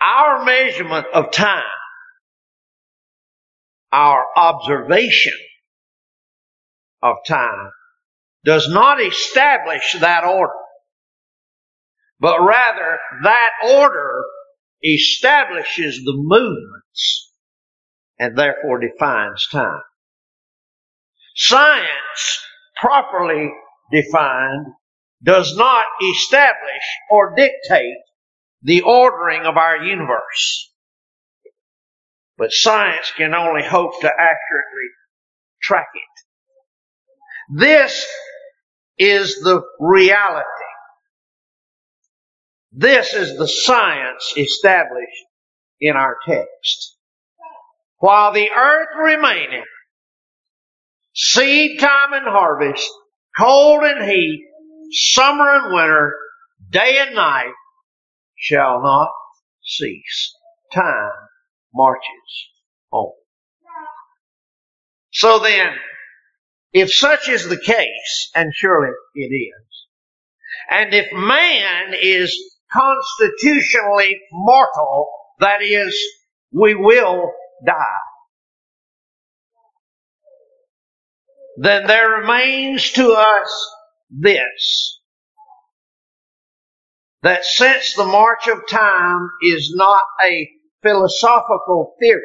Our 0.01 0.45
measurement 0.45 1.07
of 1.13 1.33
time, 1.33 1.63
our 3.93 4.27
observation 4.37 5.39
of 7.03 7.17
time 7.27 7.71
does 8.45 8.69
not 8.69 9.03
establish 9.03 9.97
that 10.01 10.25
order, 10.25 10.53
but 12.21 12.41
rather 12.41 12.99
that 13.25 13.51
order 13.65 14.25
establishes 14.83 16.03
the 16.05 16.15
movements 16.15 17.26
and 18.19 18.37
therefore 18.37 18.79
defines 18.79 19.47
time. 19.49 19.83
Science, 21.35 22.47
properly 22.77 23.53
defined, 23.93 24.67
does 25.23 25.57
not 25.57 25.87
establish 26.03 26.83
or 27.11 27.35
dictate 27.35 27.97
the 28.63 28.83
ordering 28.83 29.43
of 29.43 29.57
our 29.57 29.85
universe. 29.85 30.73
But 32.39 32.53
science 32.53 33.13
can 33.17 33.35
only 33.35 33.63
hope 33.63 34.01
to 34.01 34.09
accurately 34.09 34.89
track 35.63 35.89
it. 35.95 37.59
This 37.59 38.07
is 38.99 39.41
the 39.41 39.63
reality. 39.79 40.45
This 42.73 43.15
is 43.15 43.39
the 43.39 43.49
science 43.49 44.35
established 44.37 45.25
in 45.81 45.97
our 45.97 46.17
text. 46.27 46.96
While 47.99 48.33
the 48.33 48.51
earth 48.51 48.89
remaineth, 48.99 49.65
seed 51.15 51.81
time 51.81 52.13
and 52.13 52.27
harvest, 52.27 52.91
cold 53.39 53.85
and 53.85 54.11
heat, 54.11 54.45
summer 54.93 55.55
and 55.55 55.75
winter, 55.75 56.15
day 56.71 56.99
and 56.99 57.15
night 57.15 57.53
shall 58.37 58.83
not 58.83 59.11
cease. 59.65 60.35
Time 60.75 61.11
marches 61.75 62.51
on. 62.91 63.13
So 65.13 65.39
then, 65.39 65.73
if 66.73 66.93
such 66.93 67.29
is 67.29 67.49
the 67.49 67.59
case, 67.59 68.31
and 68.35 68.53
surely 68.55 68.93
it 69.15 69.35
is, 69.35 69.87
and 70.71 70.93
if 70.93 71.07
man 71.13 71.95
is 71.99 72.37
constitutionally 72.71 74.19
mortal, 74.33 75.09
that 75.39 75.63
is, 75.63 75.99
we 76.53 76.75
will 76.75 77.33
die, 77.65 77.99
then 81.59 81.87
there 81.87 82.11
remains 82.11 82.93
to 82.93 83.13
us 83.13 83.71
this 84.11 85.01
that 87.23 87.45
since 87.45 87.95
the 87.95 88.05
march 88.05 88.47
of 88.47 88.69
time 88.69 89.29
is 89.43 89.73
not 89.75 90.03
a 90.25 90.49
philosophical 90.83 91.95
theory, 91.99 92.21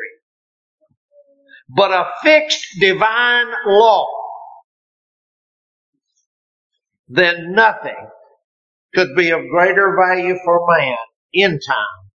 but 1.75 1.91
a 1.91 2.09
fixed 2.21 2.67
divine 2.79 3.47
law, 3.65 4.07
then 7.07 7.53
nothing 7.53 8.09
could 8.93 9.15
be 9.15 9.31
of 9.31 9.41
greater 9.49 9.95
value 9.97 10.37
for 10.43 10.67
man 10.67 10.97
in 11.33 11.59
time 11.67 12.10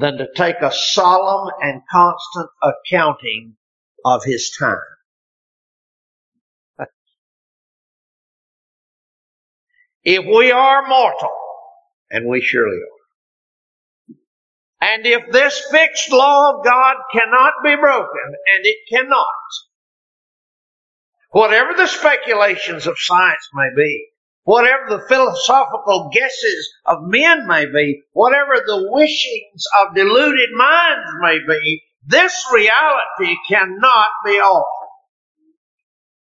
than 0.00 0.16
to 0.18 0.26
take 0.34 0.60
a 0.62 0.72
solemn 0.72 1.52
and 1.60 1.82
constant 1.90 2.48
accounting 2.62 3.56
of 4.04 4.24
his 4.24 4.50
time. 4.58 4.78
if 10.04 10.24
we 10.24 10.50
are 10.50 10.88
mortal, 10.88 11.30
and 12.10 12.26
we 12.26 12.40
surely 12.40 12.76
are, 12.76 13.00
and 14.82 15.06
if 15.06 15.30
this 15.30 15.62
fixed 15.70 16.10
law 16.10 16.54
of 16.54 16.64
God 16.64 16.96
cannot 17.12 17.52
be 17.62 17.76
broken, 17.76 18.34
and 18.56 18.64
it 18.64 18.78
cannot, 18.88 19.26
whatever 21.30 21.74
the 21.74 21.86
speculations 21.86 22.86
of 22.86 22.98
science 22.98 23.48
may 23.52 23.68
be, 23.76 24.09
whatever 24.50 24.86
the 24.88 25.06
philosophical 25.06 26.10
guesses 26.12 26.72
of 26.84 26.98
men 27.02 27.46
may 27.46 27.66
be, 27.66 28.02
whatever 28.14 28.54
the 28.66 28.88
wishings 28.90 29.64
of 29.80 29.94
deluded 29.94 30.50
minds 30.56 31.08
may 31.20 31.38
be, 31.46 31.80
this 32.04 32.34
reality 32.52 33.36
cannot 33.48 34.08
be 34.24 34.40
altered. 34.40 34.64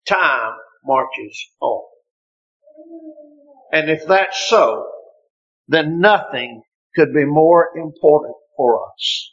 Time 0.07 0.53
marches 0.85 1.43
on. 1.63 1.85
And 3.73 3.89
if 3.89 4.07
that's 4.07 4.47
so, 4.47 4.87
then 5.67 5.99
nothing 5.99 6.61
could 6.97 7.15
be 7.15 7.25
more 7.25 7.71
important 7.77 8.35
for 8.59 8.91
us 8.93 9.33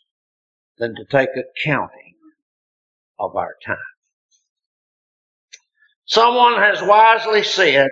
than 0.78 0.96
to 0.96 1.04
take 1.12 1.32
accounting 1.32 2.16
of 3.20 3.36
our 3.36 3.56
time. 3.66 3.76
Someone 6.06 6.62
has 6.62 6.82
wisely 6.82 7.44
said 7.44 7.90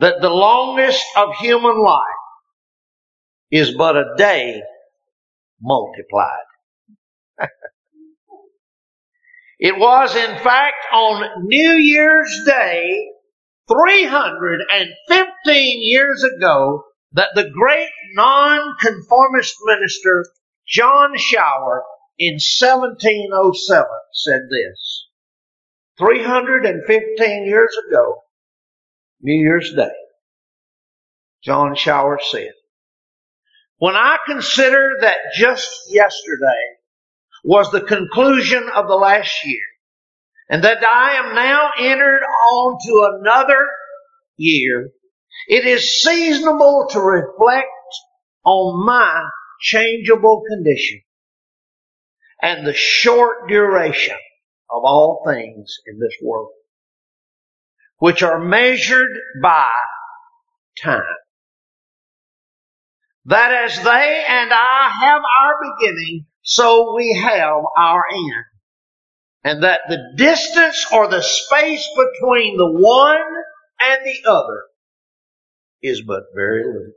that 0.00 0.20
the 0.20 0.30
longest 0.30 1.04
of 1.16 1.34
human 1.36 1.80
life 1.80 2.02
is 3.50 3.74
but 3.76 3.96
a 3.96 4.14
day 4.16 4.62
multiplied. 5.60 6.44
it 9.58 9.76
was 9.78 10.14
in 10.14 10.36
fact 10.38 10.76
on 10.92 11.46
New 11.46 11.72
Year's 11.72 12.42
Day 12.46 13.08
315 13.68 15.82
years 15.82 16.24
ago 16.24 16.84
that 17.12 17.30
the 17.34 17.50
great 17.50 17.90
nonconformist 18.14 19.54
minister 19.64 20.24
John 20.68 21.16
Shower 21.16 21.84
in 22.18 22.34
1707 22.34 23.86
said 24.12 24.42
this. 24.50 25.06
315 25.98 27.46
years 27.46 27.76
ago, 27.88 28.22
New 29.20 29.34
Year's 29.34 29.72
Day, 29.74 29.90
John 31.42 31.74
Shower 31.74 32.18
said, 32.30 32.52
When 33.78 33.96
I 33.96 34.18
consider 34.26 34.96
that 35.00 35.16
just 35.34 35.70
yesterday 35.90 36.76
was 37.44 37.70
the 37.70 37.80
conclusion 37.80 38.68
of 38.74 38.88
the 38.88 38.94
last 38.94 39.44
year, 39.44 39.64
and 40.50 40.62
that 40.64 40.86
I 40.86 41.14
am 41.14 41.34
now 41.34 41.70
entered 41.78 42.22
on 42.22 42.78
to 42.86 43.18
another 43.20 43.66
year, 44.36 44.90
it 45.48 45.64
is 45.66 46.02
seasonable 46.02 46.88
to 46.90 47.00
reflect 47.00 47.66
on 48.44 48.84
my 48.84 49.28
changeable 49.60 50.42
condition 50.48 51.00
and 52.42 52.66
the 52.66 52.74
short 52.74 53.48
duration 53.48 54.16
of 54.70 54.82
all 54.84 55.22
things 55.26 55.74
in 55.86 55.98
this 55.98 56.14
world 56.22 56.50
which 57.98 58.22
are 58.22 58.38
measured 58.38 59.10
by 59.42 59.70
time. 60.82 61.02
That 63.26 63.52
as 63.52 63.76
they 63.82 64.24
and 64.28 64.52
I 64.52 64.90
have 65.00 65.22
our 65.22 65.54
beginning, 65.78 66.26
so 66.42 66.94
we 66.94 67.14
have 67.14 67.62
our 67.76 68.04
end. 68.08 68.44
And 69.42 69.62
that 69.62 69.80
the 69.88 70.12
distance 70.16 70.86
or 70.92 71.08
the 71.08 71.22
space 71.22 71.88
between 71.96 72.56
the 72.56 72.70
one 72.70 73.20
and 73.80 74.00
the 74.04 74.30
other 74.30 74.62
is 75.82 76.02
but 76.02 76.24
very 76.34 76.64
little. 76.64 76.92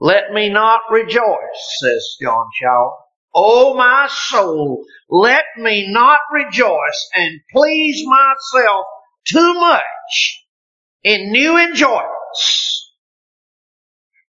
Let 0.00 0.32
me 0.32 0.50
not 0.50 0.80
rejoice, 0.90 1.78
says 1.78 2.16
John 2.20 2.46
Shower, 2.60 2.92
O 3.34 3.74
my 3.74 4.08
soul, 4.08 4.84
let 5.08 5.44
me 5.56 5.90
not 5.90 6.20
rejoice 6.32 7.10
and 7.14 7.40
please 7.50 8.04
myself 8.06 8.86
too 9.26 9.54
much 9.54 10.44
in 11.02 11.32
new 11.32 11.58
enjoyments, 11.58 12.92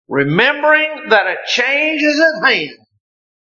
remembering 0.08 1.08
that 1.10 1.26
a 1.26 1.36
change 1.46 2.02
is 2.02 2.20
at 2.20 2.48
hand 2.48 2.78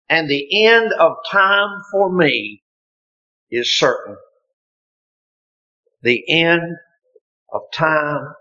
and 0.09 0.29
the 0.29 0.67
end 0.67 0.91
of 0.93 1.13
time 1.31 1.81
for 1.91 2.11
me 2.11 2.61
is 3.49 3.77
certain. 3.77 4.17
The 6.03 6.23
end 6.29 6.77
of 7.51 7.61
time 7.73 8.33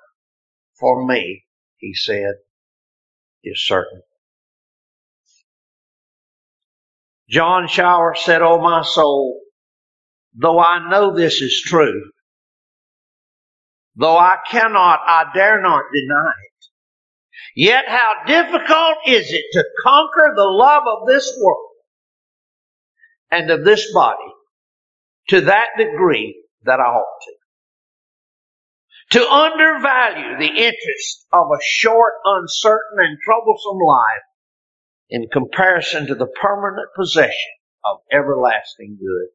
for 0.79 1.07
me, 1.07 1.45
he 1.79 1.95
said, 1.95 2.35
is 3.45 3.65
certain. 3.65 4.03
John 7.31 7.69
Shower 7.69 8.15
said, 8.17 8.43
Oh 8.43 8.61
my 8.61 8.83
soul, 8.83 9.41
though 10.35 10.59
I 10.59 10.91
know 10.91 11.15
this 11.15 11.41
is 11.41 11.63
true, 11.65 12.11
though 13.95 14.19
I 14.19 14.39
cannot, 14.51 15.01
I 15.07 15.27
dare 15.33 15.63
not 15.63 15.85
deny 15.95 16.31
it, 16.31 16.65
yet 17.55 17.85
how 17.87 18.25
difficult 18.27 18.97
is 19.07 19.33
it 19.33 19.45
to 19.53 19.65
conquer 19.83 20.33
the 20.35 20.45
love 20.45 20.83
of 20.89 21.07
this 21.07 21.33
world 21.41 21.71
and 23.31 23.49
of 23.51 23.65
this 23.65 23.93
body 23.95 24.19
to 25.29 25.43
that 25.43 25.69
degree 25.79 26.43
that 26.65 26.81
I 26.81 26.85
ought 26.85 27.21
to. 27.23 29.19
To 29.19 29.31
undervalue 29.31 30.39
the 30.39 30.49
interest 30.49 31.27
of 31.33 31.47
a 31.53 31.63
short, 31.63 32.15
uncertain, 32.25 32.99
and 32.99 33.19
troublesome 33.25 33.79
life 33.79 34.30
in 35.11 35.29
comparison 35.33 36.07
to 36.07 36.15
the 36.15 36.29
permanent 36.41 36.89
possession 36.97 37.53
of 37.85 37.99
everlasting 38.13 38.97
good. 39.01 39.29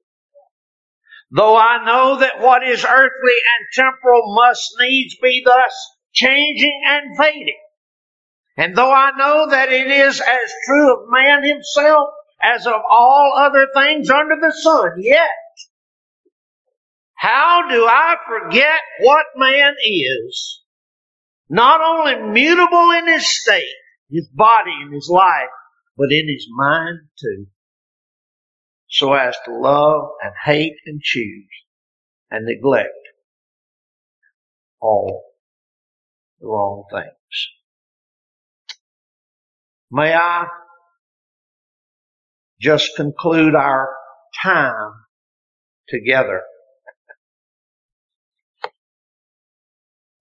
Though 1.31 1.57
I 1.57 1.83
know 1.85 2.19
that 2.19 2.39
what 2.39 2.67
is 2.67 2.85
earthly 2.85 3.33
and 3.33 3.67
temporal 3.73 4.33
must 4.35 4.71
needs 4.79 5.15
be 5.21 5.43
thus 5.43 5.73
changing 6.13 6.81
and 6.85 7.17
fading, 7.17 7.59
and 8.57 8.75
though 8.75 8.91
I 8.91 9.11
know 9.17 9.49
that 9.49 9.71
it 9.71 9.91
is 9.91 10.21
as 10.21 10.53
true 10.65 10.93
of 10.93 11.09
man 11.09 11.43
himself 11.43 12.09
as 12.41 12.65
of 12.65 12.81
all 12.89 13.33
other 13.35 13.67
things 13.75 14.09
under 14.09 14.35
the 14.39 14.53
sun, 14.53 14.91
yet 14.99 15.29
how 17.15 17.67
do 17.67 17.85
I 17.85 18.15
forget 18.27 18.79
what 18.99 19.25
man 19.35 19.73
is? 19.83 20.61
Not 21.49 21.81
only 21.81 22.31
mutable 22.31 22.91
in 22.91 23.07
his 23.07 23.41
state, 23.41 23.65
his 24.09 24.27
body 24.29 24.71
and 24.83 24.93
his 24.93 25.09
life, 25.09 25.49
but 25.97 26.11
in 26.11 26.27
his 26.27 26.47
mind 26.49 26.99
too, 27.19 27.47
so 28.87 29.13
as 29.13 29.35
to 29.45 29.53
love 29.53 30.09
and 30.23 30.33
hate 30.45 30.75
and 30.85 31.01
choose 31.01 31.49
and 32.31 32.45
neglect 32.45 32.89
all 34.81 35.23
the 36.39 36.47
wrong 36.47 36.83
things. 36.91 37.47
May 39.91 40.13
I 40.13 40.47
just 42.61 42.95
conclude 42.95 43.55
our 43.55 43.95
time 44.43 44.91
together 45.87 46.41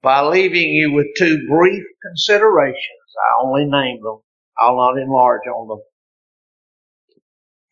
by 0.03 0.22
leaving 0.22 0.70
you 0.70 0.93
with 0.93 1.07
two 1.16 1.47
brief 1.49 1.83
considerations. 2.07 2.77
I 3.25 3.43
only 3.43 3.64
name 3.64 4.03
them 4.03 4.20
I'll 4.59 4.77
not 4.77 4.99
enlarge 4.99 5.47
on 5.47 5.69
them. 5.69 5.81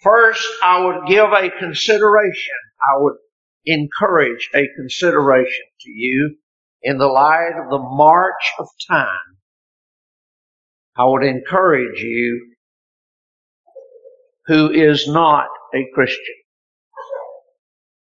First, 0.02 0.46
I 0.62 0.84
would 0.84 1.06
give 1.06 1.30
a 1.32 1.50
consideration. 1.58 2.56
I 2.80 2.98
would 2.98 3.14
encourage 3.64 4.50
a 4.54 4.68
consideration 4.76 5.64
to 5.80 5.90
you 5.90 6.36
in 6.82 6.98
the 6.98 7.06
light 7.06 7.52
of 7.56 7.70
the 7.70 7.78
march 7.78 8.52
of 8.58 8.66
time. 8.90 9.38
I 10.96 11.04
would 11.04 11.24
encourage 11.24 12.00
you 12.00 12.54
who 14.46 14.70
is 14.70 15.06
not 15.06 15.46
a 15.74 15.86
Christian. 15.94 16.34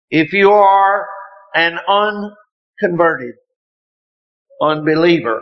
If 0.09 0.31
you 0.33 0.51
are 0.51 1.07
an 1.55 1.79
unconverted 1.87 3.33
unbeliever, 4.61 5.41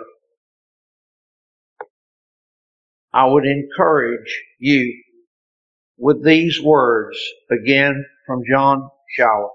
I 3.16 3.26
would 3.28 3.46
encourage 3.46 4.44
you 4.60 5.02
with 5.98 6.26
these 6.26 6.62
words 6.62 7.18
again 7.50 8.06
from 8.28 8.42
John 8.52 8.90
Shower. 9.18 9.52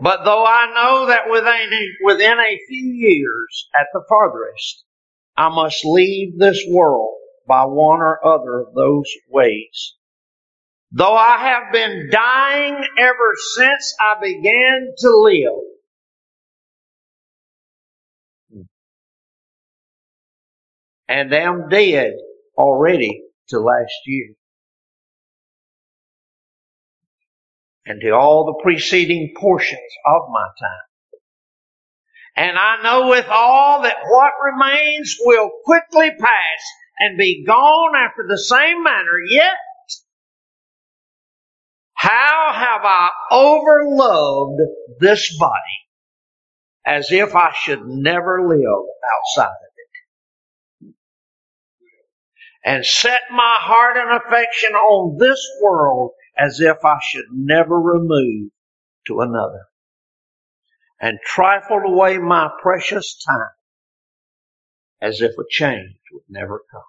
But 0.00 0.24
though 0.24 0.44
I 0.44 0.72
know 0.74 1.06
that 1.06 1.28
within 1.28 1.48
a, 1.48 1.88
within 2.04 2.38
a 2.38 2.60
few 2.68 2.86
years, 2.92 3.68
at 3.78 3.88
the 3.92 4.04
farthest, 4.08 4.84
I 5.36 5.48
must 5.48 5.84
leave 5.84 6.38
this 6.38 6.64
world 6.70 7.16
by 7.48 7.64
one 7.64 7.98
or 8.00 8.24
other 8.24 8.60
of 8.60 8.74
those 8.74 9.10
ways. 9.28 9.96
Though 10.92 11.16
I 11.16 11.38
have 11.38 11.72
been 11.72 12.10
dying 12.12 12.76
ever 12.96 13.34
since 13.56 13.96
I 14.00 14.20
began 14.20 14.86
to 14.98 15.16
live, 15.16 15.71
and 21.12 21.34
am 21.34 21.68
dead 21.68 22.14
already 22.56 23.22
to 23.48 23.60
last 23.60 23.92
year. 24.06 24.28
And 27.84 28.00
to 28.00 28.12
all 28.12 28.46
the 28.46 28.62
preceding 28.62 29.34
portions 29.36 29.80
of 30.06 30.22
my 30.30 30.46
time. 30.58 30.88
And 32.34 32.58
I 32.58 32.82
know 32.82 33.08
with 33.10 33.26
all 33.28 33.82
that 33.82 33.96
what 34.08 34.32
remains 34.42 35.16
will 35.20 35.50
quickly 35.66 36.10
pass 36.18 36.62
and 36.98 37.18
be 37.18 37.44
gone 37.44 37.94
after 37.94 38.24
the 38.26 38.38
same 38.38 38.82
manner, 38.82 39.18
yet 39.28 39.58
how 41.92 42.52
have 42.54 42.80
I 42.84 43.10
overloved 43.30 44.64
this 44.98 45.36
body 45.38 45.52
as 46.86 47.12
if 47.12 47.36
I 47.36 47.52
should 47.54 47.82
never 47.84 48.48
live 48.48 48.86
outside 49.14 49.50
it? 49.50 49.71
And 52.64 52.86
set 52.86 53.20
my 53.30 53.56
heart 53.58 53.96
and 53.96 54.22
affection 54.22 54.74
on 54.74 55.18
this 55.18 55.40
world 55.60 56.12
as 56.38 56.60
if 56.60 56.76
I 56.84 56.98
should 57.02 57.26
never 57.32 57.80
remove 57.80 58.50
to 59.08 59.20
another. 59.20 59.66
And 61.00 61.18
trifled 61.26 61.82
away 61.84 62.18
my 62.18 62.50
precious 62.62 63.20
time 63.26 63.50
as 65.00 65.20
if 65.20 65.32
a 65.32 65.44
change 65.50 65.96
would 66.12 66.22
never 66.28 66.62
come. 66.70 66.82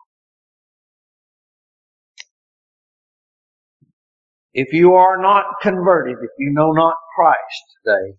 If 4.54 4.72
you 4.72 4.94
are 4.94 5.20
not 5.20 5.46
converted, 5.64 6.18
if 6.22 6.30
you 6.38 6.52
know 6.52 6.72
not 6.74 6.96
Christ 7.16 7.64
today, 7.84 8.18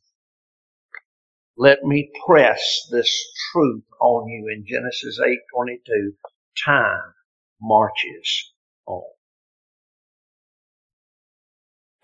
let 1.57 1.85
me 1.85 2.11
press 2.27 2.89
this 2.91 3.25
truth 3.53 3.85
on 4.01 4.27
you 4.29 4.49
in 4.49 4.67
Genesis 4.67 5.21
8:22. 5.21 6.17
Time 6.65 7.15
marches 7.65 8.53
on. 8.87 9.03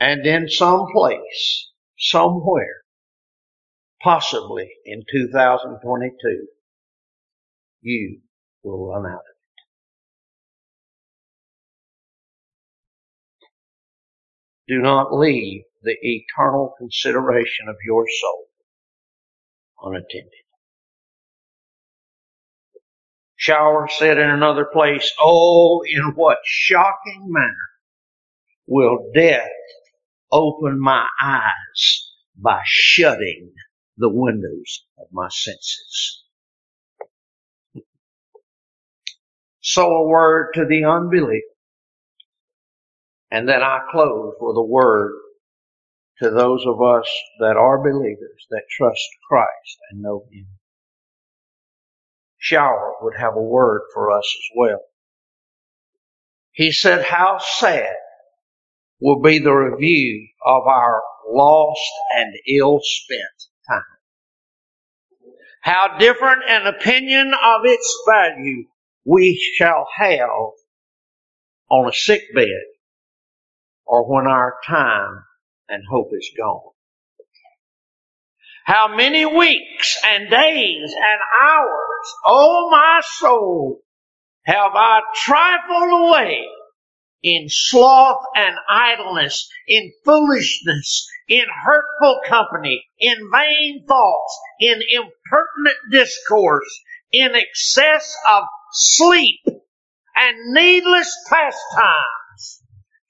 And 0.01 0.27
in 0.27 0.49
some 0.49 0.87
place, 0.93 1.71
somewhere, 1.99 2.83
possibly 4.03 4.71
in 4.87 5.05
2022, 5.13 6.47
you 7.83 8.21
will 8.63 8.89
run 8.89 9.05
out 9.05 9.19
of 9.19 9.21
it. 9.21 9.37
Do 14.73 14.81
not 14.81 15.13
leave 15.13 15.65
the 15.83 15.97
eternal 16.01 16.75
consideration 16.79 17.69
of 17.69 17.77
your 17.85 18.07
soul 18.21 18.47
unattended. 19.83 20.40
Shower 23.41 23.89
said 23.89 24.19
in 24.19 24.29
another 24.29 24.67
place, 24.67 25.11
Oh, 25.19 25.81
in 25.89 26.13
what 26.15 26.39
shocking 26.45 27.25
manner 27.29 27.71
will 28.67 29.11
death 29.15 29.49
open 30.31 30.79
my 30.79 31.09
eyes 31.23 32.13
by 32.37 32.61
shutting 32.67 33.53
the 33.97 34.11
windows 34.11 34.85
of 34.99 35.07
my 35.13 35.29
senses. 35.31 36.25
So 39.63 39.87
a 39.91 40.09
word 40.09 40.53
to 40.57 40.67
the 40.67 40.85
unbeliever. 40.85 41.41
And 43.31 43.49
then 43.49 43.63
I 43.63 43.81
close 43.91 44.35
with 44.41 44.59
a 44.59 44.63
word 44.65 45.15
to 46.23 46.31
those 46.31 46.65
of 46.67 46.83
us 46.83 47.11
that 47.41 47.57
are 47.57 47.79
believers 47.83 48.47
that 48.51 48.65
trust 48.71 49.09
Christ 49.31 49.79
and 49.91 50.03
know 50.03 50.27
Him. 50.31 50.47
Shower 52.41 52.95
would 53.03 53.15
have 53.19 53.37
a 53.37 53.43
word 53.43 53.83
for 53.93 54.11
us 54.11 54.25
as 54.25 54.57
well. 54.57 54.81
He 56.53 56.73
said, 56.73 57.05
how 57.05 57.39
sad 57.39 57.95
will 59.01 59.21
be 59.21 59.39
the 59.39 59.53
review 59.53 60.27
of 60.45 60.67
our 60.67 61.03
lost 61.31 61.93
and 62.17 62.35
ill 62.49 62.81
spent 62.83 63.21
time. 63.69 63.83
How 65.63 65.99
different 65.99 66.43
an 66.49 66.67
opinion 66.67 67.29
of 67.35 67.61
its 67.65 68.03
value 68.09 68.65
we 69.05 69.39
shall 69.57 69.87
have 69.97 70.31
on 71.71 71.89
a 71.89 71.93
sick 71.93 72.23
bed 72.35 72.65
or 73.85 74.11
when 74.11 74.27
our 74.27 74.55
time 74.67 75.25
and 75.69 75.83
hope 75.91 76.09
is 76.13 76.31
gone. 76.37 76.73
How 78.71 78.87
many 78.87 79.27
weeks 79.27 79.99
and 80.05 80.31
days 80.31 80.95
and 80.95 81.21
hours, 81.43 82.15
oh 82.25 82.71
my 82.71 83.01
soul, 83.03 83.81
have 84.45 84.71
I 84.77 85.01
trifled 85.13 86.09
away 86.09 86.47
in 87.21 87.47
sloth 87.49 88.23
and 88.37 88.55
idleness, 88.69 89.51
in 89.67 89.91
foolishness, 90.05 91.11
in 91.27 91.47
hurtful 91.65 92.21
company, 92.29 92.85
in 93.01 93.17
vain 93.33 93.87
thoughts, 93.89 94.39
in 94.61 94.81
impertinent 94.89 95.91
discourse, 95.91 96.81
in 97.11 97.35
excess 97.35 98.15
of 98.31 98.45
sleep 98.73 99.41
and 100.15 100.37
needless 100.55 101.13
pastimes 101.29 102.63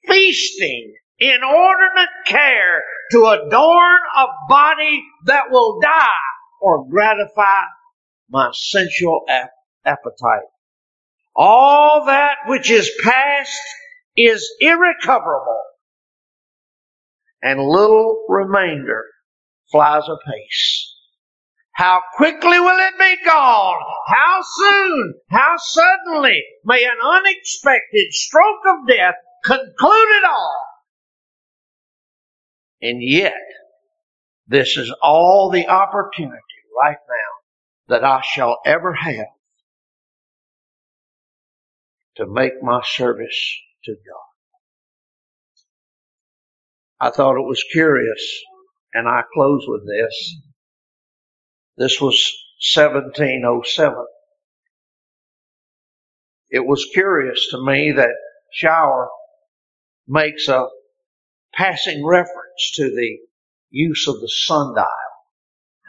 feasting, 0.07 0.95
inordinate 1.19 2.09
care 2.25 2.83
to 3.11 3.27
adorn 3.27 4.01
a 4.17 4.27
body 4.49 5.03
that 5.27 5.51
will 5.51 5.81
die 5.81 6.07
or 6.61 6.87
gratify 6.89 7.63
my 8.31 8.51
sensual 8.53 9.23
ap- 9.29 9.51
appetite. 9.85 10.49
All 11.35 12.05
that 12.07 12.37
which 12.47 12.71
is 12.71 12.91
past 13.03 13.59
is 14.17 14.49
irrecoverable 14.61 15.63
and 17.43 17.61
little 17.61 18.25
remainder 18.29 19.05
flies 19.71 20.03
apace. 20.09 20.97
How 21.73 22.03
quickly 22.17 22.61
will 22.61 22.79
it 22.79 22.99
be 22.99 23.25
gone? 23.25 23.81
How 24.09 24.41
soon? 24.43 25.15
How 25.31 25.57
suddenly 25.57 26.43
may 26.65 26.85
an 26.85 26.99
unexpected 27.03 28.13
stroke 28.13 28.61
of 28.67 28.89
death 28.89 29.15
conclude 29.45 29.69
it 30.19 30.25
all. 30.29 30.70
And 32.83 33.03
yet, 33.03 33.35
this 34.47 34.77
is 34.77 34.93
all 35.03 35.51
the 35.51 35.69
opportunity 35.69 36.41
right 36.79 36.97
now 37.09 37.95
that 37.97 38.05
I 38.05 38.23
shall 38.23 38.59
ever 38.65 38.95
have 38.95 39.27
to 42.17 42.27
make 42.27 42.63
my 42.63 42.81
service 42.85 43.57
to 43.85 43.93
God. 43.93 44.31
I 47.07 47.11
thought 47.11 47.37
it 47.37 47.47
was 47.47 47.65
curious, 47.73 48.41
and 48.93 49.09
I 49.09 49.23
close 49.35 49.65
with 49.67 49.83
this. 49.87 50.37
This 51.77 52.01
was 52.01 52.37
1707. 52.75 53.95
It 56.51 56.67
was 56.67 56.87
curious 56.93 57.49
to 57.51 57.65
me 57.65 57.93
that 57.93 58.11
Shower 58.53 59.09
makes 60.09 60.49
a 60.49 60.67
passing 61.61 62.05
reference 62.05 62.73
to 62.75 62.85
the 62.85 63.19
use 63.71 64.09
of 64.09 64.15
the 64.21 64.29
sundial. 64.29 64.87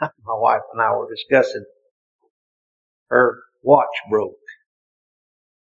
My 0.00 0.34
wife 0.34 0.60
and 0.72 0.82
I 0.82 0.94
were 0.94 1.08
discussing 1.10 1.64
her 3.08 3.38
watch 3.62 3.86
broke. 4.10 4.34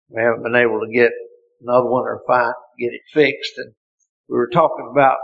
We 0.09 0.21
haven't 0.21 0.43
been 0.43 0.55
able 0.55 0.79
to 0.79 0.91
get 0.91 1.11
another 1.61 1.87
one 1.87 2.03
or 2.03 2.21
find, 2.25 2.53
get 2.79 2.93
it 2.93 3.01
fixed. 3.13 3.53
And 3.57 3.73
we 4.27 4.37
were 4.37 4.49
talking 4.49 4.89
about 4.91 5.17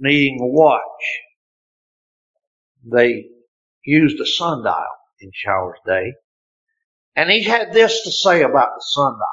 needing 0.00 0.38
a 0.40 0.46
watch. 0.46 0.80
They 2.92 3.26
used 3.84 4.18
a 4.20 4.26
sundial 4.26 4.84
in 5.20 5.30
Shower's 5.32 5.78
day. 5.86 6.14
And 7.14 7.30
he 7.30 7.44
had 7.44 7.72
this 7.72 8.02
to 8.02 8.10
say 8.10 8.42
about 8.42 8.70
the 8.74 8.84
sundial. 8.84 9.28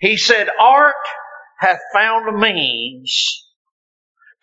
He 0.00 0.16
said, 0.16 0.48
art 0.60 0.94
hath 1.58 1.80
found 1.92 2.28
a 2.28 2.38
means 2.38 3.46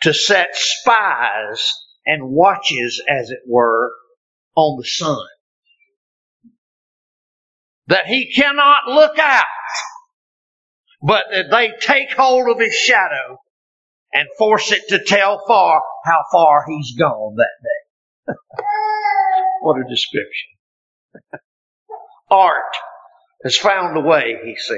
to 0.02 0.14
set 0.14 0.50
spies 0.54 1.72
and 2.06 2.30
watches, 2.30 3.02
as 3.10 3.30
it 3.32 3.40
were, 3.48 3.92
on 4.56 4.78
the 4.78 4.86
sun. 4.86 5.26
That 7.88 8.06
he 8.06 8.32
cannot 8.34 8.88
look 8.88 9.18
out, 9.18 9.46
but 11.02 11.24
that 11.32 11.52
they 11.52 11.72
take 11.80 12.12
hold 12.12 12.50
of 12.50 12.60
his 12.60 12.74
shadow 12.74 13.38
and 14.14 14.28
force 14.38 14.72
it 14.72 14.88
to 14.90 15.04
tell 15.04 15.44
far 15.48 15.82
how 16.06 16.24
far 16.32 16.66
he's 16.68 16.96
gone 16.98 17.36
that 17.36 17.48
day. 17.64 18.34
what 19.62 19.78
a 19.78 19.90
description. 19.90 20.50
Art 22.32 22.76
has 23.44 23.56
found 23.56 23.98
a 23.98 24.02
way, 24.02 24.38
he 24.44 24.56
said, 24.58 24.78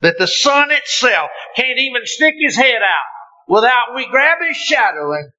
that 0.00 0.18
the 0.18 0.26
sun 0.26 0.70
itself 0.70 1.30
can't 1.56 1.78
even 1.78 2.02
stick 2.04 2.34
his 2.38 2.56
head 2.56 2.82
out 2.82 3.04
without 3.48 3.94
we 3.94 4.06
grab 4.08 4.38
his 4.46 4.56
shadow 4.56 5.12
and 5.12 5.32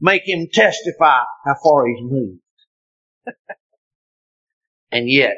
make 0.00 0.26
him 0.26 0.48
testify 0.52 1.20
how 1.44 1.54
far 1.62 1.86
he's 1.86 2.02
moved. 2.02 2.40
and 4.92 5.08
yet, 5.08 5.36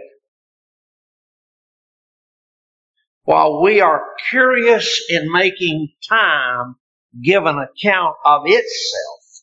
while 3.24 3.62
we 3.62 3.80
are 3.80 4.02
curious 4.30 5.02
in 5.08 5.30
making 5.32 5.88
time 6.08 6.76
give 7.22 7.44
an 7.44 7.58
account 7.58 8.16
of 8.24 8.42
itself 8.46 9.42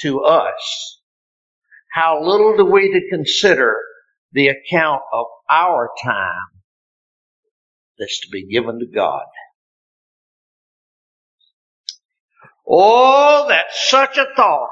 to 0.00 0.22
us, 0.22 1.00
how 1.92 2.22
little 2.24 2.56
do 2.56 2.64
we 2.64 2.90
to 2.92 3.08
consider 3.10 3.78
the 4.32 4.48
account 4.48 5.02
of 5.12 5.26
our 5.50 5.90
time 6.02 6.61
that's 8.02 8.20
to 8.20 8.28
be 8.32 8.46
given 8.46 8.80
to 8.80 8.86
God. 8.86 9.22
Oh, 12.68 13.46
that 13.48 13.66
such 13.70 14.16
a 14.18 14.26
thought 14.34 14.68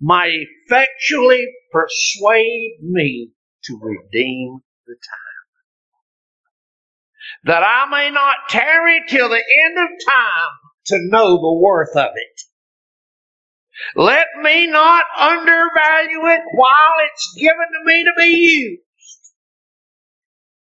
might 0.00 0.30
effectually 0.66 1.46
persuade 1.72 2.76
me 2.82 3.30
to 3.64 3.78
redeem 3.80 4.58
the 4.86 4.94
time. 4.94 5.44
That 7.44 7.62
I 7.62 7.86
may 7.90 8.10
not 8.10 8.36
tarry 8.50 9.00
till 9.08 9.30
the 9.30 9.42
end 9.64 9.78
of 9.78 9.88
time 10.06 10.50
to 10.86 10.98
know 11.08 11.36
the 11.36 11.58
worth 11.60 11.96
of 11.96 12.10
it. 12.14 12.40
Let 13.94 14.26
me 14.42 14.66
not 14.66 15.04
undervalue 15.18 16.26
it 16.26 16.42
while 16.54 17.06
it's 17.06 17.34
given 17.38 17.56
to 17.56 17.84
me 17.84 18.04
to 18.04 18.12
be 18.18 18.26
used 18.26 18.85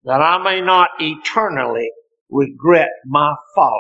that 0.06 0.22
I 0.22 0.44
may 0.44 0.62
not 0.62 0.90
eternally 1.00 1.92
regret 2.30 2.90
my 3.06 3.36
folly 3.56 3.80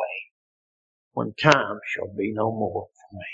when 1.14 1.34
time 1.42 1.80
shall 1.88 2.14
be 2.18 2.34
no 2.34 2.52
more 2.52 2.88
for 3.12 3.18
me. 3.18 3.26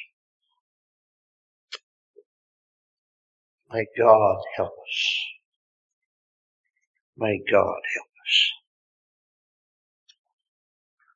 May 3.73 3.85
God 3.97 4.37
help 4.57 4.73
us. 4.73 5.17
May 7.17 7.39
God 7.51 7.81
help 7.95 8.07
us. 8.27 8.58